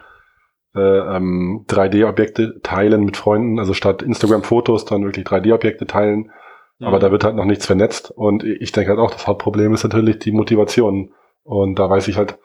äh, 0.75 0.79
ähm, 1.15 1.65
3D-Objekte 1.67 2.59
teilen 2.61 3.03
mit 3.05 3.17
Freunden, 3.17 3.59
also 3.59 3.73
statt 3.73 4.01
Instagram-Fotos 4.01 4.85
dann 4.85 5.03
wirklich 5.05 5.25
3D-Objekte 5.25 5.85
teilen. 5.87 6.31
Aber 6.81 6.99
da 6.99 7.11
wird 7.11 7.23
halt 7.23 7.35
noch 7.35 7.45
nichts 7.45 7.65
vernetzt. 7.65 8.11
Und 8.11 8.43
ich 8.43 8.73
denke 8.73 8.89
halt 8.89 8.99
auch, 8.99 9.11
das 9.11 9.25
Hauptproblem 9.27 9.73
ist 9.73 9.83
natürlich 9.83 10.19
die 10.19 10.33
Motivation. 10.33 11.13
Und 11.43 11.79
da 11.79 11.89
weiß 11.89 12.07
ich 12.09 12.17
halt 12.17 12.37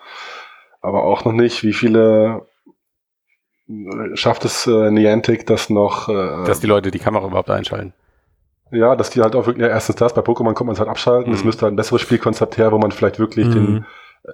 aber 0.81 1.03
auch 1.05 1.25
noch 1.25 1.33
nicht, 1.33 1.65
wie 1.65 1.73
viele 1.73 2.47
äh, 3.69 4.15
schafft 4.17 4.45
es 4.45 4.67
äh, 4.67 4.91
Niantic, 4.93 5.47
das 5.47 5.71
noch 5.71 6.09
äh, 6.09 6.47
dass 6.47 6.61
die 6.61 6.67
Leute 6.69 6.91
die 6.91 6.99
Kamera 7.01 7.27
überhaupt 7.27 7.51
einschalten. 7.51 7.95
ja, 8.71 8.95
dass 8.95 9.11
die 9.11 9.23
halt 9.23 9.35
auch 9.35 9.47
wirklich, 9.47 9.67
ja, 9.67 9.73
erstens 9.73 9.97
das, 9.97 10.15
bei 10.15 10.21
Pokémon 10.21 10.53
kommt 10.55 10.67
man 10.69 10.75
es 10.75 10.79
halt 10.79 10.91
abschalten, 10.91 11.33
es 11.33 11.41
Mhm. 11.41 11.47
müsste 11.47 11.63
halt 11.63 11.73
ein 11.73 11.77
besseres 11.77 12.03
Spielkonzept 12.03 12.59
her, 12.59 12.71
wo 12.71 12.79
man 12.79 12.93
vielleicht 12.93 13.19
wirklich 13.19 13.49
den 13.51 13.71
Mhm. 13.71 13.77
äh, 13.79 13.83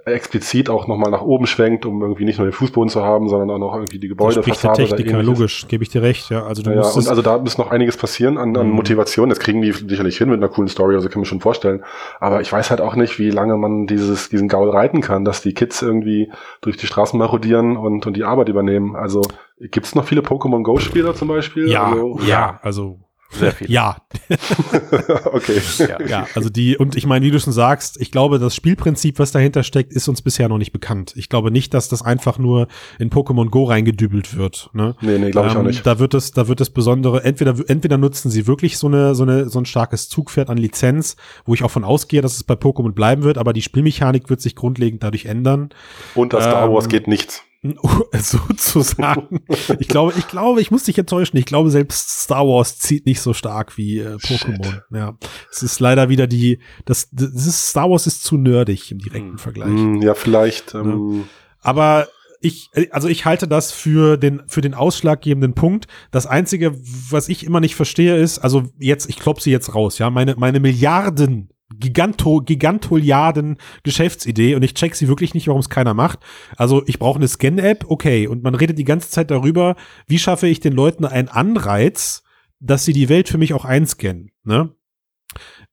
explizit 0.05 0.69
auch 0.69 0.87
nochmal 0.87 1.11
nach 1.11 1.21
oben 1.21 1.45
schwenkt, 1.45 1.85
um 1.85 2.01
irgendwie 2.01 2.25
nicht 2.25 2.37
nur 2.37 2.47
den 2.47 2.53
Fußboden 2.53 2.89
zu 2.89 3.01
haben, 3.03 3.29
sondern 3.29 3.49
auch 3.51 3.59
noch 3.59 3.73
irgendwie 3.75 3.99
die 3.99 4.07
Da 4.07 4.13
Gebäude, 4.13 4.41
spricht 4.41 4.63
der 4.63 4.73
Techniker, 4.73 5.23
logisch, 5.23 5.67
gebe 5.67 5.83
ich 5.83 5.89
dir 5.89 6.01
recht, 6.01 6.29
ja. 6.29 6.45
Also 6.45 6.61
du 6.63 6.71
Ja, 6.71 6.77
musst 6.77 6.97
und 6.97 7.07
also 7.07 7.21
da 7.21 7.37
muss 7.37 7.57
noch 7.57 7.71
einiges 7.71 7.97
passieren 7.97 8.37
an, 8.37 8.55
an 8.57 8.67
Mhm. 8.67 8.73
Motivation. 8.73 9.29
Das 9.29 9.39
kriegen 9.39 9.61
die 9.61 9.71
sicherlich 9.71 10.17
hin 10.17 10.29
mit 10.29 10.37
einer 10.39 10.49
coolen 10.49 10.67
Story, 10.67 10.95
also 10.95 11.07
kann 11.07 11.13
ich 11.21 11.25
mir 11.27 11.29
schon 11.29 11.41
vorstellen. 11.41 11.83
Aber 12.19 12.41
ich 12.41 12.51
weiß 12.51 12.69
halt 12.71 12.81
auch 12.81 12.95
nicht, 12.95 13.19
wie 13.19 13.29
lange 13.29 13.55
man 13.57 13.87
dieses, 13.87 14.29
diesen 14.29 14.47
Gaul 14.47 14.69
reiten 14.69 15.01
kann, 15.01 15.23
dass 15.25 15.41
die 15.41 15.53
Kids 15.53 15.81
irgendwie 15.81 16.31
durch 16.61 16.77
die 16.77 16.87
Straßen 16.87 17.17
marodieren 17.17 17.77
und, 17.77 18.05
und 18.05 18.17
die 18.17 18.23
Arbeit 18.23 18.49
übernehmen. 18.49 18.95
Also 18.95 19.21
gibt 19.59 19.85
es 19.85 19.95
noch 19.95 20.05
viele 20.05 20.21
Pokémon 20.21 20.63
Go-Spieler 20.63 21.15
zum 21.15 21.27
Beispiel? 21.29 21.69
ja, 21.69 21.85
Also, 21.85 22.19
ja, 22.25 22.59
also 22.61 22.99
Sehr 23.31 23.51
viel. 23.51 23.69
ja, 23.69 23.97
okay. 25.25 25.59
Ja. 25.79 26.01
ja, 26.07 26.27
also 26.35 26.49
die, 26.49 26.77
und 26.77 26.95
ich 26.95 27.05
meine, 27.05 27.25
wie 27.25 27.31
du 27.31 27.39
schon 27.39 27.53
sagst, 27.53 27.99
ich 27.99 28.11
glaube, 28.11 28.39
das 28.39 28.55
Spielprinzip, 28.55 29.19
was 29.19 29.31
dahinter 29.31 29.63
steckt, 29.63 29.91
ist 29.91 30.07
uns 30.07 30.21
bisher 30.21 30.47
noch 30.47 30.57
nicht 30.57 30.71
bekannt. 30.71 31.13
Ich 31.17 31.27
glaube 31.27 31.51
nicht, 31.51 31.73
dass 31.73 31.89
das 31.89 32.01
einfach 32.01 32.37
nur 32.37 32.67
in 32.99 33.09
Pokémon 33.09 33.49
Go 33.49 33.65
reingedübelt 33.65 34.37
wird. 34.37 34.69
Ne? 34.73 34.95
Nee, 35.01 35.17
nee, 35.17 35.31
glaube 35.31 35.49
ich 35.49 35.55
auch 35.55 35.59
Ähm, 35.59 35.67
nicht. 35.67 35.85
Da 35.85 35.99
wird 35.99 36.13
es, 36.13 36.31
da 36.31 36.47
wird 36.47 36.61
es 36.61 36.69
besondere, 36.69 37.23
entweder, 37.23 37.55
entweder 37.67 37.97
nutzen 37.97 38.31
sie 38.31 38.47
wirklich 38.47 38.77
so 38.77 38.87
eine, 38.87 39.15
so 39.15 39.23
eine, 39.23 39.49
so 39.49 39.59
ein 39.59 39.65
starkes 39.65 40.07
Zugpferd 40.07 40.49
an 40.49 40.57
Lizenz, 40.57 41.15
wo 41.45 41.53
ich 41.53 41.63
auch 41.63 41.71
von 41.71 41.83
ausgehe, 41.83 42.21
dass 42.21 42.35
es 42.35 42.43
bei 42.43 42.53
Pokémon 42.53 42.91
bleiben 42.93 43.23
wird, 43.23 43.37
aber 43.37 43.51
die 43.53 43.61
Spielmechanik 43.61 44.29
wird 44.29 44.41
sich 44.41 44.55
grundlegend 44.55 45.03
dadurch 45.03 45.25
ändern. 45.25 45.69
Und 46.13 46.33
das 46.33 46.43
Star 46.43 46.67
ähm, 46.67 46.73
Wars 46.73 46.87
geht 46.87 47.07
nichts. 47.07 47.43
sozusagen. 48.13 49.41
ich 49.79 49.87
glaube, 49.87 50.13
ich 50.17 50.27
glaube, 50.27 50.61
ich 50.61 50.71
muss 50.71 50.83
dich 50.83 50.97
enttäuschen. 50.97 51.37
Ich 51.37 51.45
glaube, 51.45 51.69
selbst 51.71 52.23
Star 52.23 52.45
Wars 52.47 52.77
zieht 52.79 53.05
nicht 53.05 53.21
so 53.21 53.33
stark 53.33 53.77
wie 53.77 53.99
äh, 53.99 54.15
Pokémon. 54.15 54.81
Ja, 54.91 55.17
es 55.51 55.63
ist 55.63 55.79
leider 55.79 56.09
wieder 56.09 56.27
die, 56.27 56.59
das, 56.85 57.09
das 57.11 57.29
ist, 57.47 57.69
Star 57.69 57.89
Wars 57.89 58.07
ist 58.07 58.23
zu 58.23 58.37
nerdig 58.37 58.91
im 58.91 58.99
direkten 58.99 59.31
Hm. 59.31 59.37
Vergleich. 59.37 59.69
Hm, 59.69 60.01
ja, 60.01 60.13
vielleicht. 60.13 60.73
Ähm, 60.75 61.25
Aber 61.61 62.07
ich, 62.41 62.69
also 62.91 63.07
ich 63.07 63.25
halte 63.25 63.47
das 63.47 63.71
für 63.71 64.17
den, 64.17 64.43
für 64.47 64.61
den 64.61 64.73
ausschlaggebenden 64.73 65.53
Punkt. 65.53 65.87
Das 66.11 66.27
einzige, 66.27 66.75
was 67.09 67.27
ich 67.29 67.45
immer 67.45 67.59
nicht 67.59 67.75
verstehe, 67.75 68.17
ist, 68.17 68.39
also 68.39 68.63
jetzt, 68.79 69.09
ich 69.09 69.17
klopp 69.17 69.41
sie 69.41 69.51
jetzt 69.51 69.73
raus, 69.73 69.97
ja, 69.97 70.09
meine, 70.09 70.35
meine 70.37 70.59
Milliarden, 70.59 71.49
Giganto, 71.73 72.41
Gigantoliarden 72.41 73.57
Geschäftsidee 73.83 74.55
und 74.55 74.63
ich 74.63 74.75
check 74.75 74.95
sie 74.95 75.07
wirklich 75.07 75.33
nicht, 75.33 75.47
warum 75.47 75.61
es 75.61 75.69
keiner 75.69 75.93
macht. 75.93 76.19
Also 76.57 76.83
ich 76.85 76.99
brauche 76.99 77.17
eine 77.17 77.27
Scan-App, 77.27 77.85
okay, 77.87 78.27
und 78.27 78.43
man 78.43 78.55
redet 78.55 78.77
die 78.77 78.83
ganze 78.83 79.09
Zeit 79.09 79.31
darüber, 79.31 79.75
wie 80.07 80.19
schaffe 80.19 80.47
ich 80.47 80.59
den 80.59 80.73
Leuten 80.73 81.05
einen 81.05 81.27
Anreiz, 81.27 82.23
dass 82.59 82.85
sie 82.85 82.93
die 82.93 83.09
Welt 83.09 83.29
für 83.29 83.37
mich 83.37 83.53
auch 83.53 83.65
einscannen, 83.65 84.31
ne? 84.43 84.71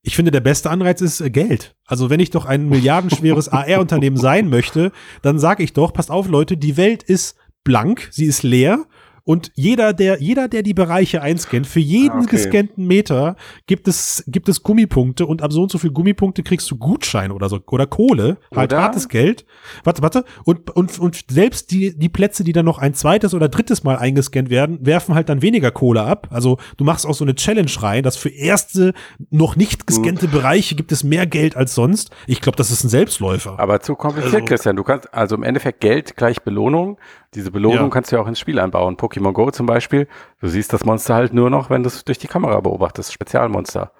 Ich 0.05 0.17
finde, 0.17 0.31
der 0.31 0.41
beste 0.41 0.69
Anreiz 0.69 0.99
ist 0.99 1.21
äh, 1.21 1.29
Geld. 1.29 1.77
Also 1.85 2.09
wenn 2.09 2.19
ich 2.19 2.29
doch 2.29 2.45
ein 2.45 2.67
milliardenschweres 2.67 3.47
AR-Unternehmen 3.49 4.17
sein 4.17 4.49
möchte, 4.49 4.91
dann 5.21 5.39
sage 5.39 5.63
ich 5.63 5.71
doch, 5.71 5.93
passt 5.93 6.11
auf, 6.11 6.27
Leute, 6.27 6.57
die 6.57 6.75
Welt 6.75 7.03
ist 7.03 7.37
blank, 7.63 8.09
sie 8.11 8.25
ist 8.25 8.43
leer. 8.43 8.85
Und 9.25 9.51
jeder, 9.55 9.93
der, 9.93 10.21
jeder, 10.21 10.49
der 10.49 10.63
die 10.63 10.73
Bereiche 10.73 11.21
einscannt, 11.21 11.65
für 11.65 11.79
jeden 11.79 12.11
Ah, 12.11 12.19
okay. 12.23 12.31
gescannten 12.31 12.85
Meter 12.85 13.37
gibt 13.67 13.87
es, 13.87 14.23
gibt 14.27 14.49
es 14.49 14.63
Gummipunkte 14.63 15.25
und 15.25 15.41
ab 15.41 15.53
so 15.53 15.61
und 15.61 15.71
so 15.71 15.77
viel 15.77 15.91
Gummipunkte 15.91 16.43
kriegst 16.43 16.69
du 16.69 16.75
Gutschein 16.77 17.31
oder 17.31 17.47
so, 17.47 17.59
oder 17.71 17.87
Kohle, 17.87 18.37
halt 18.53 18.73
Oder? 18.73 18.81
hartes 18.81 19.07
Geld. 19.07 19.45
Warte, 19.85 20.01
warte. 20.01 20.25
Und, 20.43 20.71
und, 20.71 20.99
und 20.99 21.23
selbst 21.31 21.71
die, 21.71 21.97
die 21.97 22.09
Plätze, 22.09 22.43
die 22.43 22.51
dann 22.51 22.65
noch 22.65 22.79
ein 22.79 22.93
zweites 22.95 23.33
oder 23.33 23.47
drittes 23.47 23.85
Mal 23.85 23.95
eingescannt 23.95 24.49
werden, 24.49 24.85
werfen 24.85 25.15
halt 25.15 25.29
dann 25.29 25.41
weniger 25.41 25.71
Kohle 25.71 26.03
ab. 26.03 26.27
Also 26.29 26.57
du 26.75 26.83
machst 26.83 27.05
auch 27.05 27.13
so 27.13 27.23
eine 27.23 27.35
Challenge 27.35 27.71
rein, 27.79 28.03
dass 28.03 28.17
für 28.17 28.27
erste 28.29 28.93
noch 29.29 29.55
nicht 29.55 29.87
gescannte 29.87 30.27
Bereiche 30.27 30.75
gibt 30.75 30.91
es 30.91 31.05
mehr 31.05 31.25
Geld 31.27 31.55
als 31.55 31.75
sonst. 31.75 32.09
Ich 32.27 32.41
glaube, 32.41 32.57
das 32.57 32.71
ist 32.71 32.83
ein 32.83 32.89
Selbstläufer. 32.89 33.57
Aber 33.57 33.79
zu 33.79 33.95
kompliziert, 33.95 34.33
Also- 34.33 34.45
Christian. 34.45 34.75
Du 34.75 34.83
kannst, 34.83 35.13
also 35.13 35.35
im 35.35 35.43
Endeffekt 35.43 35.79
Geld 35.79 36.17
gleich 36.17 36.41
Belohnung. 36.41 36.97
Diese 37.35 37.49
Belohnung 37.51 37.85
Ja. 37.85 37.89
kannst 37.89 38.11
du 38.11 38.17
ja 38.17 38.21
auch 38.21 38.27
ins 38.27 38.37
Spiel 38.39 38.59
einbauen. 38.59 38.95
Pokémon 38.95 39.12
Go 39.21 39.51
zum 39.51 39.65
Beispiel. 39.65 40.07
Du 40.41 40.47
siehst 40.47 40.73
das 40.73 40.85
Monster 40.85 41.13
halt 41.15 41.33
nur 41.33 41.49
noch, 41.49 41.69
wenn 41.69 41.83
du 41.83 41.87
es 41.87 42.03
durch 42.05 42.17
die 42.17 42.27
Kamera 42.27 42.59
beobachtest. 42.61 43.11
Spezialmonster. 43.13 43.91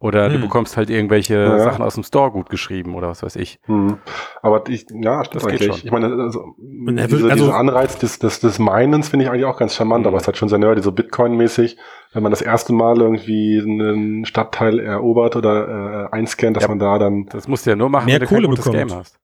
Oder 0.00 0.28
du 0.28 0.36
Hm. 0.36 0.42
bekommst 0.42 0.76
halt 0.76 0.90
irgendwelche 0.90 1.34
Ja. 1.34 1.58
Sachen 1.58 1.82
aus 1.82 1.94
dem 1.96 2.04
Store 2.04 2.30
gut 2.30 2.50
geschrieben 2.50 2.94
oder 2.94 3.08
was 3.08 3.24
weiß 3.24 3.34
ich. 3.34 3.58
Hm. 3.64 3.98
Aber 4.42 4.62
ich, 4.68 4.86
ja, 4.90 5.24
stimmt 5.24 5.42
Das 5.42 5.50
geht 5.50 5.60
eigentlich. 5.60 5.76
schon. 5.78 5.86
Ich 5.86 5.90
meine, 5.90 6.06
also, 6.22 6.38
er 6.40 6.46
will- 6.86 6.94
diese, 7.08 7.30
also- 7.30 7.44
dieser 7.46 7.56
Anreiz 7.56 7.98
des, 7.98 8.20
des, 8.20 8.38
des 8.38 8.60
Minens 8.60 9.08
finde 9.08 9.24
ich 9.24 9.30
eigentlich 9.32 9.44
auch 9.44 9.58
ganz 9.58 9.74
charmant, 9.74 10.02
Mhm. 10.04 10.06
aber 10.08 10.16
es 10.18 10.22
ist 10.22 10.26
halt 10.28 10.36
schon 10.36 10.48
sehr 10.48 10.60
nerdy, 10.60 10.82
so 10.82 10.92
Bitcoin-mäßig, 10.92 11.78
wenn 12.12 12.22
man 12.22 12.30
das 12.30 12.42
erste 12.42 12.72
Mal 12.72 13.00
irgendwie 13.00 13.60
einen 13.60 14.24
Stadtteil 14.24 14.78
erobert 14.78 15.34
oder 15.34 16.08
äh, 16.12 16.14
einscannt, 16.16 16.56
dass 16.56 16.62
Ja. 16.62 16.68
man 16.68 16.78
da 16.78 16.96
dann 17.00 17.26
Das 17.26 17.48
musst 17.48 17.66
du 17.66 17.70
ja 17.70 17.76
nur 17.76 17.88
machen, 17.88 18.06
Mehr 18.06 18.14
wenn 18.14 18.20
du 18.20 18.26
kein 18.28 18.36
Kohle 18.36 18.48
gutes 18.50 18.64
bekommt. 18.66 18.88
Game 18.88 18.96
hast. 18.98 19.18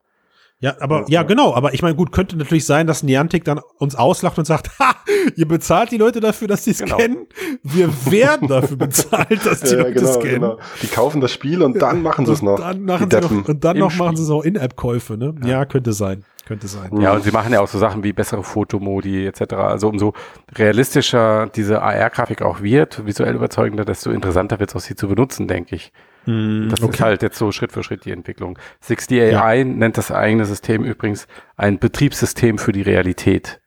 Ja, 0.64 0.76
aber 0.80 1.04
ja, 1.08 1.22
genau. 1.24 1.54
Aber 1.54 1.74
ich 1.74 1.82
meine, 1.82 1.94
gut, 1.94 2.10
könnte 2.10 2.36
natürlich 2.38 2.64
sein, 2.64 2.86
dass 2.86 3.02
Niantic 3.02 3.44
dann 3.44 3.60
uns 3.78 3.94
auslacht 3.94 4.38
und 4.38 4.46
sagt, 4.46 4.70
ha, 4.78 4.94
ihr 5.36 5.46
bezahlt 5.46 5.90
die 5.92 5.98
Leute 5.98 6.20
dafür, 6.20 6.48
dass 6.48 6.64
sie 6.64 6.72
Genau. 6.72 6.96
scannen. 6.98 7.26
Wir 7.62 7.88
werden 8.10 8.48
dafür 8.48 8.78
bezahlt, 8.78 9.44
dass 9.44 9.60
die 9.62 9.74
Ja, 9.74 9.82
Leute 9.82 9.92
genau, 9.94 10.12
scannen. 10.12 10.30
genau. 10.30 10.58
Die 10.82 10.86
kaufen 10.86 11.20
das 11.20 11.32
Spiel 11.32 11.62
und 11.62 11.80
dann 11.82 12.00
machen 12.02 12.24
sie 12.24 12.32
es 12.32 12.40
Und 12.40 12.46
noch. 12.46 12.58
Dann 12.60 12.82
machen 12.84 13.10
sie 13.10 13.20
noch, 13.20 13.30
und 13.48 13.62
dann 13.64 13.76
Im 13.76 13.80
noch 13.80 13.94
machen 13.96 14.16
sie 14.16 14.24
so 14.24 14.40
In-App-Käufe, 14.42 15.18
ne? 15.18 15.34
Ja. 15.44 15.66
könnte 15.66 15.92
sein. 15.92 16.24
Könnte 16.46 16.66
sein. 16.66 16.90
Ja, 17.00 17.12
und 17.14 17.24
sie 17.24 17.30
machen 17.30 17.52
ja 17.52 17.60
auch 17.60 17.68
so 17.68 17.78
Sachen 17.78 18.02
wie 18.02 18.12
bessere 18.12 18.42
Fotomodi 18.42 19.26
etc. 19.26 19.52
Also 19.54 19.88
umso 19.88 20.12
realistischer 20.54 21.46
diese 21.54 21.82
AR-Grafik 21.82 22.42
auch 22.42 22.62
wird, 22.62 23.04
visuell 23.06 23.34
überzeugender, 23.34 23.84
desto 23.84 24.10
interessanter 24.10 24.58
wird 24.60 24.70
es 24.70 24.76
auch 24.76 24.80
sie 24.80 24.94
zu 24.94 25.08
benutzen, 25.08 25.46
denke 25.48 25.76
ich. 25.76 25.92
Hm, 26.24 26.68
Das 26.70 26.80
ist 26.80 27.00
halt 27.00 27.22
jetzt 27.22 27.38
so 27.38 27.52
Schritt 27.52 27.72
für 27.72 27.82
Schritt 27.82 28.04
die 28.04 28.12
Entwicklung. 28.12 28.58
60 28.80 29.36
AI 29.36 29.64
nennt 29.64 29.98
das 29.98 30.10
eigene 30.10 30.44
System 30.44 30.84
übrigens 30.84 31.26
ein 31.56 31.78
Betriebssystem 31.78 32.58
für 32.58 32.72
die 32.72 32.82
Realität. 32.82 33.60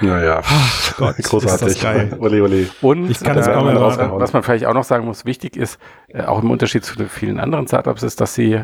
Ja, 0.00 0.22
ja. 0.22 0.42
Gott, 0.98 1.14
ist 1.18 1.30
Großartig. 1.30 1.68
das 1.68 1.80
geil. 1.82 2.16
Ole, 2.18 2.42
ole. 2.42 2.68
Und 2.82 3.10
Ich 3.10 3.20
kann 3.20 3.38
äh, 3.38 3.42
kaum 3.42 3.66
was, 3.66 3.96
erwarten. 3.96 4.20
was 4.20 4.32
man 4.34 4.42
vielleicht 4.42 4.66
auch 4.66 4.74
noch 4.74 4.84
sagen 4.84 5.06
muss, 5.06 5.24
wichtig 5.24 5.56
ist, 5.56 5.78
äh, 6.08 6.22
auch 6.22 6.42
im 6.42 6.50
Unterschied 6.50 6.84
zu 6.84 6.96
den 6.96 7.08
vielen 7.08 7.40
anderen 7.40 7.66
Startups, 7.66 8.02
ist, 8.02 8.20
dass 8.20 8.34
sie 8.34 8.60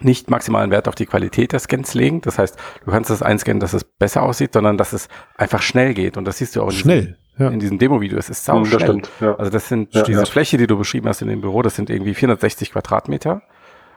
nicht 0.00 0.30
maximalen 0.30 0.70
Wert 0.70 0.88
auf 0.88 0.94
die 0.94 1.06
Qualität 1.06 1.52
der 1.52 1.60
Scans 1.60 1.94
legen. 1.94 2.20
Das 2.22 2.38
heißt, 2.38 2.58
du 2.84 2.90
kannst 2.90 3.08
das 3.08 3.22
einscannen, 3.22 3.60
dass 3.60 3.72
es 3.72 3.84
besser 3.84 4.22
aussieht, 4.22 4.52
sondern 4.52 4.76
dass 4.76 4.92
es 4.92 5.08
einfach 5.36 5.62
schnell 5.62 5.94
geht. 5.94 6.16
Und 6.16 6.24
das 6.26 6.38
siehst 6.38 6.56
du 6.56 6.62
auch 6.62 6.70
in 6.70 6.76
Schnell. 6.76 7.18
Ja. 7.38 7.48
in 7.48 7.60
diesem 7.60 7.78
Demo-Video. 7.78 8.18
Es 8.18 8.28
ist 8.30 8.44
sau 8.44 8.58
Hm, 8.58 8.66
schnell. 8.66 8.78
das 8.78 8.88
stimmt. 8.88 9.10
Ja. 9.20 9.34
Also 9.36 9.50
das 9.50 9.68
sind 9.68 9.94
Ja, 9.94 10.02
diese 10.02 10.20
ja. 10.20 10.26
Fläche, 10.26 10.58
die 10.58 10.66
du 10.66 10.76
beschrieben 10.76 11.08
hast 11.08 11.22
in 11.22 11.28
dem 11.28 11.40
Büro, 11.40 11.62
das 11.62 11.74
sind 11.76 11.88
irgendwie 11.90 12.14
460 12.14 12.72
Quadratmeter. 12.72 13.42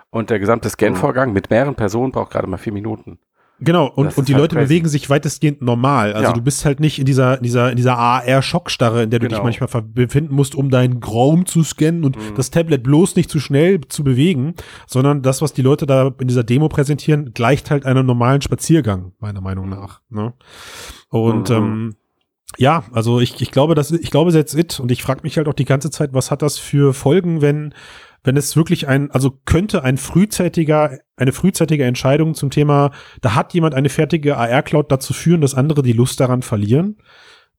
Und 0.09 0.29
der 0.29 0.39
gesamte 0.39 0.69
Scan-Vorgang 0.69 1.33
mit 1.33 1.49
mehreren 1.49 1.75
Personen 1.75 2.11
braucht 2.13 2.31
gerade 2.31 2.47
mal 2.47 2.57
vier 2.57 2.71
Minuten. 2.71 3.19
Genau, 3.59 3.88
und, 3.88 4.07
Das 4.07 4.17
und 4.17 4.27
die 4.27 4.33
halt 4.33 4.41
Leute 4.43 4.55
crazy. 4.55 4.65
bewegen 4.67 4.88
sich 4.89 5.09
weitestgehend 5.09 5.61
normal. 5.61 6.11
Also 6.13 6.27
Ja. 6.27 6.33
du 6.33 6.41
bist 6.41 6.65
halt 6.65 6.81
nicht 6.81 6.99
in 6.99 7.05
dieser, 7.05 7.38
in 7.38 7.43
dieser, 7.43 7.69
in 7.69 7.77
dieser 7.77 7.97
AR-Schockstarre, 7.97 9.03
in 9.03 9.09
der 9.09 9.19
du 9.19 9.27
dich 9.29 9.38
Genau. 9.38 9.43
manchmal 9.49 9.81
befinden 9.83 10.36
musst, 10.36 10.55
um 10.55 10.69
deinen 10.69 11.01
Raum 11.01 11.45
zu 11.45 11.63
scannen 11.63 12.03
und 12.03 12.17
Mhm. 12.17 12.36
das 12.36 12.51
Tablet 12.51 12.83
bloß 12.83 13.15
nicht 13.15 13.29
zu 13.29 13.39
schnell 13.39 13.79
zu 13.88 14.03
bewegen, 14.03 14.55
sondern 14.88 15.21
das, 15.21 15.41
was 15.41 15.53
die 15.53 15.61
Leute 15.61 15.86
da 15.86 16.11
in 16.19 16.27
dieser 16.27 16.43
Demo 16.43 16.67
präsentieren, 16.67 17.31
gleicht 17.33 17.71
halt 17.71 17.86
einem 17.86 18.05
normalen 18.05 18.41
Spaziergang, 18.41 19.13
meiner 19.19 19.39
Meinung 19.41 19.69
nach. 19.69 20.01
Ne? 20.09 20.33
Und 21.09 21.49
Mhm. 21.49 21.55
ähm, 21.55 21.95
ja, 22.57 22.83
also 22.91 23.19
ich, 23.19 23.41
ich 23.41 23.51
glaube, 23.51 23.75
das, 23.75 23.91
ich 23.91 24.11
glaube, 24.11 24.31
that's 24.31 24.53
it. 24.53 24.79
Und 24.79 24.91
ich 24.91 25.03
frage 25.03 25.21
mich 25.23 25.37
halt 25.37 25.47
auch 25.47 25.53
die 25.53 25.65
ganze 25.65 25.89
Zeit, 25.91 26.13
was 26.13 26.31
hat 26.31 26.41
das 26.41 26.57
für 26.57 26.93
Folgen, 26.93 27.41
wenn, 27.41 27.73
wenn 28.23 28.37
es 28.37 28.55
wirklich 28.55 28.87
ein, 28.87 29.11
also 29.11 29.39
könnte 29.45 29.83
ein 29.83 29.97
frühzeitiger, 29.97 30.97
eine 31.17 31.31
frühzeitige 31.31 31.85
Entscheidung 31.85 32.33
zum 32.33 32.49
Thema, 32.49 32.91
da 33.21 33.35
hat 33.35 33.53
jemand 33.53 33.75
eine 33.75 33.89
fertige 33.89 34.37
AR-Cloud 34.37 34.91
dazu 34.91 35.13
führen, 35.13 35.41
dass 35.41 35.53
andere 35.53 35.81
die 35.81 35.93
Lust 35.93 36.19
daran 36.19 36.41
verlieren? 36.41 36.97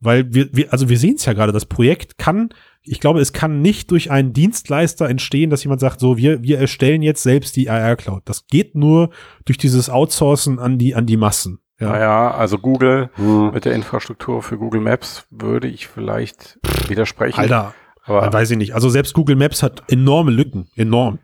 Weil 0.00 0.32
wir, 0.34 0.48
wir 0.52 0.72
also 0.72 0.90
wir 0.90 0.98
sehen 0.98 1.14
es 1.16 1.24
ja 1.24 1.32
gerade, 1.32 1.52
das 1.52 1.64
Projekt 1.64 2.18
kann, 2.18 2.50
ich 2.82 3.00
glaube, 3.00 3.20
es 3.20 3.32
kann 3.32 3.62
nicht 3.62 3.90
durch 3.90 4.10
einen 4.10 4.32
Dienstleister 4.32 5.08
entstehen, 5.08 5.50
dass 5.50 5.64
jemand 5.64 5.80
sagt, 5.80 6.00
so, 6.00 6.16
wir, 6.18 6.42
wir 6.42 6.58
erstellen 6.58 7.02
jetzt 7.02 7.22
selbst 7.22 7.56
die 7.56 7.70
AR-Cloud. 7.70 8.22
Das 8.26 8.46
geht 8.46 8.74
nur 8.74 9.10
durch 9.44 9.58
dieses 9.58 9.88
Outsourcen 9.88 10.58
an 10.58 10.78
die, 10.78 10.94
an 10.94 11.06
die 11.06 11.16
Massen. 11.16 11.60
Ja. 11.78 11.90
Naja, 11.90 12.30
also 12.30 12.58
Google 12.58 13.10
Hm. 13.16 13.50
mit 13.52 13.64
der 13.66 13.74
Infrastruktur 13.74 14.42
für 14.42 14.56
Google 14.56 14.80
Maps 14.80 15.26
würde 15.30 15.68
ich 15.68 15.88
vielleicht 15.88 16.58
widersprechen. 16.88 17.38
Alter, 17.40 17.74
aber 18.04 18.32
weiß 18.32 18.50
ich 18.52 18.56
nicht. 18.56 18.74
Also 18.74 18.88
selbst 18.88 19.12
Google 19.14 19.36
Maps 19.36 19.62
hat 19.62 19.82
enorme 19.90 20.30
Lücken. 20.30 20.68
Enorm. 20.76 21.18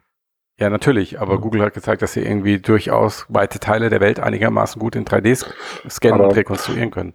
Ja, 0.58 0.68
natürlich, 0.68 1.20
aber 1.20 1.40
Google 1.40 1.62
hat 1.62 1.72
gezeigt, 1.74 2.02
dass 2.02 2.12
sie 2.12 2.20
irgendwie 2.20 2.58
durchaus 2.60 3.24
weite 3.28 3.58
Teile 3.60 3.88
der 3.88 4.00
Welt 4.00 4.20
einigermaßen 4.20 4.78
gut 4.78 4.94
in 4.94 5.04
3D 5.06 5.32
sk- 5.32 5.52
scannen 5.88 6.20
Aber- 6.20 6.28
und 6.28 6.36
rekonstruieren 6.36 6.90
können. 6.90 7.14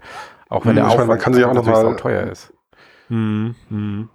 Auch 0.49 0.65
wenn 0.65 0.71
Hm, 0.71 0.75
der 0.77 0.83
ich 0.85 0.87
meine, 0.89 0.93
Aufwand 0.93 1.07
man 1.09 1.19
kann 1.19 1.33
sich 1.33 1.45
auch 1.45 1.53
noch 1.53 1.63
natürlich 1.65 1.83
mal- 1.91 1.95
teuer 1.97 2.23
ist. 2.31 2.51
Hm, 3.09 3.55
hm. 3.69 4.09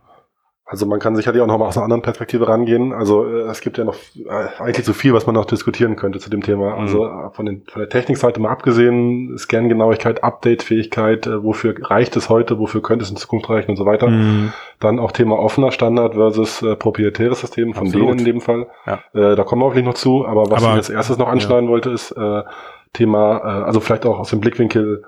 Also 0.73 0.87
man 0.87 1.01
kann 1.01 1.15
sicherlich 1.15 1.43
auch 1.43 1.47
noch 1.47 1.59
mal 1.59 1.67
aus 1.67 1.77
einer 1.77 1.85
anderen 1.85 2.01
Perspektive 2.01 2.49
rangehen. 2.49 2.95
Also 2.95 3.27
äh, 3.27 3.43
es 3.43 3.61
gibt 3.61 3.77
ja 3.77 3.85
noch 3.85 3.95
äh, 3.95 4.49
eigentlich 4.59 4.87
so 4.87 4.95
viel, 4.95 5.13
was 5.13 5.27
man 5.27 5.35
noch 5.35 5.45
diskutieren 5.45 5.97
könnte 5.97 6.19
zu 6.19 6.31
dem 6.31 6.43
Thema. 6.43 6.71
Mhm. 6.77 6.81
Also 6.81 7.07
äh, 7.07 7.31
von, 7.33 7.45
den, 7.45 7.63
von 7.71 7.81
der 7.81 7.91
Technikseite 7.91 8.41
mal 8.41 8.49
abgesehen, 8.49 9.37
Scan-Genauigkeit, 9.37 10.25
Update-Fähigkeit, 10.25 11.27
äh, 11.27 11.45
wofür 11.45 11.75
reicht 11.79 12.17
es 12.17 12.31
heute, 12.31 12.59
wofür 12.59 12.81
könnte 12.81 13.05
es 13.05 13.11
in 13.11 13.19
Zukunft 13.19 13.51
reichen 13.51 13.71
und 13.71 13.77
so 13.77 13.85
weiter. 13.85 14.07
Hm. 14.07 14.55
Dann 14.81 14.99
auch 14.99 15.13
Thema 15.13 15.39
offener 15.39 15.73
Standard 15.73 16.15
versus 16.15 16.63
äh, 16.63 16.75
proprietäres 16.75 17.43
System, 17.43 17.75
von 17.75 17.89
Absolut. 17.89 18.09
denen 18.09 18.19
in 18.21 18.25
dem 18.25 18.41
Fall. 18.41 18.67
Ja. 18.87 19.01
Äh, 19.13 19.37
da 19.37 19.45
kommen 19.45 19.61
wir 19.61 19.67
hoffentlich 19.67 19.85
noch 19.85 19.93
zu. 19.93 20.25
Aber 20.27 20.51
was 20.51 20.63
Aber- 20.63 20.73
ich 20.73 20.77
als 20.79 20.89
erstes 20.89 21.19
noch 21.19 21.29
anschneiden 21.29 21.69
wollte, 21.69 21.91
ist 21.91 22.13
äh, 22.13 22.43
Thema, 22.95 23.37
äh, 23.41 23.65
also 23.65 23.81
vielleicht 23.81 24.07
auch 24.07 24.19
aus 24.19 24.31
dem 24.31 24.41
Blickwinkel 24.41 25.03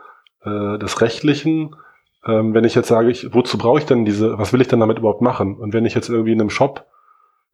äh, 0.44 0.76
des 0.76 1.00
Rechtlichen. 1.00 1.74
Ähm, 2.26 2.54
wenn 2.54 2.64
ich 2.64 2.74
jetzt 2.74 2.88
sage, 2.88 3.10
ich, 3.10 3.34
wozu 3.34 3.58
brauche 3.58 3.78
ich 3.78 3.86
denn 3.86 4.04
diese, 4.04 4.38
was 4.38 4.52
will 4.52 4.60
ich 4.60 4.68
denn 4.68 4.80
damit 4.80 4.98
überhaupt 4.98 5.20
machen? 5.20 5.56
Und 5.56 5.72
wenn 5.74 5.84
ich 5.84 5.94
jetzt 5.94 6.08
irgendwie 6.08 6.32
in 6.32 6.40
einem 6.40 6.50
Shop, 6.50 6.84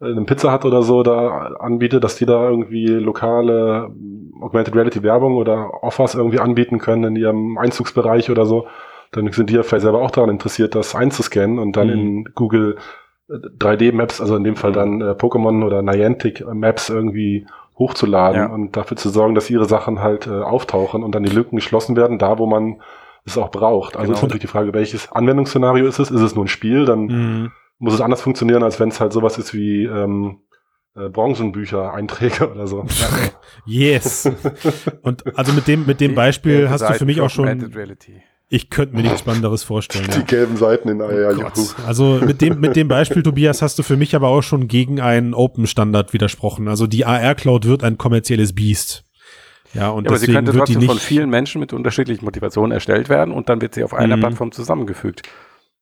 äh, 0.00 0.06
in 0.06 0.12
einem 0.12 0.26
Pizza 0.26 0.52
Hut 0.52 0.64
oder 0.64 0.82
so 0.82 1.02
da 1.02 1.28
anbiete, 1.58 1.98
dass 2.00 2.16
die 2.16 2.26
da 2.26 2.48
irgendwie 2.48 2.86
lokale 2.86 3.86
ähm, 3.90 4.32
Augmented 4.42 4.74
Reality 4.74 5.02
Werbung 5.02 5.36
oder 5.36 5.82
Offers 5.82 6.14
irgendwie 6.14 6.38
anbieten 6.40 6.78
können 6.78 7.04
in 7.04 7.16
ihrem 7.16 7.58
Einzugsbereich 7.58 8.30
oder 8.30 8.46
so, 8.46 8.66
dann 9.12 9.30
sind 9.32 9.50
die 9.50 9.54
ja 9.54 9.62
vielleicht 9.64 9.82
selber 9.82 10.00
auch 10.02 10.10
daran 10.12 10.30
interessiert, 10.30 10.74
das 10.74 10.94
einzuscannen 10.94 11.58
und 11.58 11.76
dann 11.76 11.88
Mhm. 11.88 11.92
in 11.94 12.24
Google 12.34 12.76
äh, 13.28 13.34
3D-Maps, 13.58 14.20
also 14.20 14.36
in 14.36 14.44
dem 14.44 14.56
Fall 14.56 14.72
dann 14.72 15.00
äh, 15.00 15.10
Pokémon 15.12 15.64
oder 15.64 15.82
Niantic 15.82 16.44
Maps 16.54 16.88
irgendwie 16.90 17.46
hochzuladen 17.78 18.40
Ja. 18.42 18.46
und 18.46 18.76
dafür 18.76 18.96
zu 18.96 19.08
sorgen, 19.08 19.34
dass 19.34 19.50
ihre 19.50 19.64
Sachen 19.64 20.00
halt 20.00 20.26
äh, 20.26 20.30
auftauchen 20.42 21.02
und 21.02 21.14
dann 21.14 21.22
die 21.24 21.34
Lücken 21.34 21.56
geschlossen 21.56 21.96
werden, 21.96 22.18
da 22.18 22.38
wo 22.38 22.46
man 22.46 22.80
es 23.24 23.36
auch 23.38 23.50
braucht. 23.50 23.96
Also 23.96 24.06
Genau. 24.08 24.16
ist 24.18 24.22
natürlich 24.22 24.42
die 24.42 24.46
Frage, 24.48 24.72
welches 24.72 25.10
Anwendungsszenario 25.12 25.86
ist 25.86 25.98
es? 25.98 26.10
Ist 26.10 26.20
es 26.20 26.34
nur 26.34 26.44
ein 26.44 26.48
Spiel? 26.48 26.84
Dann 26.84 27.08
Hm. 27.08 27.50
muss 27.78 27.94
es 27.94 28.00
anders 28.00 28.20
funktionieren, 28.22 28.62
als 28.62 28.78
wenn 28.80 28.88
es 28.88 29.00
halt 29.00 29.12
sowas 29.12 29.38
ist 29.38 29.54
wie 29.54 29.84
ähm, 29.84 30.38
äh, 30.96 31.08
Branchenbücher, 31.08 31.92
Einträge 31.94 32.50
oder 32.50 32.66
so. 32.66 32.84
Yes. 33.66 34.28
Und 35.02 35.36
also 35.38 35.52
mit 35.52 35.68
dem, 35.68 35.86
mit 35.86 36.00
dem 36.00 36.14
Beispiel 36.14 36.68
hast 36.70 36.82
du 36.88 36.92
für 36.94 37.04
mich 37.04 37.20
auch 37.20 37.30
schon, 37.30 37.70
ich 38.48 38.68
könnte 38.70 38.96
mir 38.96 39.02
nichts 39.02 39.20
Spannenderes 39.20 39.62
vorstellen. 39.62 40.06
Die 40.12 40.18
Ja. 40.18 40.24
gelben 40.24 40.56
Seiten 40.56 40.88
in 40.88 41.00
ah, 41.02 41.12
ja, 41.12 41.32
Gott. 41.32 41.56
juhu. 41.56 41.68
Also 41.86 42.20
mit 42.24 42.40
dem, 42.40 42.58
mit 42.58 42.74
dem 42.74 42.88
Beispiel, 42.88 43.22
Tobias, 43.22 43.62
hast 43.62 43.78
du 43.78 43.82
für 43.84 43.96
mich 43.96 44.16
aber 44.16 44.28
auch 44.28 44.42
schon 44.42 44.66
gegen 44.66 45.00
einen 45.00 45.34
Open-Standard 45.34 46.12
widersprochen. 46.12 46.66
Also 46.66 46.86
die 46.88 47.04
AR-Cloud 47.04 47.66
wird 47.66 47.84
ein 47.84 47.96
kommerzielles 47.98 48.52
Biest. 48.54 49.04
Ja, 49.74 49.90
und 49.90 50.04
Ja, 50.04 50.10
aber 50.10 50.18
sie 50.18 50.26
könnte 50.26 50.54
wird 50.54 50.68
die 50.68 50.74
trotzdem 50.74 50.88
von 50.88 50.98
vielen 50.98 51.30
Menschen 51.30 51.60
mit 51.60 51.72
unterschiedlichen 51.72 52.24
Motivationen 52.24 52.72
erstellt 52.72 53.08
werden 53.08 53.32
und 53.32 53.48
dann 53.48 53.60
wird 53.60 53.74
sie 53.74 53.84
auf 53.84 53.94
einer 53.94 54.16
Mhm. 54.16 54.20
Plattform 54.20 54.52
zusammengefügt. 54.52 55.22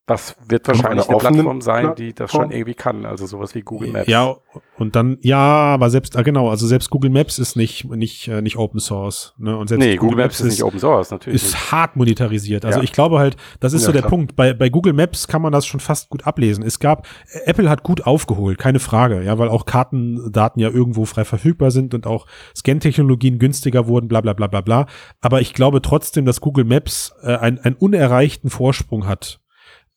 Das 0.09 0.37
wird 0.49 0.67
wahrscheinlich 0.67 1.07
eine 1.07 1.17
offenen 1.17 1.35
Plattform 1.35 1.61
sein, 1.61 1.95
die 1.95 2.15
das 2.15 2.31
schon 2.31 2.51
irgendwie 2.51 2.75
kann. 2.75 3.05
Also 3.05 3.27
sowas 3.27 3.55
wie 3.55 3.61
Google 3.61 3.93
Maps. 3.93 4.09
Ja, 4.09 4.37
und 4.79 4.97
dann, 4.97 5.19
ja, 5.21 5.37
aber 5.39 5.91
selbst, 5.91 6.17
ah, 6.17 6.23
genau, 6.23 6.49
also 6.49 6.67
selbst 6.67 6.89
Google 6.89 7.11
Maps 7.11 7.39
ist 7.39 7.57
nicht, 7.57 7.85
nicht, 7.91 8.27
äh, 8.29 8.41
nicht 8.41 8.57
Open 8.57 8.81
Source. 8.81 9.35
Ne? 9.37 9.55
Und 9.55 9.69
selbst 9.69 9.85
nee, 9.85 9.97
Google 9.97 10.17
Maps 10.17 10.41
ist 10.41 10.47
nicht 10.51 10.63
Open 10.63 10.81
Source, 10.81 11.11
natürlich. 11.11 11.43
nicht. 11.43 11.53
ist 11.53 11.73
hart 11.73 11.97
monetarisiert. 11.97 12.65
Also 12.65 12.79
Ja. 12.79 12.85
ich 12.85 12.93
glaube 12.93 13.19
halt, 13.19 13.37
das 13.61 13.75
ist 13.75 13.83
Ja, 13.83 13.87
so 13.87 13.93
der 13.93 14.01
klar. 14.01 14.11
Punkt. 14.11 14.35
Bei, 14.35 14.55
bei 14.55 14.71
Google 14.71 14.95
Maps 14.95 15.29
kann 15.29 15.43
man 15.43 15.53
das 15.53 15.67
schon 15.67 15.79
fast 15.81 16.09
gut 16.09 16.27
ablesen. 16.27 16.65
Es 16.65 16.79
gab, 16.79 17.07
Apple 17.45 17.69
hat 17.69 17.83
gut 17.83 18.07
aufgeholt, 18.07 18.57
keine 18.59 18.79
Frage, 18.79 19.23
ja, 19.23 19.39
weil 19.39 19.51
auch 19.51 19.67
Kartendaten 19.67 20.63
ja 20.63 20.71
irgendwo 20.71 21.05
frei 21.05 21.27
verfügbar 21.27 21.71
sind 21.71 21.93
und 21.93 22.07
auch 22.07 22.27
Scan-Technologien 22.57 23.39
günstiger 23.39 23.87
wurden, 23.89 24.09
bla 24.09 24.23
bla 24.23 24.33
bla 24.33 24.47
bla 24.47 24.63
bla. 24.63 24.87
Aber 25.21 25.43
ich 25.43 25.53
glaube 25.53 25.83
trotzdem, 25.83 26.25
dass 26.25 26.41
Google 26.41 26.65
Maps 26.65 27.13
äh, 27.23 27.37
ein, 27.37 27.59
einen 27.59 27.77
unerreichten 27.77 28.49
Vorsprung 28.49 29.07
hat. 29.07 29.41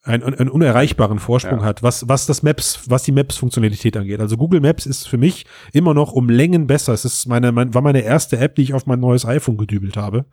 Einen, 0.04 0.24
einen 0.24 0.50
unerreichbaren 0.50 1.20
Vorsprung 1.20 1.60
Ja. 1.60 1.66
hat, 1.66 1.84
was, 1.84 2.08
was 2.08 2.26
das 2.26 2.42
Maps, 2.42 2.86
was 2.88 3.04
die 3.04 3.12
Maps-Funktionalität 3.12 3.96
angeht. 3.96 4.20
Also 4.20 4.36
Google 4.36 4.60
Maps 4.60 4.88
ist 4.88 5.08
für 5.08 5.20
mich 5.20 5.46
immer 5.74 5.94
noch 5.94 6.12
um 6.14 6.28
Längen 6.28 6.66
besser. 6.66 6.94
Es 6.94 7.06
ist 7.06 7.28
meine, 7.28 7.52
mein, 7.52 7.76
war 7.76 7.84
meine 7.84 8.02
erste 8.02 8.38
App, 8.40 8.56
die 8.56 8.64
ich 8.64 8.74
auf 8.74 8.88
mein 8.88 9.00
neues 9.00 9.26
iPhone 9.28 9.58
gedübelt 9.58 9.98
habe 9.98 10.26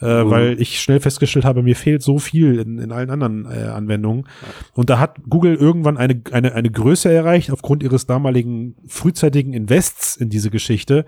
äh, 0.00 0.22
Mhm. 0.22 0.30
weil 0.30 0.60
ich 0.62 0.80
schnell 0.80 1.00
festgestellt 1.00 1.44
habe, 1.44 1.64
mir 1.64 1.74
fehlt 1.74 2.02
so 2.02 2.18
viel 2.20 2.60
in, 2.60 2.78
in 2.78 2.92
allen 2.92 3.10
anderen 3.10 3.46
äh, 3.46 3.64
Anwendungen. 3.64 4.28
Und 4.74 4.90
da 4.90 5.00
hat 5.00 5.16
Google 5.28 5.56
irgendwann 5.56 5.96
eine, 5.96 6.22
eine, 6.30 6.54
eine 6.54 6.70
Größe 6.70 7.12
erreicht, 7.12 7.50
aufgrund 7.50 7.82
ihres 7.82 8.06
damaligen 8.06 8.76
frühzeitigen 8.86 9.52
Invests 9.54 10.14
in 10.16 10.28
diese 10.30 10.50
Geschichte, 10.50 11.04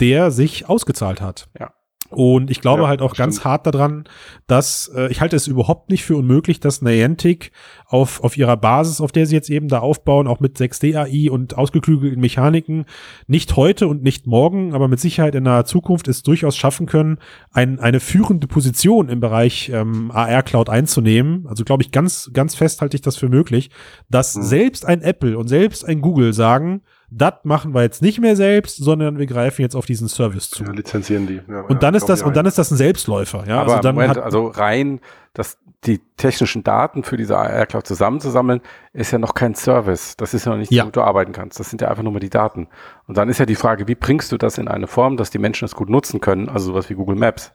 der 0.00 0.30
sich 0.30 0.68
ausgezahlt 0.70 1.20
hat. 1.20 1.48
Ja. 1.60 1.72
Und 2.10 2.50
ich 2.50 2.60
glaube 2.62 2.82
Ja, 2.82 2.88
halt 2.88 3.02
auch 3.02 3.14
ganz 3.14 3.36
stimmt. 3.36 3.44
hart 3.44 3.66
daran, 3.66 4.04
dass 4.46 4.90
äh, 4.94 5.10
ich 5.10 5.20
halte 5.20 5.36
es 5.36 5.46
überhaupt 5.46 5.90
nicht 5.90 6.04
für 6.04 6.16
unmöglich, 6.16 6.58
dass 6.58 6.80
Niantic 6.80 7.52
auf, 7.86 8.24
auf 8.24 8.36
ihrer 8.36 8.56
Basis, 8.56 9.00
auf 9.02 9.12
der 9.12 9.26
sie 9.26 9.34
jetzt 9.34 9.50
eben 9.50 9.68
da 9.68 9.80
aufbauen, 9.80 10.26
auch 10.26 10.40
mit 10.40 10.56
6D 10.56 10.96
AI 10.96 11.30
und 11.30 11.56
ausgeklügelten 11.58 12.20
Mechaniken, 12.20 12.86
nicht 13.26 13.56
heute 13.56 13.88
und 13.88 14.02
nicht 14.02 14.26
morgen, 14.26 14.74
aber 14.74 14.88
mit 14.88 15.00
Sicherheit 15.00 15.34
in 15.34 15.42
naher 15.42 15.66
Zukunft 15.66 16.08
es 16.08 16.22
durchaus 16.22 16.56
schaffen 16.56 16.86
können, 16.86 17.18
ein, 17.52 17.78
eine 17.78 18.00
führende 18.00 18.46
Position 18.46 19.08
im 19.10 19.20
Bereich 19.20 19.68
ähm, 19.74 20.10
AR 20.10 20.42
Cloud 20.42 20.70
einzunehmen. 20.70 21.46
Also 21.46 21.64
glaube 21.64 21.82
ich 21.82 21.92
ganz, 21.92 22.30
ganz 22.32 22.54
fest 22.54 22.80
halte 22.80 22.96
ich 22.96 23.02
das 23.02 23.16
für 23.16 23.28
möglich, 23.28 23.70
dass 24.08 24.34
Hm. 24.34 24.42
selbst 24.42 24.86
ein 24.86 25.02
Apple 25.02 25.36
und 25.36 25.48
selbst 25.48 25.84
ein 25.86 26.00
Google 26.00 26.32
sagen, 26.32 26.82
das 27.10 27.34
machen 27.44 27.74
wir 27.74 27.82
jetzt 27.82 28.02
nicht 28.02 28.20
mehr 28.20 28.36
selbst, 28.36 28.76
sondern 28.76 29.18
wir 29.18 29.26
greifen 29.26 29.62
jetzt 29.62 29.74
auf 29.74 29.86
diesen 29.86 30.08
Service 30.08 30.50
zu. 30.50 30.64
Ja, 30.64 30.72
lizenzieren 30.72 31.26
die. 31.26 31.40
Ja, 31.48 31.62
Und 31.62 31.82
dann 31.82 31.94
ist 31.94 32.06
das, 32.08 32.22
und 32.22 32.36
dann 32.36 32.44
ist 32.46 32.58
das 32.58 32.70
ein 32.70 32.76
Selbstläufer, 32.76 33.44
ja. 33.46 33.60
aber 33.62 33.72
also 33.72 33.82
dann 33.82 33.94
Moment, 33.94 34.16
hat, 34.16 34.22
also 34.24 34.48
rein, 34.48 35.00
dass 35.32 35.58
die 35.84 36.00
technischen 36.16 36.64
Daten 36.64 37.04
für 37.04 37.16
diese 37.16 37.38
AR-Cloud 37.38 37.86
zusammenzusammeln, 37.86 38.60
ist 38.92 39.10
ja 39.12 39.18
noch 39.18 39.34
kein 39.34 39.54
Service. 39.54 40.16
Das 40.16 40.34
ist 40.34 40.44
ja 40.44 40.52
noch 40.52 40.58
nicht, 40.58 40.72
Ja. 40.72 40.82
womit 40.82 40.96
du 40.96 41.02
arbeiten 41.02 41.32
kannst. 41.32 41.60
Das 41.60 41.70
sind 41.70 41.80
ja 41.80 41.88
einfach 41.88 42.02
nur 42.02 42.12
mal 42.12 42.18
die 42.18 42.30
Daten. 42.30 42.66
Und 43.06 43.16
dann 43.16 43.28
ist 43.28 43.38
ja 43.38 43.46
die 43.46 43.54
Frage, 43.54 43.86
wie 43.86 43.94
bringst 43.94 44.32
du 44.32 44.36
das 44.36 44.58
in 44.58 44.66
eine 44.68 44.86
Form, 44.88 45.16
dass 45.16 45.30
die 45.30 45.38
Menschen 45.38 45.64
es 45.66 45.74
gut 45.76 45.88
nutzen 45.88 46.20
können, 46.20 46.48
also 46.48 46.66
sowas 46.72 46.90
wie 46.90 46.94
Google 46.94 47.16
Maps. 47.16 47.52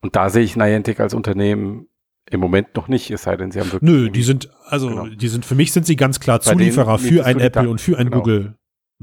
Und 0.00 0.16
da 0.16 0.30
sehe 0.30 0.42
ich 0.42 0.56
Niantic 0.56 0.98
als 1.00 1.12
Unternehmen 1.14 1.86
im 2.30 2.40
Moment 2.40 2.74
noch 2.74 2.88
nicht, 2.88 3.10
es 3.10 3.22
sei 3.24 3.36
denn, 3.36 3.50
sie 3.50 3.60
haben 3.60 3.70
wirklich. 3.70 3.90
nö, 3.90 4.10
die 4.10 4.22
sind, 4.22 4.48
also, 4.66 4.88
Genau. 4.88 5.06
die 5.08 5.28
sind, 5.28 5.44
für 5.44 5.54
mich 5.54 5.72
sind 5.72 5.84
sie 5.84 5.96
ganz 5.96 6.20
klar 6.20 6.38
Bei 6.38 6.44
Zulieferer 6.52 6.98
für 6.98 7.24
ein 7.26 7.38
Apple 7.38 7.68
und 7.68 7.82
für 7.82 7.98
ein 7.98 8.06
Genau. 8.08 8.20
Google. 8.22 8.54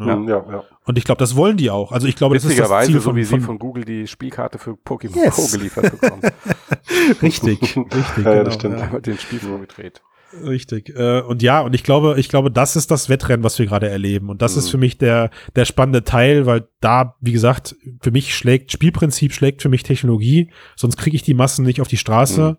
Ja, 0.07 0.15
Ja. 0.19 0.45
ja. 0.51 0.63
Und 0.85 0.97
ich 0.97 1.03
glaube, 1.03 1.19
das 1.19 1.35
wollen 1.35 1.57
die 1.57 1.69
auch. 1.69 1.91
Also 1.91 2.07
ich 2.07 2.15
glaube, 2.15 2.35
das 2.35 2.43
ist 2.45 2.57
das 2.59 2.85
Ziel 2.85 2.95
so 2.95 3.01
von, 3.01 3.15
wie 3.15 3.23
sie 3.23 3.29
von, 3.29 3.41
von 3.41 3.59
Google 3.59 3.85
die 3.85 4.07
Spielkarte 4.07 4.57
für 4.57 4.71
Pokémon 4.71 5.15
Yes. 5.15 5.35
Go 5.35 5.57
geliefert 5.57 5.99
bekommen. 5.99 6.21
richtig, 7.21 7.61
richtig, 7.61 7.77
Ja, 8.25 8.35
ja, 8.35 8.43
das 8.43 8.55
stimmt. 8.55 8.77
ja. 8.77 8.85
Einmal 8.85 9.01
den 9.01 9.17
Spiegel 9.17 9.59
gedreht. 9.59 10.01
Richtig. 10.45 10.95
Äh, 10.95 11.21
und 11.21 11.41
ja, 11.43 11.59
und 11.61 11.75
ich 11.75 11.83
glaube, 11.83 12.15
ich 12.17 12.29
glaube, 12.29 12.51
das 12.51 12.77
ist 12.77 12.89
das 12.89 13.09
Wettrennen, 13.09 13.43
was 13.43 13.59
wir 13.59 13.65
gerade 13.65 13.89
erleben. 13.89 14.29
Und 14.29 14.41
das 14.41 14.53
Mhm. 14.53 14.59
ist 14.59 14.69
für 14.69 14.77
mich 14.77 14.97
der, 14.97 15.29
der 15.57 15.65
spannende 15.65 16.03
Teil, 16.05 16.45
weil 16.45 16.67
da, 16.79 17.15
wie 17.19 17.33
gesagt, 17.33 17.75
für 18.01 18.11
mich 18.11 18.33
schlägt 18.33 18.71
Spielprinzip, 18.71 19.33
schlägt 19.33 19.61
für 19.61 19.67
mich 19.69 19.83
Technologie, 19.83 20.49
sonst 20.77 20.95
kriege 20.97 21.15
ich 21.17 21.23
die 21.23 21.33
Massen 21.33 21.65
nicht 21.65 21.81
auf 21.81 21.89
die 21.89 21.97
Straße. 21.97 22.57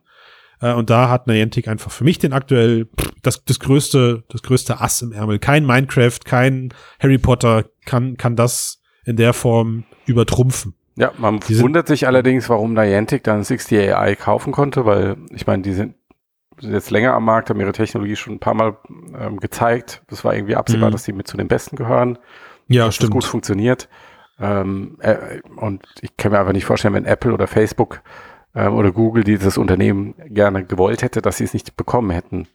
Äh, 0.62 0.72
und 0.72 0.88
da 0.88 1.10
hat 1.10 1.26
Niantic 1.26 1.68
einfach 1.68 1.90
für 1.90 2.04
mich 2.04 2.18
den 2.18 2.32
aktuell 2.32 2.88
das, 3.22 3.44
das 3.44 3.58
größte, 3.60 4.24
das 4.28 4.42
größte 4.42 4.80
Ass 4.80 5.02
im 5.02 5.12
Ärmel. 5.12 5.38
Kein 5.38 5.66
Minecraft, 5.66 6.18
kein 6.24 6.72
Harry 7.00 7.18
Potter 7.18 7.64
kann, 7.84 8.16
kann 8.16 8.36
das 8.36 8.80
in 9.04 9.16
der 9.16 9.34
Form 9.34 9.84
übertrumpfen. 10.06 10.74
Ja, 10.96 11.10
man 11.18 11.40
Die 11.40 11.58
wundert 11.60 11.88
sich 11.88 12.06
allerdings, 12.06 12.48
warum 12.48 12.74
Niantic 12.74 13.24
dann 13.24 13.42
60 13.42 13.94
AI 13.94 14.14
kaufen 14.14 14.52
konnte, 14.52 14.84
weil 14.86 15.16
ich 15.34 15.46
meine, 15.46 15.62
die 15.62 15.72
sind 15.72 15.96
sind 16.60 16.72
jetzt 16.74 16.90
länger 16.90 17.14
am 17.14 17.24
Markt, 17.24 17.50
haben 17.50 17.58
ihre 17.58 17.72
Technologie 17.72 18.14
schon 18.14 18.34
ein 18.34 18.38
paar 18.38 18.54
Mal 18.54 18.76
ähm, 19.18 19.40
gezeigt. 19.40 20.02
Das 20.08 20.22
war 20.24 20.34
irgendwie 20.34 20.54
absehbar, 20.54 20.90
Mhm. 20.90 20.92
dass 20.92 21.02
die 21.02 21.12
mit 21.12 21.26
zu 21.26 21.36
den 21.36 21.48
Besten 21.48 21.74
gehören, 21.76 22.18
Ja, 22.68 22.84
dass 22.86 22.98
das 22.98 23.10
gut 23.10 23.24
funktioniert. 23.24 23.88
Ähm, 24.38 24.96
äh, 25.00 25.40
und 25.56 25.82
ich 26.02 26.16
kann 26.16 26.30
mir 26.30 26.38
einfach 26.38 26.52
nicht 26.52 26.66
vorstellen, 26.66 26.94
wenn 26.94 27.04
Apple 27.06 27.32
oder 27.32 27.46
Facebook 27.48 28.02
ähm, 28.54 28.74
oder 28.74 28.92
Google 28.92 29.24
dieses 29.24 29.58
Unternehmen 29.58 30.14
gerne 30.28 30.64
gewollt 30.64 31.02
hätte, 31.02 31.22
dass 31.22 31.38
sie 31.38 31.44
es 31.44 31.54
nicht 31.54 31.76
bekommen 31.76 32.10
hätten, 32.10 32.48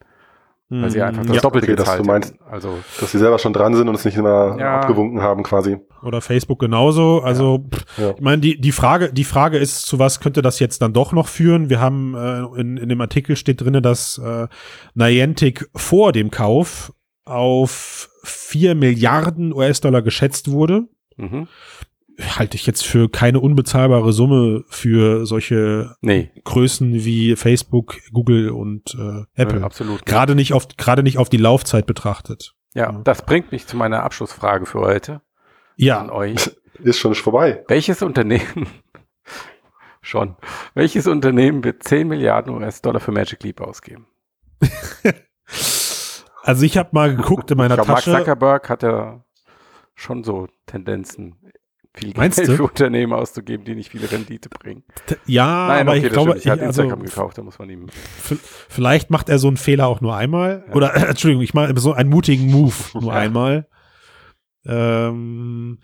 weil 0.70 0.90
sie 0.92 1.02
einfach 1.02 1.26
das 1.26 1.38
ja. 1.38 1.42
Doppelte 1.42 1.68
okay, 1.68 1.76
dass 1.78 1.86
gezahlt 1.86 2.00
du 2.02 2.08
meinst-. 2.08 2.36
Also 2.52 2.78
Dass 3.00 3.12
sie 3.12 3.20
selber 3.20 3.40
schon 3.40 3.54
dran 3.54 3.74
sind 3.74 3.88
und 3.88 3.96
es 3.96 4.04
nicht 4.04 4.18
immer 4.18 4.58
Ja. 4.60 4.82
abgewunken 4.82 5.22
haben, 5.22 5.42
quasi. 5.44 5.78
Oder 6.04 6.20
Facebook 6.22 6.60
genauso. 6.60 7.22
Also, 7.22 7.66
pff, 7.74 7.98
Ja. 7.98 8.12
ich 8.12 8.22
meine, 8.22 8.42
die, 8.42 8.60
die 8.60 8.74
Frage, 8.74 9.12
die 9.14 9.24
Frage 9.24 9.58
ist, 9.58 9.84
zu 9.84 9.98
was 9.98 10.20
könnte 10.20 10.42
das 10.42 10.60
jetzt 10.60 10.82
dann 10.82 10.92
doch 10.94 11.14
noch 11.14 11.28
führen? 11.30 11.70
Wir 11.70 11.80
haben 11.80 12.16
äh, 12.16 12.60
in, 12.60 12.76
in 12.78 12.90
dem 12.90 13.00
Artikel 13.02 13.36
steht 13.38 13.62
drinne, 13.62 13.82
dass 13.82 14.18
äh, 14.18 14.48
Niantic 14.94 15.70
vor 15.76 16.12
dem 16.12 16.32
Kauf 16.32 16.92
auf 17.24 18.10
4 18.24 18.76
Milliarden 18.76 19.54
US-Dollar 19.54 20.02
geschätzt 20.02 20.52
wurde. 20.52 20.84
mhm. 21.16 21.48
Halte 22.20 22.56
ich 22.56 22.66
jetzt 22.66 22.84
für 22.86 23.10
keine 23.10 23.40
unbezahlbare 23.40 24.12
Summe 24.12 24.64
für 24.70 25.26
solche 25.28 25.96
nee, 26.02 26.32
Größen 26.46 26.94
wie 27.06 27.36
Facebook, 27.36 27.98
Google 28.12 28.50
und 28.50 28.96
äh, 28.96 29.24
Apple. 29.42 29.60
äh, 29.60 29.64
absolut. 29.64 30.06
Gerade 30.06 30.34
nicht 30.34 30.54
auf 30.54 30.68
gerade 30.78 31.04
nicht 31.04 31.20
auf 31.20 31.30
die 31.30 31.38
Laufzeit 31.38 31.86
betrachtet. 31.86 32.56
Ja, 32.74 32.92
das 33.04 33.24
bringt 33.24 33.52
mich 33.52 33.68
zu 33.68 33.78
meiner 33.78 34.04
Abschlussfrage 34.04 34.66
für 34.66 34.80
heute 34.80 35.14
an 35.14 35.22
Ja, 35.76 36.12
euch. 36.12 36.52
Ist 36.84 37.00
schon 37.00 37.16
vorbei. 37.16 37.64
Welches 37.68 38.02
Unternehmen 38.04 38.68
schon, 40.02 40.36
welches 40.76 41.08
Unternehmen 41.08 41.64
wird 41.64 41.84
10 41.84 42.08
Milliarden 42.08 42.54
US-Dollar 42.54 43.00
für 43.00 43.12
Magic 43.12 43.44
Leap 43.44 43.62
ausgeben? 43.62 44.06
also 46.44 46.64
ich 46.66 46.78
habe 46.78 46.90
mal 46.94 47.16
geguckt 47.16 47.50
in 47.52 47.58
meiner 47.58 47.76
Ich 47.76 47.78
glaube, 47.78 47.92
Mark 47.92 48.04
Tasche. 48.04 48.18
Zuckerberg 48.18 48.70
hat 48.70 48.84
ja 48.84 49.24
schon 49.96 50.24
so 50.24 50.48
Tendenzen, 50.68 51.37
viel 51.98 52.14
Meinst 52.16 52.38
Geld 52.38 52.50
du? 52.50 52.56
für 52.56 52.64
Unternehmen 52.64 53.14
auszugeben, 53.14 53.66
die 53.66 53.76
nicht 53.76 53.90
viele 53.92 54.12
Rendite 54.12 54.50
bringen. 54.50 54.84
Ja, 55.26 55.68
Nein, 55.68 55.88
aber 55.88 55.98
okay, 55.98 56.08
ich 56.08 56.14
glaube, 56.14 56.30
stimmt. 56.32 56.46
Ich 56.46 56.52
hat 56.52 56.60
ich, 56.60 56.66
also, 56.66 56.82
Instagram 56.84 57.06
gekauft, 57.06 57.38
da 57.38 57.44
muss 57.44 57.60
man 57.60 57.70
ihm. 57.70 57.88
vielleicht 58.70 59.10
macht 59.10 59.30
er 59.30 59.40
so 59.40 59.48
einen 59.48 59.58
Fehler 59.58 59.88
auch 59.88 60.02
nur 60.02 60.16
einmal. 60.16 60.66
Ja. 60.68 60.74
Oder, 60.76 60.96
äh, 60.96 61.06
Entschuldigung, 61.10 61.44
ich 61.44 61.54
mache 61.54 61.74
so 61.80 61.94
einen 61.94 62.10
mutigen 62.10 62.52
Move 62.52 62.74
nur 62.94 63.14
Ja. 63.14 63.20
einmal. 63.20 63.68
Ähm, 64.70 65.80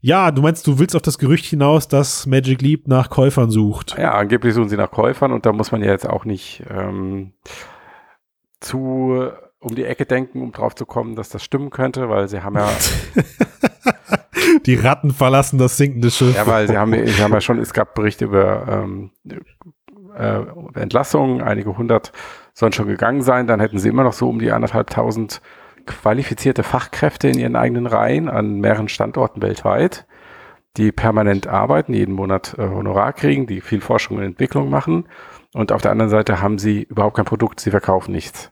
ja, 0.00 0.32
du 0.32 0.42
meinst, 0.42 0.66
du 0.66 0.78
willst 0.80 0.96
auf 0.96 1.02
das 1.02 1.18
Gerücht 1.18 1.44
hinaus, 1.44 1.86
dass 1.86 2.26
Magic 2.26 2.60
Leap 2.62 2.88
nach 2.88 3.08
Käufern 3.08 3.50
sucht. 3.50 3.94
Ja, 3.96 4.14
angeblich 4.14 4.54
suchen 4.54 4.68
sie 4.68 4.76
nach 4.76 4.90
Käufern 4.90 5.32
und 5.32 5.46
da 5.46 5.52
muss 5.52 5.70
man 5.70 5.82
ja 5.82 5.90
jetzt 5.92 6.08
auch 6.08 6.24
nicht 6.24 6.64
ähm, 6.68 7.32
zu 8.60 9.30
um 9.60 9.74
die 9.74 9.84
Ecke 9.84 10.04
denken, 10.04 10.42
um 10.42 10.52
drauf 10.52 10.74
zu 10.74 10.84
kommen, 10.84 11.16
dass 11.16 11.30
das 11.30 11.42
stimmen 11.42 11.70
könnte, 11.70 12.10
weil 12.10 12.28
sie 12.28 12.42
haben 12.42 12.54
ja 12.56 12.68
Die 14.66 14.74
Ratten 14.74 15.12
verlassen 15.12 15.58
das 15.58 15.76
sinkende 15.76 16.10
Schiff. 16.10 16.34
Ja, 16.36 16.46
weil 16.46 16.68
sie 16.68 16.76
haben, 16.76 16.92
sie 16.92 17.22
haben 17.22 17.32
ja 17.32 17.40
schon, 17.40 17.58
es 17.58 17.72
gab 17.72 17.94
Berichte 17.94 18.26
über 18.26 18.66
ähm, 18.68 19.10
äh, 20.16 20.40
Entlassungen, 20.74 21.42
einige 21.42 21.76
hundert 21.76 22.12
sollen 22.52 22.72
schon 22.72 22.86
gegangen 22.86 23.22
sein, 23.22 23.46
dann 23.46 23.60
hätten 23.60 23.78
sie 23.78 23.88
immer 23.88 24.04
noch 24.04 24.12
so 24.12 24.28
um 24.28 24.38
die 24.38 24.52
anderthalbtausend 24.52 25.40
qualifizierte 25.86 26.62
Fachkräfte 26.62 27.28
in 27.28 27.38
ihren 27.38 27.56
eigenen 27.56 27.86
Reihen 27.86 28.28
an 28.28 28.60
mehreren 28.60 28.88
Standorten 28.88 29.42
weltweit, 29.42 30.06
die 30.76 30.92
permanent 30.92 31.46
arbeiten, 31.46 31.92
jeden 31.94 32.14
Monat 32.14 32.54
äh, 32.58 32.62
Honorar 32.62 33.12
kriegen, 33.12 33.46
die 33.46 33.60
viel 33.60 33.80
Forschung 33.80 34.16
und 34.16 34.22
Entwicklung 34.22 34.70
machen. 34.70 35.06
Und 35.52 35.72
auf 35.72 35.82
der 35.82 35.90
anderen 35.90 36.10
Seite 36.10 36.40
haben 36.40 36.58
sie 36.58 36.82
überhaupt 36.82 37.16
kein 37.16 37.24
Produkt, 37.24 37.60
sie 37.60 37.70
verkaufen 37.70 38.12
nichts. 38.12 38.50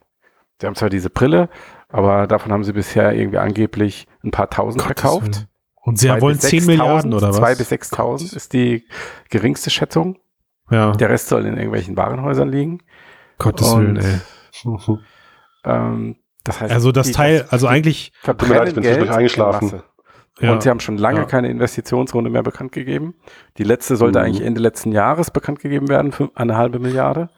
Sie 0.61 0.67
haben 0.67 0.75
zwar 0.75 0.89
diese 0.89 1.09
Brille, 1.09 1.49
Aber 1.93 2.27
davon 2.27 2.51
haben 2.51 2.63
sie 2.63 2.73
bisher 2.73 3.13
irgendwie 3.13 3.37
angeblich 3.37 4.07
ein 4.23 4.31
paar 4.31 4.49
tausend 4.49 4.81
Gottes 4.83 4.99
verkauft. 4.99 5.35
Willen. 5.35 5.47
Und 5.83 5.99
sie 5.99 6.07
Zwei 6.07 6.21
wollen 6.21 6.37
bis 6.37 6.49
10 6.49 6.61
6.000, 6.61 6.65
Milliarden 6.67 7.13
oder 7.13 7.29
was? 7.29 7.35
Zwei 7.37 7.55
bis 7.55 7.71
6.000 7.71 8.35
ist 8.35 8.53
die 8.53 8.85
geringste 9.29 9.69
Schätzung. 9.69 10.17
ja, 10.71 10.91
Der 10.93 11.09
Rest 11.09 11.27
soll 11.27 11.45
in 11.45 11.55
irgendwelchen 11.55 11.95
Warenhäusern 11.95 12.49
liegen. 12.49 12.79
Gottes 13.37 13.67
Und, 13.71 13.95
Willen, 13.95 13.97
ey. 13.97 14.97
Ähm, 15.65 16.17
das 16.43 16.59
heißt, 16.61 16.73
Also 16.73 16.91
das 16.91 17.07
die- 17.07 17.13
Teil, 17.13 17.45
also 17.49 17.67
eigentlich, 17.67 18.11
Tut 18.23 18.41
mir 18.41 18.55
leid, 18.57 18.67
ich 18.69 18.73
bin 18.73 18.83
Geld 18.83 18.95
zwischendurch 18.95 19.17
eingeschlafen. 19.17 19.83
ja, 20.39 20.51
Und 20.51 20.63
sie 20.63 20.69
haben 20.69 20.79
schon 20.81 20.97
lange 20.97 21.19
Ja. 21.19 21.25
keine 21.25 21.49
Investitionsrunde 21.49 22.29
mehr 22.29 22.43
bekannt 22.43 22.71
gegeben. 22.73 23.15
Die 23.57 23.63
letzte 23.63 23.95
sollte 23.95 24.19
Mhm. 24.19 24.25
eigentlich 24.25 24.45
Ende 24.45 24.59
letzten 24.61 24.91
Jahres 24.91 25.31
bekannt 25.31 25.59
gegeben 25.59 25.87
werden, 25.89 26.11
für 26.11 26.31
eine 26.35 26.57
halbe 26.57 26.79
Milliarde. 26.79 27.29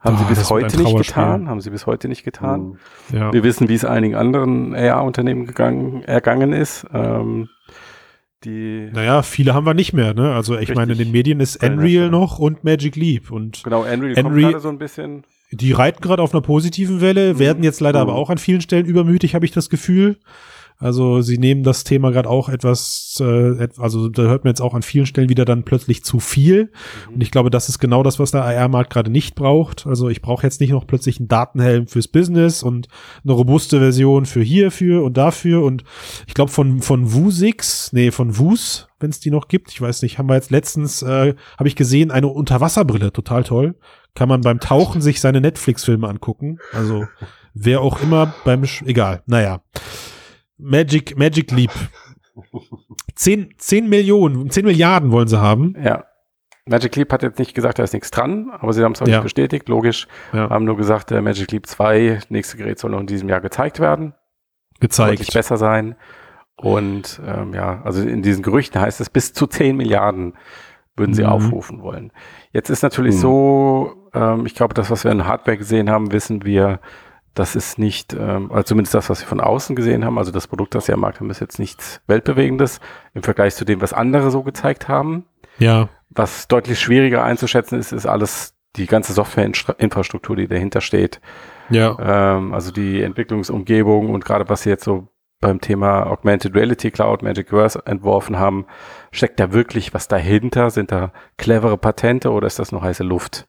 Haben 0.00 0.14
Oh, 0.14 0.18
sie 0.18 0.28
das 0.28 0.38
bis 0.38 0.50
heute 0.50 0.76
nicht 0.82 0.96
getan. 0.96 1.48
Haben 1.48 1.60
sie 1.60 1.70
bis 1.70 1.86
heute 1.86 2.08
nicht 2.08 2.22
getan. 2.24 2.78
Mhm. 3.10 3.16
ja. 3.16 3.32
Wir 3.32 3.42
wissen, 3.42 3.68
wie 3.68 3.74
es 3.74 3.84
einigen 3.84 4.14
anderen 4.14 4.74
AR-Unternehmen 4.74 5.44
gegangen, 5.46 6.02
ergangen 6.04 6.52
ist. 6.52 6.86
Ähm, 6.92 7.48
die, 8.44 8.88
Naja, 8.92 9.22
viele 9.22 9.52
haben 9.54 9.66
wir 9.66 9.74
nicht 9.74 9.92
mehr, 9.92 10.14
ne? 10.14 10.32
Also 10.32 10.56
ich 10.56 10.72
meine, 10.72 10.92
in 10.92 10.98
den 10.98 11.10
Medien 11.10 11.40
ist 11.40 11.60
Unreal 11.64 12.08
noch 12.10 12.38
und 12.38 12.62
Magic 12.62 12.94
Leap 12.94 13.32
und 13.32 13.64
genau, 13.64 13.80
Unreal 13.82 14.14
kommt 14.14 14.26
Unreal- 14.26 14.50
gerade 14.52 14.60
so 14.62 14.68
ein 14.68 14.78
bisschen. 14.78 15.24
die 15.50 15.72
reiten 15.72 16.00
gerade 16.00 16.22
auf 16.22 16.32
einer 16.32 16.42
positiven 16.42 17.00
Welle, 17.00 17.34
Mhm. 17.34 17.38
werden 17.40 17.64
jetzt 17.64 17.80
leider 17.80 17.98
Mhm. 18.04 18.10
aber 18.10 18.18
auch 18.18 18.30
an 18.30 18.38
vielen 18.38 18.60
Stellen 18.60 18.86
übermütig, 18.86 19.34
habe 19.34 19.44
ich 19.44 19.50
das 19.50 19.68
Gefühl. 19.70 20.18
Also 20.78 21.22
sie 21.22 21.38
nehmen 21.38 21.64
das 21.64 21.82
Thema 21.82 22.12
gerade 22.12 22.30
auch 22.30 22.48
etwas, 22.48 23.18
äh, 23.20 23.68
also 23.78 24.08
da 24.08 24.22
hört 24.22 24.44
man 24.44 24.52
jetzt 24.52 24.60
auch 24.60 24.74
an 24.74 24.82
vielen 24.82 25.06
Stellen 25.06 25.28
wieder 25.28 25.44
dann 25.44 25.64
plötzlich 25.64 26.04
zu 26.04 26.20
viel. 26.20 26.70
Und 27.12 27.20
ich 27.20 27.32
glaube, 27.32 27.50
das 27.50 27.68
ist 27.68 27.80
genau 27.80 28.04
das, 28.04 28.20
was 28.20 28.30
der 28.30 28.44
AR-Markt 28.44 28.92
gerade 28.92 29.10
nicht 29.10 29.34
braucht. 29.34 29.86
Also 29.88 30.08
ich 30.08 30.22
brauche 30.22 30.44
jetzt 30.44 30.60
nicht 30.60 30.70
noch 30.70 30.86
plötzlich 30.86 31.18
einen 31.18 31.26
Datenhelm 31.26 31.88
fürs 31.88 32.06
Business 32.06 32.62
und 32.62 32.86
eine 33.24 33.32
robuste 33.32 33.80
Version 33.80 34.24
für 34.24 34.42
hierfür 34.42 35.02
und 35.02 35.16
dafür. 35.16 35.64
Und 35.64 35.82
ich 36.28 36.34
glaube 36.34 36.52
von 36.52 36.80
von 36.80 37.12
Wusix, 37.12 37.92
nee, 37.92 38.12
von 38.12 38.38
Wus, 38.38 38.88
wenn 39.00 39.10
es 39.10 39.18
die 39.18 39.30
noch 39.30 39.48
gibt, 39.48 39.72
ich 39.72 39.80
weiß 39.80 40.02
nicht, 40.02 40.18
haben 40.18 40.28
wir 40.28 40.36
jetzt 40.36 40.50
letztens, 40.50 41.02
äh, 41.02 41.34
habe 41.58 41.68
ich 41.68 41.76
gesehen, 41.76 42.12
eine 42.12 42.28
Unterwasserbrille, 42.28 43.12
total 43.12 43.42
toll. 43.42 43.74
Kann 44.14 44.28
man 44.28 44.40
beim 44.42 44.60
Tauchen 44.60 45.00
sich 45.00 45.20
seine 45.20 45.40
Netflix-Filme 45.40 46.08
angucken. 46.08 46.58
Also 46.72 47.06
wer 47.54 47.80
auch 47.80 48.00
immer 48.00 48.32
beim, 48.44 48.64
Sch 48.64 48.82
egal, 48.82 49.22
naja. 49.26 49.60
Magic, 50.58 51.16
Magic 51.16 51.50
Leap. 51.52 51.70
10, 53.14 53.54
10 53.58 53.88
Millionen, 53.88 54.50
10 54.50 54.64
Milliarden 54.64 55.10
wollen 55.10 55.28
sie 55.28 55.40
haben. 55.40 55.74
Ja. 55.82 56.04
Magic 56.66 56.96
Leap 56.96 57.12
hat 57.12 57.22
jetzt 57.22 57.38
nicht 57.38 57.54
gesagt, 57.54 57.78
da 57.78 57.82
ist 57.82 57.94
nichts 57.94 58.10
dran, 58.10 58.50
aber 58.58 58.72
sie 58.72 58.84
haben 58.84 58.92
es 58.92 59.00
auch 59.02 59.06
Ja. 59.06 59.16
nicht 59.16 59.22
bestätigt, 59.24 59.68
logisch. 59.68 60.06
Ja. 60.32 60.50
Haben 60.50 60.64
nur 60.66 60.76
gesagt, 60.76 61.10
der 61.10 61.22
Magic 61.22 61.50
Leap 61.50 61.66
2, 61.66 62.20
nächste 62.28 62.56
Gerät 62.58 62.78
soll 62.78 62.90
noch 62.90 63.00
in 63.00 63.06
diesem 63.06 63.28
Jahr 63.28 63.40
gezeigt 63.40 63.80
werden. 63.80 64.14
Deutlich 64.80 64.90
Gezeigt. 64.90 65.32
besser 65.32 65.56
sein. 65.56 65.96
Und 66.56 67.20
ähm, 67.26 67.54
ja, 67.54 67.80
also 67.84 68.02
in 68.06 68.22
diesen 68.22 68.42
Gerüchten 68.42 68.80
heißt 68.80 69.00
es, 69.00 69.10
bis 69.10 69.32
zu 69.32 69.46
10 69.46 69.76
Milliarden 69.76 70.34
würden 70.96 71.14
sie 71.14 71.22
Mhm. 71.22 71.28
aufrufen 71.28 71.82
wollen. 71.82 72.12
Jetzt 72.52 72.68
ist 72.68 72.82
natürlich 72.82 73.14
Mhm. 73.16 73.20
so, 73.20 73.92
ähm, 74.12 74.44
ich 74.46 74.54
glaube, 74.54 74.74
das, 74.74 74.90
was 74.90 75.04
wir 75.04 75.10
in 75.12 75.26
Hardware 75.26 75.56
gesehen 75.56 75.88
haben, 75.90 76.12
wissen 76.12 76.44
wir, 76.44 76.80
das 77.34 77.54
ist 77.56 77.78
nicht, 77.78 78.14
ähm, 78.14 78.50
also 78.50 78.62
zumindest 78.64 78.94
das, 78.94 79.08
was 79.10 79.20
wir 79.20 79.28
von 79.28 79.40
außen 79.40 79.76
gesehen 79.76 80.04
haben, 80.04 80.18
also 80.18 80.32
das 80.32 80.46
Produkt, 80.46 80.74
das 80.74 80.86
sie 80.86 80.92
am 80.92 81.00
Markt 81.00 81.20
haben, 81.20 81.30
ist 81.30 81.40
jetzt 81.40 81.58
nichts 81.58 82.00
Weltbewegendes 82.06 82.80
im 83.14 83.22
Vergleich 83.22 83.54
zu 83.54 83.64
dem, 83.64 83.80
was 83.80 83.92
andere 83.92 84.30
so 84.30 84.42
gezeigt 84.42 84.88
haben. 84.88 85.24
Ja, 85.58 85.88
Was 86.10 86.48
deutlich 86.48 86.80
schwieriger 86.80 87.22
einzuschätzen 87.24 87.78
ist, 87.78 87.92
ist 87.92 88.06
alles 88.06 88.54
die 88.76 88.86
ganze 88.86 89.12
Softwareinfrastruktur, 89.12 90.36
die 90.36 90.48
dahinter 90.48 90.80
steht. 90.80 91.20
ja. 91.70 91.96
Ähm, 92.00 92.54
also 92.54 92.70
die 92.72 93.02
Entwicklungsumgebung 93.02 94.10
und 94.10 94.24
gerade 94.24 94.48
was 94.48 94.62
sie 94.62 94.70
jetzt 94.70 94.84
so 94.84 95.08
beim 95.40 95.60
Thema 95.60 96.06
Augmented 96.06 96.54
Reality 96.54 96.90
Cloud, 96.90 97.22
Magicverse 97.22 97.80
entworfen 97.86 98.38
haben, 98.38 98.66
steckt 99.12 99.38
da 99.38 99.52
wirklich 99.52 99.94
was 99.94 100.08
dahinter? 100.08 100.70
Sind 100.70 100.90
da 100.90 101.12
clevere 101.36 101.78
Patente 101.78 102.30
oder 102.32 102.46
ist 102.46 102.58
das 102.58 102.72
nur 102.72 102.82
heiße 102.82 103.04
Luft? 103.04 103.46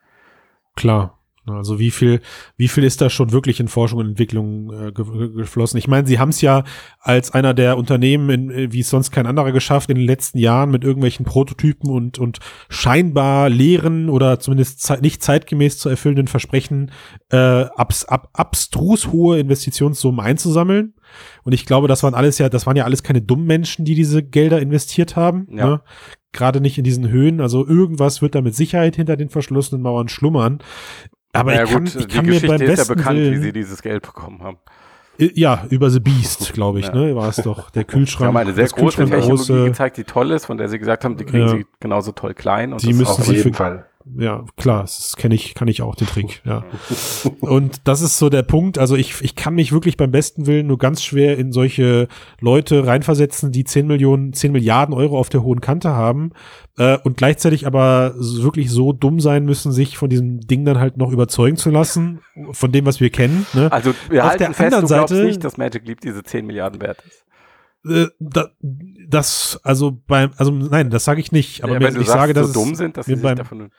Klar. 0.75 1.18
Also 1.57 1.79
wie 1.79 1.91
viel, 1.91 2.21
wie 2.57 2.67
viel 2.67 2.83
ist 2.83 3.01
da 3.01 3.09
schon 3.09 3.31
wirklich 3.31 3.59
in 3.59 3.67
Forschung 3.67 3.99
und 3.99 4.07
Entwicklung 4.07 4.71
äh, 4.71 4.91
ge 4.91 5.33
geflossen? 5.33 5.77
Ich 5.77 5.87
meine, 5.87 6.07
sie 6.07 6.19
haben 6.19 6.29
es 6.29 6.41
ja 6.41 6.63
als 6.99 7.31
einer 7.31 7.53
der 7.53 7.77
Unternehmen, 7.77 8.29
in, 8.29 8.51
äh, 8.51 8.71
wie 8.71 8.81
es 8.81 8.89
sonst 8.89 9.11
kein 9.11 9.25
anderer 9.25 9.51
geschafft, 9.51 9.89
in 9.89 9.97
den 9.97 10.05
letzten 10.05 10.37
Jahren 10.37 10.71
mit 10.71 10.83
irgendwelchen 10.83 11.25
Prototypen 11.25 11.89
und, 11.89 12.19
und 12.19 12.39
scheinbar 12.69 13.49
leeren 13.49 14.09
oder 14.09 14.39
zumindest 14.39 14.81
zei 14.81 14.97
nicht 15.01 15.23
zeitgemäß 15.23 15.79
zu 15.79 15.89
erfüllenden 15.89 16.27
Versprechen 16.27 16.91
äh, 17.31 17.37
abs 17.37 18.05
ab 18.05 18.29
abstrus 18.33 19.11
hohe 19.11 19.39
Investitionssummen 19.39 20.19
einzusammeln. 20.19 20.93
Und 21.43 21.53
ich 21.53 21.65
glaube, 21.65 21.87
das 21.87 22.03
waren 22.03 22.13
alles 22.13 22.37
ja, 22.37 22.49
das 22.49 22.65
waren 22.65 22.77
ja 22.77 22.85
alles 22.85 23.03
keine 23.03 23.21
dummen 23.21 23.45
Menschen, 23.45 23.85
die 23.85 23.95
diese 23.95 24.23
Gelder 24.23 24.61
investiert 24.61 25.15
haben. 25.15 25.47
Ja. 25.51 25.65
Ne? 25.65 25.81
Gerade 26.31 26.61
nicht 26.61 26.77
in 26.77 26.83
diesen 26.83 27.09
Höhen. 27.09 27.41
Also 27.41 27.65
irgendwas 27.67 28.21
wird 28.21 28.35
da 28.35 28.41
mit 28.41 28.55
Sicherheit 28.55 28.95
hinter 28.95 29.17
den 29.17 29.29
verschlossenen 29.29 29.81
Mauern 29.81 30.09
schlummern. 30.09 30.59
Aber 31.39 31.51
Naja, 31.51 31.63
ich 31.63 31.71
kann, 31.71 31.83
gut, 31.85 31.95
ich 31.95 32.07
die 32.07 32.15
kann 32.15 32.25
mir 32.25 32.31
Geschichte 32.33 32.57
beim 32.57 32.61
ist 32.67 32.87
ja 32.89 32.93
bekannt, 32.95 33.17
wie 33.19 33.23
Willen, 33.31 33.41
sie 33.41 33.53
dieses 33.53 33.81
Geld 33.81 34.03
bekommen 34.03 34.41
haben. 34.43 34.57
Ja, 35.17 35.65
über 35.69 35.89
The 35.89 35.99
Beast, 35.99 36.53
glaube 36.53 36.79
ich, 36.79 36.85
Ja. 36.87 36.95
ne, 36.95 37.15
war 37.15 37.27
es 37.29 37.37
doch. 37.37 37.69
Der 37.71 37.81
Sie 37.81 37.87
Kühlschrank. 37.87 38.27
haben 38.29 38.37
eine 38.37 38.53
sehr 38.53 38.67
große 38.67 38.97
Technologie 39.05 39.31
große- 39.31 39.65
gezeigt, 39.65 39.97
die 39.97 40.03
toll 40.05 40.31
ist, 40.31 40.45
von 40.45 40.57
der 40.57 40.69
sie 40.69 40.79
gesagt 40.79 41.03
haben, 41.03 41.17
die 41.17 41.25
kriegen 41.25 41.43
Ja. 41.45 41.49
sie 41.49 41.65
genauso 41.79 42.11
toll 42.13 42.33
klein. 42.33 42.71
Und 42.73 42.81
Die 42.83 42.87
das 42.87 42.95
müssen 42.97 43.11
auch 43.11 43.19
Auf 43.19 43.25
sie 43.25 43.35
jeden 43.35 43.53
für- 43.53 43.57
Fall. 43.57 43.85
Ja, 44.18 44.43
klar, 44.57 44.82
das 44.82 45.16
kenne 45.18 45.36
ich, 45.36 45.53
kann 45.53 45.68
ich 45.68 45.82
auch 45.82 45.93
den 45.95 46.07
Trick, 46.07 46.41
ja. 46.45 46.64
Und 47.41 47.82
das 47.88 48.01
ist 48.01 48.18
so 48.18 48.30
der 48.30 48.43
Punkt. 48.43 48.78
Also 48.78 48.95
ich, 48.95 49.22
ich 49.22 49.36
kann 49.36 49.53
mich 49.55 49.72
wirklich 49.72 49.97
beim 49.97 50.10
besten 50.12 50.47
Willen 50.47 50.68
nur 50.68 50.78
ganz 50.78 51.03
schwer 51.03 51.38
in 51.38 51.51
solche 51.51 52.07
Leute 52.39 52.88
reinversetzen, 52.88 53.51
die 53.51 53.64
10 53.66 53.86
Millionen, 53.88 54.34
10 54.34 54.51
Milliarden 54.51 54.95
Euro 54.95 55.20
auf 55.20 55.30
der 55.30 55.43
hohen 55.43 55.62
Kante 55.62 55.89
haben 55.91 56.32
äh, 56.78 56.97
und 57.03 57.18
gleichzeitig 57.18 57.68
aber 57.68 58.14
wirklich 58.18 58.72
so 58.72 58.93
dumm 58.93 59.20
sein 59.20 59.45
müssen, 59.45 59.72
sich 59.72 59.97
von 59.97 60.10
diesem 60.10 60.39
Ding 60.41 60.66
dann 60.66 60.80
halt 60.80 60.97
noch 60.97 61.12
überzeugen 61.12 61.57
zu 61.57 61.70
lassen, 61.70 62.22
von 62.51 62.72
dem, 62.72 62.86
was 62.86 62.99
wir 62.99 63.12
kennen. 63.12 63.45
Ne? 63.53 63.72
Also 63.72 63.93
wir 64.10 64.24
Auf 64.24 64.30
halten 64.32 64.43
der 64.43 64.53
fest, 64.53 64.74
anderen 64.74 64.82
du 64.84 64.88
Seite- 65.16 65.26
nicht, 65.26 65.43
dass 65.43 65.57
Magic 65.57 65.86
Leap 65.88 66.01
diese 66.01 66.24
10 66.24 66.45
Milliarden 66.47 66.82
wert 66.82 66.97
ist. 67.05 67.26
Äh, 67.86 68.07
da, 68.20 68.49
das, 69.07 69.60
also 69.64 69.97
beim, 70.07 70.32
also 70.36 70.51
nein, 70.51 70.89
das 70.89 71.05
sage 71.05 71.22
ich 71.22 71.32
nicht. 71.32 71.64
Aber 71.64 71.74
ja, 71.74 71.80
mir, 71.80 71.86
wenn 71.88 71.93
du 71.93 72.01
ich 72.01 72.07
sagst, 72.07 72.20
sage, 72.20 72.34
dass 72.34 72.47
so 72.51 72.53
dumm 72.66 72.76
sind, 72.76 72.97
dass 72.97 73.07
mir 73.07 73.16
sie 73.16 73.24
beim- 73.24 73.38
davon 73.38 73.70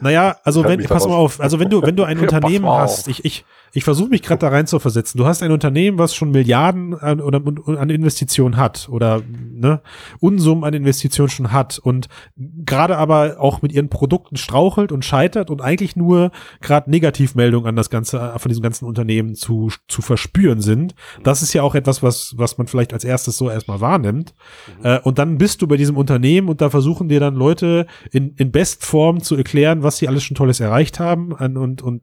Naja, 0.00 0.36
also 0.42 0.64
wenn, 0.64 0.82
pass 0.84 1.06
mal 1.06 1.14
auf, 1.14 1.40
also 1.40 1.60
wenn 1.60 1.68
du, 1.68 1.82
wenn 1.82 1.96
du 1.96 2.04
ein 2.04 2.18
Unternehmen 2.20 2.66
hast, 2.66 3.08
ich, 3.08 3.24
ich, 3.24 3.44
ich 3.76 3.84
versuche 3.84 4.08
mich 4.08 4.22
gerade 4.22 4.38
da 4.38 4.48
rein 4.48 4.66
zu 4.66 4.78
versetzen. 4.78 5.18
Du 5.18 5.26
hast 5.26 5.42
ein 5.42 5.52
Unternehmen, 5.52 5.98
was 5.98 6.14
schon 6.14 6.30
Milliarden 6.30 6.94
an, 6.98 7.20
oder, 7.20 7.42
an 7.78 7.90
Investitionen 7.90 8.56
hat 8.56 8.88
oder 8.90 9.20
ne, 9.28 9.82
Unsummen 10.18 10.64
an 10.64 10.72
Investitionen 10.72 11.28
schon 11.28 11.52
hat 11.52 11.78
und 11.78 12.08
gerade 12.34 12.96
aber 12.96 13.36
auch 13.38 13.60
mit 13.60 13.72
ihren 13.72 13.90
Produkten 13.90 14.36
strauchelt 14.36 14.92
und 14.92 15.04
scheitert 15.04 15.50
und 15.50 15.60
eigentlich 15.60 15.94
nur 15.94 16.30
gerade 16.62 16.90
Negativmeldungen 16.90 17.68
an 17.68 17.76
das 17.76 17.90
ganze, 17.90 18.32
von 18.38 18.48
diesem 18.48 18.62
ganzen 18.62 18.86
Unternehmen 18.86 19.34
zu, 19.34 19.70
zu 19.88 20.00
verspüren 20.00 20.62
sind. 20.62 20.94
Das 21.22 21.42
ist 21.42 21.52
ja 21.52 21.62
auch 21.62 21.74
etwas, 21.74 22.02
was, 22.02 22.32
was 22.38 22.56
man 22.56 22.68
vielleicht 22.68 22.94
als 22.94 23.04
erstes 23.04 23.36
so 23.36 23.50
erstmal 23.50 23.82
wahrnimmt. 23.82 24.34
Äh, 24.82 25.00
und 25.00 25.18
dann 25.18 25.36
bist 25.36 25.60
du 25.60 25.66
bei 25.66 25.76
diesem 25.76 25.98
Unternehmen 25.98 26.48
und 26.48 26.62
da 26.62 26.70
versuchen 26.70 27.10
dir 27.10 27.20
dann 27.20 27.34
Leute 27.34 27.86
in, 28.10 28.32
in 28.36 28.52
Bestform 28.52 29.22
zu 29.22 29.36
erklären, 29.36 29.65
was 29.82 29.98
sie 29.98 30.08
alles 30.08 30.22
schon 30.24 30.34
Tolles 30.34 30.60
erreicht 30.60 31.00
haben 31.00 31.32
und, 31.32 31.82
und 31.82 32.02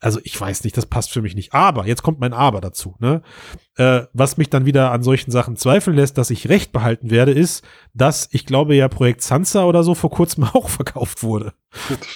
also 0.00 0.20
ich 0.22 0.40
weiß 0.40 0.64
nicht, 0.64 0.76
das 0.76 0.86
passt 0.86 1.12
für 1.12 1.22
mich 1.22 1.34
nicht. 1.34 1.52
Aber, 1.54 1.86
jetzt 1.86 2.02
kommt 2.02 2.20
mein 2.20 2.32
Aber 2.32 2.60
dazu, 2.60 2.94
ne? 2.98 3.22
Äh, 3.76 4.02
was 4.12 4.36
mich 4.36 4.48
dann 4.48 4.64
wieder 4.64 4.92
an 4.92 5.02
solchen 5.02 5.30
Sachen 5.30 5.56
zweifeln 5.56 5.96
lässt, 5.96 6.16
dass 6.18 6.30
ich 6.30 6.48
recht 6.48 6.72
behalten 6.72 7.10
werde, 7.10 7.32
ist, 7.32 7.64
dass 7.92 8.28
ich 8.32 8.46
glaube 8.46 8.74
ja 8.74 8.88
Projekt 8.88 9.22
Sansa 9.22 9.64
oder 9.64 9.82
so 9.82 9.94
vor 9.94 10.10
kurzem 10.10 10.44
auch 10.52 10.68
verkauft 10.68 11.22
wurde. 11.22 11.52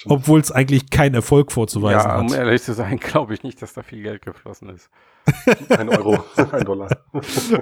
Obwohl 0.06 0.40
es 0.40 0.52
eigentlich 0.52 0.90
keinen 0.90 1.14
Erfolg 1.14 1.52
vorzuweisen 1.52 2.08
Ja, 2.08 2.18
um 2.20 2.30
hat. 2.30 2.38
ehrlich 2.38 2.62
zu 2.62 2.72
sein, 2.72 2.96
glaube 3.00 3.34
ich 3.34 3.42
nicht, 3.42 3.60
dass 3.62 3.74
da 3.74 3.82
viel 3.82 4.02
Geld 4.02 4.22
geflossen 4.22 4.68
ist. 4.70 4.88
Ein 5.68 5.90
Euro, 5.90 6.24
ein 6.50 6.64
Dollar. 6.64 6.88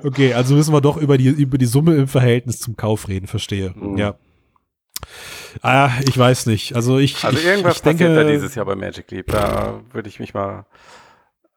Okay, 0.05 0.33
also 0.33 0.55
müssen 0.55 0.73
wir 0.73 0.81
doch 0.81 0.97
über 0.97 1.19
die, 1.19 1.27
über 1.27 1.59
die 1.59 1.66
Summe 1.66 1.97
im 1.97 2.07
Verhältnis 2.07 2.61
zum 2.61 2.77
Kauf 2.77 3.09
reden, 3.09 3.27
verstehe. 3.27 3.73
Mhm. 3.75 3.99
Ja. 3.99 4.14
Ah, 5.63 5.91
ich 6.07 6.17
weiß 6.19 6.47
nicht. 6.47 6.75
Also 6.77 6.99
ich, 6.99 7.25
Also 7.25 7.39
ich, 7.39 7.45
irgendwas 7.47 7.77
ich 7.77 7.83
denke, 7.83 8.05
passiert 8.05 8.27
da 8.27 8.31
dieses 8.31 8.55
Jahr 8.55 8.67
bei 8.67 8.75
Magic 8.77 9.11
Leap. 9.11 9.27
Da 9.29 9.81
würde 9.93 10.09
ich 10.09 10.21
mich 10.21 10.35
mal 10.35 10.67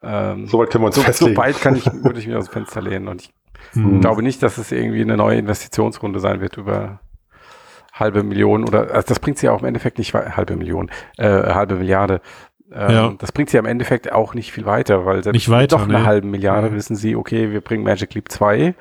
ähm, 0.03 0.47
Soweit 0.47 0.69
können 0.71 0.83
wir 0.83 0.87
uns 0.87 0.95
so, 0.95 1.01
festlegen. 1.03 1.35
so 1.35 1.41
bald 1.41 1.61
kann 1.61 1.75
ich, 1.75 1.85
würde 2.03 2.19
ich 2.19 2.27
mich 2.27 2.35
aus 2.35 2.45
dem 2.45 2.53
Fenster 2.53 2.81
lehnen. 2.81 3.07
Und 3.07 3.21
ich 3.21 3.33
Hm. 3.73 4.01
glaube 4.01 4.23
nicht, 4.23 4.41
dass 4.41 4.57
es 4.57 4.71
irgendwie 4.71 5.01
eine 5.01 5.15
neue 5.15 5.37
Investitionsrunde 5.37 6.19
sein 6.19 6.41
wird 6.41 6.57
über 6.57 6.99
halbe 7.93 8.23
Million 8.23 8.63
oder 8.63 8.89
also 8.91 9.07
das 9.09 9.19
bringt 9.19 9.37
sie 9.37 9.45
ja 9.45 9.51
auch 9.51 9.59
im 9.59 9.65
Endeffekt 9.67 9.99
nicht 9.99 10.13
halbe 10.15 10.55
Million, 10.55 10.89
äh, 11.17 11.27
halbe 11.53 11.75
Milliarde. 11.75 12.21
Ähm, 12.73 12.89
Ja. 12.91 13.13
Das 13.19 13.31
bringt 13.31 13.51
sie 13.51 13.57
im 13.57 13.65
Endeffekt 13.67 14.11
auch 14.11 14.33
nicht 14.33 14.51
viel 14.51 14.65
weiter, 14.65 15.05
weil 15.05 15.21
selbst 15.23 15.35
Nicht 15.35 15.49
weiter, 15.49 15.77
doch 15.77 15.83
eine 15.87 15.99
nee. 15.99 16.05
halbe 16.05 16.25
Milliarde 16.27 16.67
Ja. 16.69 16.73
wissen 16.73 16.95
sie, 16.95 17.15
okay, 17.15 17.51
wir 17.51 17.61
bringen 17.61 17.83
Magic 17.83 18.15
Leap 18.15 18.31
2 18.31 18.73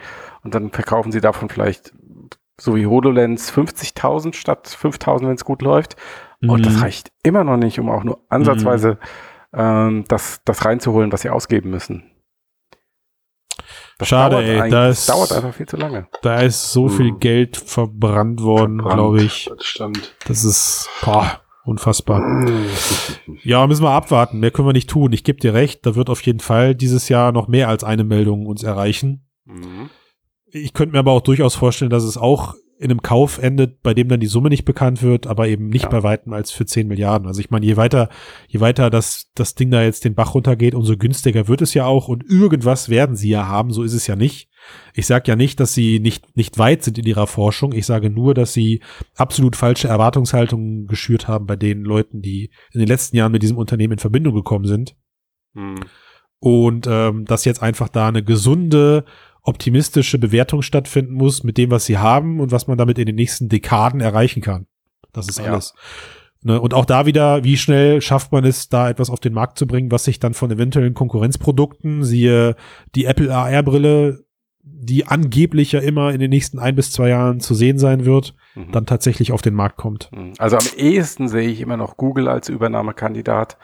und 0.44 0.54
dann 0.54 0.70
verkaufen 0.70 1.12
sie 1.12 1.20
davon 1.20 1.50
vielleicht 1.50 1.92
so 2.60 2.76
wie 2.76 2.86
HoloLens 2.86 3.50
50.000 3.52 4.34
statt 4.34 4.68
5.000, 4.68 5.22
wenn 5.22 5.34
es 5.34 5.44
gut 5.44 5.62
läuft. 5.62 5.96
Und 6.46 6.64
das 6.64 6.74
Mhm. 6.76 6.80
reicht 6.80 7.12
immer 7.22 7.44
noch 7.44 7.56
nicht, 7.56 7.78
um 7.78 7.90
auch 7.90 8.02
nur 8.04 8.20
ansatzweise 8.28 8.98
ähm, 9.52 10.04
das, 10.08 10.40
das 10.44 10.64
reinzuholen, 10.64 11.10
was 11.12 11.22
sie 11.22 11.30
ausgeben 11.30 11.70
müssen. 11.70 12.04
Das 13.98 14.08
Schade, 14.08 14.36
dauert 14.36 14.46
ey, 14.46 14.70
das- 14.70 15.06
das 15.06 15.14
dauert 15.14 15.32
einfach 15.32 15.54
viel 15.54 15.66
zu 15.66 15.76
lange. 15.76 16.06
Da 16.22 16.40
ist 16.40 16.72
so 16.72 16.88
viel 16.88 17.12
Geld 17.18 17.56
verbrannt 17.56 18.42
worden, 18.42 18.78
glaube 18.78 19.22
ich. 19.22 19.50
Das 19.54 19.64
stimmt. 19.66 20.14
Das 20.26 20.44
ist 20.44 20.88
boah, 21.02 21.40
unfassbar. 21.64 22.22
Ja, 23.42 23.66
müssen 23.66 23.82
wir 23.82 23.90
abwarten. 23.90 24.40
Mehr 24.40 24.50
können 24.50 24.68
wir 24.68 24.72
nicht 24.72 24.88
tun. 24.88 25.12
Ich 25.12 25.24
gebe 25.24 25.38
dir 25.40 25.52
recht, 25.52 25.84
da 25.84 25.94
wird 25.96 26.08
auf 26.08 26.22
jeden 26.22 26.40
Fall 26.40 26.74
dieses 26.74 27.08
Jahr 27.10 27.32
noch 27.32 27.46
mehr 27.48 27.68
als 27.68 27.84
eine 27.84 28.04
Meldung 28.04 28.46
uns 28.46 28.62
erreichen. 28.62 29.28
Mhm. 29.44 29.90
Ich 30.52 30.72
könnte 30.72 30.92
mir 30.92 30.98
aber 31.00 31.12
auch 31.12 31.20
durchaus 31.22 31.54
vorstellen, 31.54 31.90
dass 31.90 32.04
es 32.04 32.16
auch 32.16 32.54
in 32.78 32.90
einem 32.90 33.02
Kauf 33.02 33.36
endet, 33.36 33.82
bei 33.82 33.92
dem 33.92 34.08
dann 34.08 34.20
die 34.20 34.26
Summe 34.26 34.48
nicht 34.48 34.64
bekannt 34.64 35.02
wird, 35.02 35.26
aber 35.26 35.48
eben 35.48 35.68
nicht 35.68 35.82
Ja. 35.84 35.88
bei 35.90 36.02
weitem 36.02 36.32
als 36.32 36.50
für 36.50 36.64
10 36.64 36.88
Milliarden. 36.88 37.28
Also 37.28 37.40
ich 37.40 37.50
meine, 37.50 37.66
je 37.66 37.76
weiter, 37.76 38.08
je 38.48 38.60
weiter 38.60 38.88
das, 38.88 39.30
das 39.34 39.54
Ding 39.54 39.70
da 39.70 39.82
jetzt 39.82 40.06
den 40.06 40.14
Bach 40.14 40.34
runtergeht, 40.34 40.74
umso 40.74 40.96
günstiger 40.96 41.46
wird 41.46 41.60
es 41.60 41.74
ja 41.74 41.84
auch 41.84 42.08
und 42.08 42.24
irgendwas 42.24 42.88
werden 42.88 43.16
sie 43.16 43.28
ja 43.28 43.46
haben, 43.46 43.70
so 43.70 43.82
ist 43.82 43.92
es 43.92 44.06
ja 44.06 44.16
nicht. 44.16 44.48
Ich 44.94 45.06
sage 45.06 45.24
ja 45.28 45.36
nicht, 45.36 45.60
dass 45.60 45.74
sie 45.74 46.00
nicht, 46.00 46.34
nicht 46.38 46.56
weit 46.58 46.82
sind 46.82 46.96
in 46.96 47.04
ihrer 47.04 47.26
Forschung. 47.26 47.72
Ich 47.74 47.84
sage 47.84 48.08
nur, 48.08 48.32
dass 48.32 48.54
sie 48.54 48.80
absolut 49.14 49.56
falsche 49.56 49.88
Erwartungshaltungen 49.88 50.86
geschürt 50.86 51.28
haben 51.28 51.44
bei 51.44 51.56
den 51.56 51.82
Leuten, 51.84 52.22
die 52.22 52.50
in 52.72 52.80
den 52.80 52.88
letzten 52.88 53.14
Jahren 53.16 53.32
mit 53.32 53.42
diesem 53.42 53.58
Unternehmen 53.58 53.94
in 53.94 53.98
Verbindung 53.98 54.34
gekommen 54.34 54.64
sind 54.66 54.96
Mhm. 55.52 55.80
und 56.38 56.86
ähm, 56.88 57.24
dass 57.26 57.44
jetzt 57.44 57.62
einfach 57.62 57.88
da 57.90 58.08
eine 58.08 58.22
gesunde, 58.24 59.04
optimistische 59.42 60.18
Bewertung 60.18 60.62
stattfinden 60.62 61.14
muss 61.14 61.42
mit 61.44 61.56
dem, 61.58 61.70
was 61.70 61.86
sie 61.86 61.98
haben 61.98 62.40
und 62.40 62.52
was 62.52 62.66
man 62.66 62.78
damit 62.78 62.98
in 62.98 63.06
den 63.06 63.16
nächsten 63.16 63.48
Dekaden 63.48 64.00
erreichen 64.00 64.42
kann. 64.42 64.66
Das 65.12 65.28
ist 65.28 65.38
Ja. 65.38 65.46
alles. 65.52 65.74
Ne? 66.42 66.60
Und 66.60 66.72
auch 66.72 66.84
da 66.86 67.04
wieder, 67.06 67.44
wie 67.44 67.56
schnell 67.56 68.00
schafft 68.00 68.32
man 68.32 68.44
es, 68.44 68.68
da 68.68 68.88
etwas 68.88 69.10
auf 69.10 69.20
den 69.20 69.34
Markt 69.34 69.58
zu 69.58 69.66
bringen, 69.66 69.90
was 69.90 70.04
sich 70.04 70.20
dann 70.20 70.32
von 70.34 70.50
eventuellen 70.50 70.94
Konkurrenzprodukten, 70.94 72.02
siehe 72.02 72.56
die 72.94 73.04
Apple 73.04 73.34
AR-Brille, 73.34 74.24
die 74.62 75.06
angeblich 75.06 75.72
ja 75.72 75.80
immer 75.80 76.12
in 76.12 76.20
den 76.20 76.30
nächsten 76.30 76.58
ein 76.58 76.76
bis 76.76 76.92
zwei 76.92 77.08
Jahren 77.10 77.40
zu 77.40 77.54
sehen 77.54 77.78
sein 77.78 78.04
wird, 78.06 78.34
Mhm. 78.54 78.72
dann 78.72 78.86
tatsächlich 78.86 79.32
auf 79.32 79.42
den 79.42 79.54
Markt 79.54 79.76
kommt. 79.76 80.10
Mhm. 80.12 80.32
Also 80.38 80.56
am 80.56 80.64
ehesten 80.76 81.28
sehe 81.28 81.48
ich 81.48 81.60
immer 81.60 81.76
noch 81.76 81.96
Google 81.96 82.28
als 82.28 82.48
Übernahmekandidat. 82.48 83.58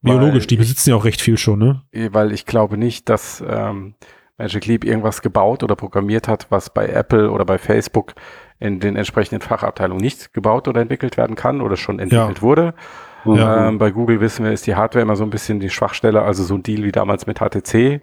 Biologisch, 0.00 0.46
die 0.48 0.56
besitzen 0.56 0.90
ja 0.90 0.96
auch 0.96 1.04
recht 1.04 1.20
viel 1.20 1.38
schon, 1.38 1.58
ne? 1.60 1.82
weil 2.10 2.32
ich 2.32 2.44
glaube 2.44 2.76
nicht, 2.76 3.08
dass 3.08 3.42
ähm, 3.46 3.94
Magic 4.42 4.66
Leap 4.66 4.84
irgendwas 4.84 5.22
gebaut 5.22 5.62
oder 5.62 5.76
programmiert 5.76 6.26
hat, 6.26 6.46
was 6.50 6.68
bei 6.68 6.88
Apple 6.88 7.30
oder 7.30 7.44
bei 7.44 7.58
Facebook 7.58 8.14
in 8.58 8.80
den 8.80 8.96
entsprechenden 8.96 9.40
Fachabteilungen 9.40 10.02
nicht 10.02 10.34
gebaut 10.34 10.66
oder 10.66 10.80
entwickelt 10.80 11.16
werden 11.16 11.36
kann 11.36 11.60
oder 11.60 11.76
schon 11.76 12.00
entwickelt 12.00 12.42
wurde. 12.42 12.74
Ja. 13.24 13.68
Ähm, 13.68 13.78
bei 13.78 13.92
Google 13.92 14.20
wissen 14.20 14.44
wir, 14.44 14.52
ist 14.52 14.66
die 14.66 14.74
Hardware 14.74 15.02
immer 15.02 15.14
so 15.14 15.22
ein 15.22 15.30
bisschen 15.30 15.60
die 15.60 15.70
Schwachstelle, 15.70 16.22
also 16.22 16.42
so 16.42 16.54
ein 16.54 16.64
Deal 16.64 16.82
wie 16.82 16.90
damals 16.90 17.26
mit 17.26 17.38
HTC. 17.38 18.02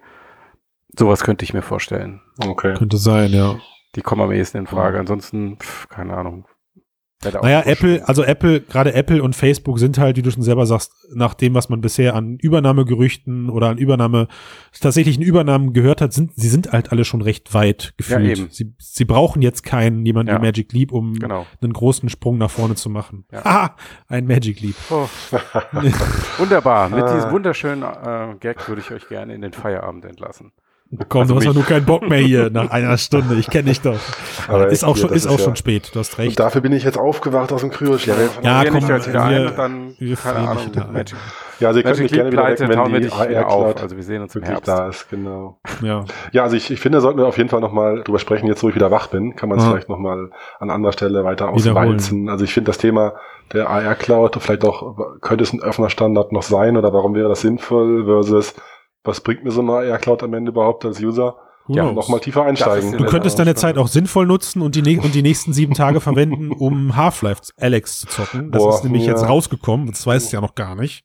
Sowas 0.98 1.22
könnte 1.22 1.44
ich 1.44 1.52
mir 1.52 1.62
vorstellen. 1.62 2.22
Okay. 2.42 2.74
Könnte 2.74 2.96
sein, 2.96 3.30
ja. 3.30 3.56
Die 3.96 4.00
kommen 4.00 4.22
am 4.22 4.32
ehesten 4.32 4.58
in 4.58 4.66
Frage. 4.66 4.98
Ansonsten, 4.98 5.58
pf, 5.58 5.88
keine 5.88 6.16
Ahnung. 6.16 6.46
Naja. 7.22 7.62
Apple, 7.66 8.06
also 8.08 8.22
Apple, 8.24 8.62
gerade 8.62 8.94
Apple 8.94 9.22
und 9.22 9.36
Facebook 9.36 9.78
sind 9.78 9.98
halt, 9.98 10.16
wie 10.16 10.22
du 10.22 10.30
schon 10.30 10.42
selber 10.42 10.64
sagst, 10.64 10.92
nach 11.12 11.34
dem, 11.34 11.52
was 11.54 11.68
man 11.68 11.82
bisher 11.82 12.14
an 12.14 12.38
Übernahmegerüchten 12.38 13.50
oder 13.50 13.68
an 13.68 13.76
Übernahme, 13.76 14.26
tatsächlichen 14.80 15.22
Übernahmen 15.22 15.74
gehört 15.74 16.00
hat, 16.00 16.14
sind, 16.14 16.32
sie 16.34 16.48
sind 16.48 16.72
halt 16.72 16.92
alle 16.92 17.04
schon 17.04 17.20
recht 17.20 17.52
weit 17.52 17.92
gefühlt. 17.98 18.38
eben. 18.38 18.48
Sie, 18.50 18.72
sie 18.78 19.04
brauchen 19.04 19.42
jetzt 19.42 19.64
keinen, 19.64 20.06
jemanden 20.06 20.32
Ja. 20.32 20.38
wie 20.40 20.46
Magic 20.46 20.72
Leap, 20.72 20.92
um 20.92 21.12
Genau. 21.14 21.46
einen 21.60 21.74
großen 21.74 22.08
Sprung 22.08 22.38
nach 22.38 22.50
vorne 22.50 22.74
zu 22.74 22.88
machen. 22.88 23.24
Ja. 23.30 23.40
Ah, 23.50 23.76
ein 24.08 24.26
Magic 24.26 24.60
Leap. 24.60 24.76
Oh. 24.90 25.06
Wunderbar. 26.38 26.88
Mit 26.88 27.04
diesem 27.14 27.30
wunderschönen 27.30 27.82
äh, 27.82 28.34
Gag 28.40 28.66
würde 28.68 28.80
ich 28.80 28.90
euch 28.90 29.08
gerne 29.08 29.34
in 29.34 29.42
den 29.42 29.52
Feierabend 29.52 30.04
entlassen. 30.04 30.52
Komm, 31.08 31.20
Also 31.20 31.34
du 31.34 31.38
hast 31.40 31.46
doch 31.46 31.54
nur 31.54 31.62
keinen 31.64 31.84
Bock 31.86 32.08
mehr 32.08 32.18
hier 32.18 32.50
nach 32.50 32.68
einer 32.70 32.98
Stunde. 32.98 33.36
Ich 33.36 33.48
kenne 33.48 33.68
dich 33.68 33.80
doch. 33.80 33.94
Aber 34.48 34.66
ist 34.70 34.82
auch 34.84 34.96
hier, 34.96 35.06
schon, 35.06 35.16
ist 35.16 35.28
auch 35.28 35.38
ja- 35.38 35.44
schon 35.44 35.54
spät. 35.54 35.92
Du 35.94 36.00
hast 36.00 36.18
Und 36.18 36.24
recht. 36.24 36.40
dafür 36.40 36.62
bin 36.62 36.72
ich 36.72 36.82
jetzt 36.82 36.98
aufgewacht 36.98 37.52
aus 37.52 37.60
dem 37.60 37.70
Kryoschlaf. 37.70 38.40
Ja, 38.42 38.62
wir 38.64 38.70
komm, 38.72 38.80
nicht 38.80 38.88
jetzt 38.88 39.08
wieder 39.08 39.30
wir- 39.30 39.36
ein 39.36 39.46
und 39.46 39.56
dann, 39.58 39.94
wir 40.00 40.16
keine 40.16 40.38
Ahnung, 40.48 40.56
dich 40.64 40.72
wieder 40.74 40.86
ein. 40.86 40.92
Magic, 40.92 41.16
ja, 41.60 41.68
also 41.68 41.78
ihr 41.78 41.84
könnt 41.84 41.98
mich 42.00 42.10
gerne 42.12 42.32
wieder 42.32 42.44
wecken, 42.44 42.68
wenn 42.68 42.78
wir 42.92 43.00
die 43.00 43.06
dich 43.06 43.20
wieder 43.28 43.46
auf. 43.48 43.80
Also 43.80 43.94
wir 43.96 44.02
sehen 44.02 44.22
uns 44.22 44.34
im 44.34 44.42
wirklich 44.42 44.54
Herbst. 44.56 44.68
da 44.68 44.88
ist, 44.88 45.08
genau. 45.10 45.58
Ja. 45.80 46.04
Ja, 46.32 46.42
also 46.42 46.56
ich, 46.56 46.68
ich 46.72 46.80
finde, 46.80 47.00
sollten 47.00 47.20
wir 47.20 47.26
auf 47.28 47.36
jeden 47.38 47.50
Fall 47.50 47.60
nochmal 47.60 48.02
drüber 48.02 48.18
sprechen, 48.18 48.48
jetzt 48.48 48.64
wo 48.64 48.68
ich 48.68 48.74
wieder 48.74 48.90
wach 48.90 49.06
bin, 49.06 49.36
kann 49.36 49.48
man 49.48 49.58
es 49.58 49.64
Ja. 49.64 49.70
vielleicht 49.70 49.88
nochmal 49.88 50.30
an 50.58 50.70
anderer 50.70 50.92
Stelle 50.92 51.22
weiter 51.22 51.50
auswalzen. 51.50 52.28
Also 52.28 52.44
ich 52.44 52.52
finde 52.52 52.68
das 52.70 52.78
Thema 52.78 53.14
der 53.52 53.70
AR-Cloud, 53.70 54.38
vielleicht 54.40 54.64
auch, 54.64 54.96
könnte 55.20 55.44
es 55.44 55.52
ein 55.52 55.62
offener 55.62 55.90
Standard 55.90 56.32
noch 56.32 56.42
sein 56.42 56.76
oder 56.76 56.92
warum 56.92 57.14
wäre 57.14 57.28
das 57.28 57.42
sinnvoll 57.42 58.04
versus, 58.06 58.54
was 59.04 59.20
bringt 59.20 59.44
mir 59.44 59.50
so 59.50 59.60
eine 59.60 59.72
AR-Cloud 59.72 60.22
am 60.22 60.34
Ende 60.34 60.50
überhaupt 60.50 60.84
als 60.84 61.00
User? 61.00 61.36
Ja? 61.68 61.92
Nochmal 61.92 62.20
tiefer 62.20 62.44
einsteigen. 62.44 62.96
Du 62.96 63.04
könntest 63.04 63.38
deine 63.38 63.54
Zeit 63.54 63.78
auch 63.78 63.88
sinnvoll 63.88 64.26
nutzen 64.26 64.60
und 64.62 64.74
die, 64.74 64.98
und 64.98 65.14
die 65.14 65.22
nächsten 65.22 65.52
sieben 65.52 65.74
Tage 65.74 66.00
verwenden, 66.00 66.50
um 66.50 66.96
Half-Life 66.96 67.42
Alex 67.58 68.00
zu 68.00 68.06
zocken. 68.08 68.50
Das 68.50 68.62
Boah, 68.62 68.74
ist 68.74 68.84
nämlich 68.84 69.04
ja. 69.04 69.10
jetzt 69.12 69.28
rausgekommen, 69.28 69.86
das 69.86 70.06
weißt 70.06 70.32
du 70.32 70.36
ja 70.36 70.40
noch 70.40 70.54
gar 70.54 70.74
nicht. 70.74 71.04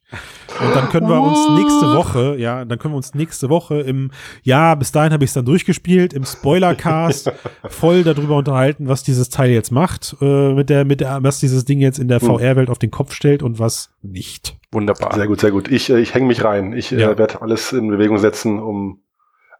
Und 0.65 0.75
dann 0.75 0.89
können 0.89 1.07
wir 1.07 1.21
uns 1.21 1.37
nächste 1.59 1.93
Woche, 1.93 2.35
ja, 2.37 2.65
dann 2.65 2.79
können 2.79 2.93
wir 2.93 2.97
uns 2.97 3.13
nächste 3.13 3.49
Woche 3.49 3.81
im, 3.81 4.11
ja, 4.43 4.73
bis 4.75 4.91
dahin 4.91 5.13
habe 5.13 5.23
ich 5.23 5.29
es 5.29 5.33
dann 5.35 5.45
durchgespielt, 5.45 6.13
im 6.13 6.25
Spoilercast 6.25 7.31
voll 7.69 8.03
darüber 8.03 8.37
unterhalten, 8.37 8.87
was 8.87 9.03
dieses 9.03 9.29
Teil 9.29 9.51
jetzt 9.51 9.71
macht, 9.71 10.15
äh, 10.21 10.53
mit 10.53 10.69
der, 10.69 10.85
mit 10.85 11.01
der, 11.01 11.21
was 11.21 11.39
dieses 11.39 11.65
Ding 11.65 11.79
jetzt 11.79 11.99
in 11.99 12.07
der 12.07 12.19
Hm. 12.21 12.27
VR-Welt 12.39 12.69
auf 12.69 12.79
den 12.79 12.91
Kopf 12.91 13.13
stellt 13.13 13.43
und 13.43 13.59
was 13.59 13.91
nicht. 14.01 14.57
Wunderbar. 14.71 15.13
Sehr 15.13 15.27
gut, 15.27 15.39
sehr 15.41 15.51
gut. 15.51 15.69
Ich, 15.71 15.89
äh, 15.89 15.99
ich 15.99 16.13
hänge 16.13 16.27
mich 16.27 16.43
rein. 16.43 16.73
Ich 16.73 16.91
Ja. 16.91 17.11
äh, 17.11 17.17
werde 17.17 17.41
alles 17.41 17.71
in 17.71 17.89
Bewegung 17.89 18.17
setzen, 18.17 18.59
um 18.59 18.99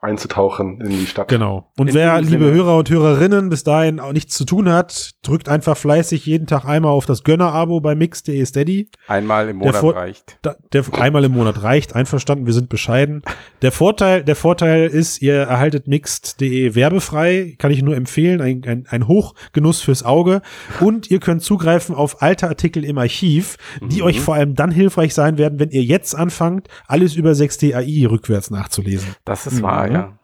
einzutauchen 0.05 0.79
in 0.81 0.89
die 0.91 1.05
Stadt. 1.05 1.27
Genau. 1.27 1.71
Und 1.77 1.89
In 1.89 1.93
wer, 1.95 2.21
liebe 2.21 2.45
Sinne. 2.45 2.51
Hörer 2.53 2.77
und 2.77 2.89
Hörerinnen, 2.89 3.49
bis 3.49 3.63
dahin 3.63 3.99
auch 3.99 4.13
nichts 4.13 4.35
zu 4.35 4.45
tun 4.45 4.71
hat, 4.71 5.11
drückt 5.23 5.49
einfach 5.49 5.75
fleißig 5.75 6.25
jeden 6.25 6.47
Tag 6.47 6.65
einmal 6.65 6.91
auf 6.91 7.05
das 7.05 7.23
Gönner-Abo 7.23 7.81
bei 7.81 7.95
mix.de 7.95 8.45
steady. 8.45 8.89
Einmal 9.07 9.49
im 9.49 9.57
Monat 9.57 9.83
reicht. 9.83 10.37
Da, 10.41 10.55
der 10.73 10.83
einmal 10.99 11.23
im 11.25 11.33
Monat 11.33 11.61
reicht, 11.63 11.95
einverstanden, 11.95 12.45
wir 12.45 12.53
sind 12.53 12.69
bescheiden. 12.69 13.21
Der 13.61 13.71
Vorteil, 13.71 14.23
der 14.23 14.35
Vorteil 14.35 14.87
ist, 14.87 15.21
ihr 15.21 15.35
erhaltet 15.35 15.87
mixed.de 15.87 16.75
werbefrei, 16.75 17.55
kann 17.57 17.71
ich 17.71 17.81
nur 17.81 17.95
empfehlen, 17.95 18.41
ein, 18.41 18.61
ein, 18.65 18.85
ein 18.89 19.07
Hochgenuss 19.07 19.81
fürs 19.81 20.03
Auge. 20.03 20.41
Und 20.79 21.09
ihr 21.11 21.19
könnt 21.19 21.41
zugreifen 21.41 21.95
auf 21.95 22.21
alte 22.21 22.47
Artikel 22.47 22.85
im 22.85 22.97
Archiv, 22.97 23.57
die 23.81 24.01
Mhm. 24.01 24.07
euch 24.07 24.19
vor 24.21 24.35
allem 24.35 24.55
dann 24.55 24.71
hilfreich 24.71 25.13
sein 25.13 25.37
werden, 25.37 25.59
wenn 25.59 25.69
ihr 25.71 25.83
jetzt 25.83 26.15
anfangt, 26.15 26.67
alles 26.87 27.15
über 27.15 27.33
6 27.35 27.63
AI 27.63 28.05
rückwärts 28.09 28.51
nachzulesen. 28.51 29.09
Das 29.25 29.47
ist 29.47 29.59
Mhm. 29.59 29.63
wahr, 29.63 29.87
ja. 29.95 30.17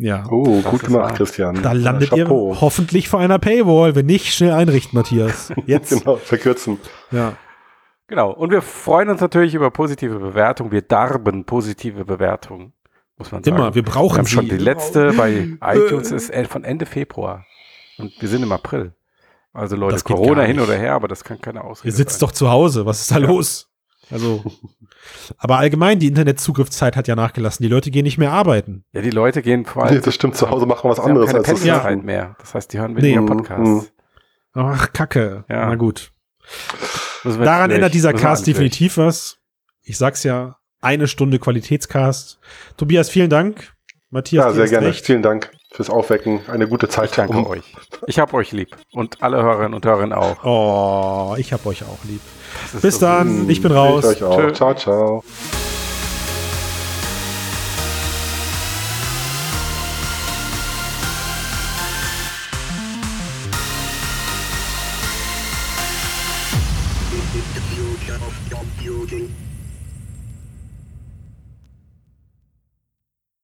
Ja. 0.00 0.24
Oh, 0.30 0.60
Das 0.62 0.70
gut 0.70 0.82
gemacht, 0.84 1.10
wahr. 1.10 1.12
Christian. 1.14 1.60
Da 1.60 1.72
landet 1.72 2.12
ihr 2.12 2.24
Chapeau. 2.24 2.56
hoffentlich 2.60 3.08
vor 3.08 3.18
einer 3.18 3.40
Paywall, 3.40 3.96
wenn 3.96 4.06
nicht, 4.06 4.32
schnell 4.32 4.52
einrichten, 4.52 4.96
Matthias. 4.96 5.52
Jetzt. 5.66 5.90
Genau, 5.90 6.16
verkürzen. 6.16 6.78
Ja. 7.10 7.32
Genau. 8.06 8.30
Und 8.32 8.50
wir 8.52 8.62
freuen 8.62 9.08
uns 9.08 9.20
natürlich 9.20 9.54
über 9.54 9.70
positive 9.72 10.18
Bewertungen. 10.20 10.70
Wir 10.70 10.82
darben 10.82 11.44
positive 11.44 12.04
Bewertungen, 12.04 12.72
muss 13.16 13.32
man 13.32 13.42
sagen. 13.42 13.56
Immer, 13.56 13.74
wir 13.74 13.82
brauchen 13.82 14.14
Wir 14.14 14.18
haben 14.18 14.26
sie. 14.26 14.34
schon 14.34 14.48
die 14.48 14.56
letzte 14.56 15.12
bei 15.14 15.48
iTunes 15.62 16.12
ist 16.12 16.30
äh, 16.30 16.44
von 16.44 16.62
Ende 16.62 16.86
Februar. 16.86 17.44
Und 17.98 18.12
wir 18.20 18.28
sind 18.28 18.44
im 18.44 18.52
April. 18.52 18.94
Also 19.52 19.74
Leute, 19.74 20.00
Corona 20.04 20.42
hin 20.42 20.60
oder 20.60 20.76
her, 20.76 20.94
aber 20.94 21.08
das 21.08 21.24
kann 21.24 21.40
keine 21.40 21.64
Ausrede 21.64 21.88
Ihr 21.88 21.92
sitzt 21.92 22.20
sein. 22.20 22.28
doch 22.28 22.32
zu 22.32 22.48
Hause, 22.48 22.86
was 22.86 23.00
ist 23.00 23.10
da 23.10 23.16
los? 23.16 23.67
Also, 24.10 24.42
aber 25.36 25.58
allgemein, 25.58 25.98
die 25.98 26.06
Internetzugriffszeit 26.06 26.96
hat 26.96 27.08
ja 27.08 27.14
nachgelassen. 27.16 27.62
Die 27.62 27.68
Leute 27.68 27.90
gehen 27.90 28.04
nicht 28.04 28.18
mehr 28.18 28.32
arbeiten. 28.32 28.84
Ja, 28.92 29.02
die 29.02 29.10
Leute 29.10 29.42
gehen 29.42 29.64
vor 29.66 29.84
Nee, 29.84 29.90
allem. 29.90 30.02
das 30.02 30.14
stimmt, 30.14 30.36
zu 30.36 30.48
Hause 30.50 30.66
machen 30.66 30.84
wir 30.84 30.90
was 30.90 31.00
anderes 31.00 31.26
keine 31.28 31.38
als 31.40 31.48
das 31.48 31.62
Surfen. 31.62 32.04
mehr. 32.04 32.36
Das 32.40 32.54
heißt, 32.54 32.72
die 32.72 32.78
hören 32.78 32.92
Nee. 32.94 33.02
weniger 33.02 33.20
Mhm, 33.22 33.26
Podcasts. 33.26 33.92
Ach, 34.54 34.92
Kacke. 34.92 35.44
Ja. 35.48 35.66
Na 35.66 35.74
gut. 35.74 36.12
Daran 37.24 37.70
ändert 37.70 37.94
dieser 37.94 38.12
Cast 38.12 38.46
definitiv 38.46 38.96
was. 38.96 39.38
Ich 39.82 39.98
sag's 39.98 40.22
ja, 40.24 40.56
eine 40.80 41.06
Stunde 41.08 41.38
Qualitätscast. 41.38 42.38
Tobias, 42.76 43.10
vielen 43.10 43.30
Dank. 43.30 43.74
Matthias, 44.10 44.46
Ja, 44.46 44.52
sehr 44.52 44.68
gerne. 44.68 44.86
recht. 44.86 45.04
Vielen 45.04 45.22
Dank 45.22 45.50
fürs 45.70 45.90
Aufwecken. 45.90 46.40
Eine 46.48 46.66
gute 46.66 46.88
Zeit. 46.88 47.10
Ich 47.10 47.16
danke 47.16 47.36
um- 47.36 47.46
euch. 47.46 47.74
Ich 48.06 48.18
hab 48.18 48.32
euch 48.32 48.52
lieb. 48.52 48.74
Und 48.92 49.22
alle 49.22 49.42
Hörerinnen 49.42 49.74
und 49.74 49.84
Hörer 49.84 50.16
auch. 50.16 50.44
Oh, 50.44 51.34
ich 51.36 51.52
hab 51.52 51.66
euch 51.66 51.82
auch 51.82 51.98
lieb. 52.04 52.22
Bis 52.80 52.94
so 52.94 53.00
dann, 53.00 53.48
ich 53.48 53.62
bin 53.62 53.72
Ich 53.72 53.76
raus. 53.76 54.04
euch 54.04 54.22
auch. 54.22 54.36
Tschö. 54.38 54.52
Ciao, 54.52 54.74
ciao. 54.74 55.24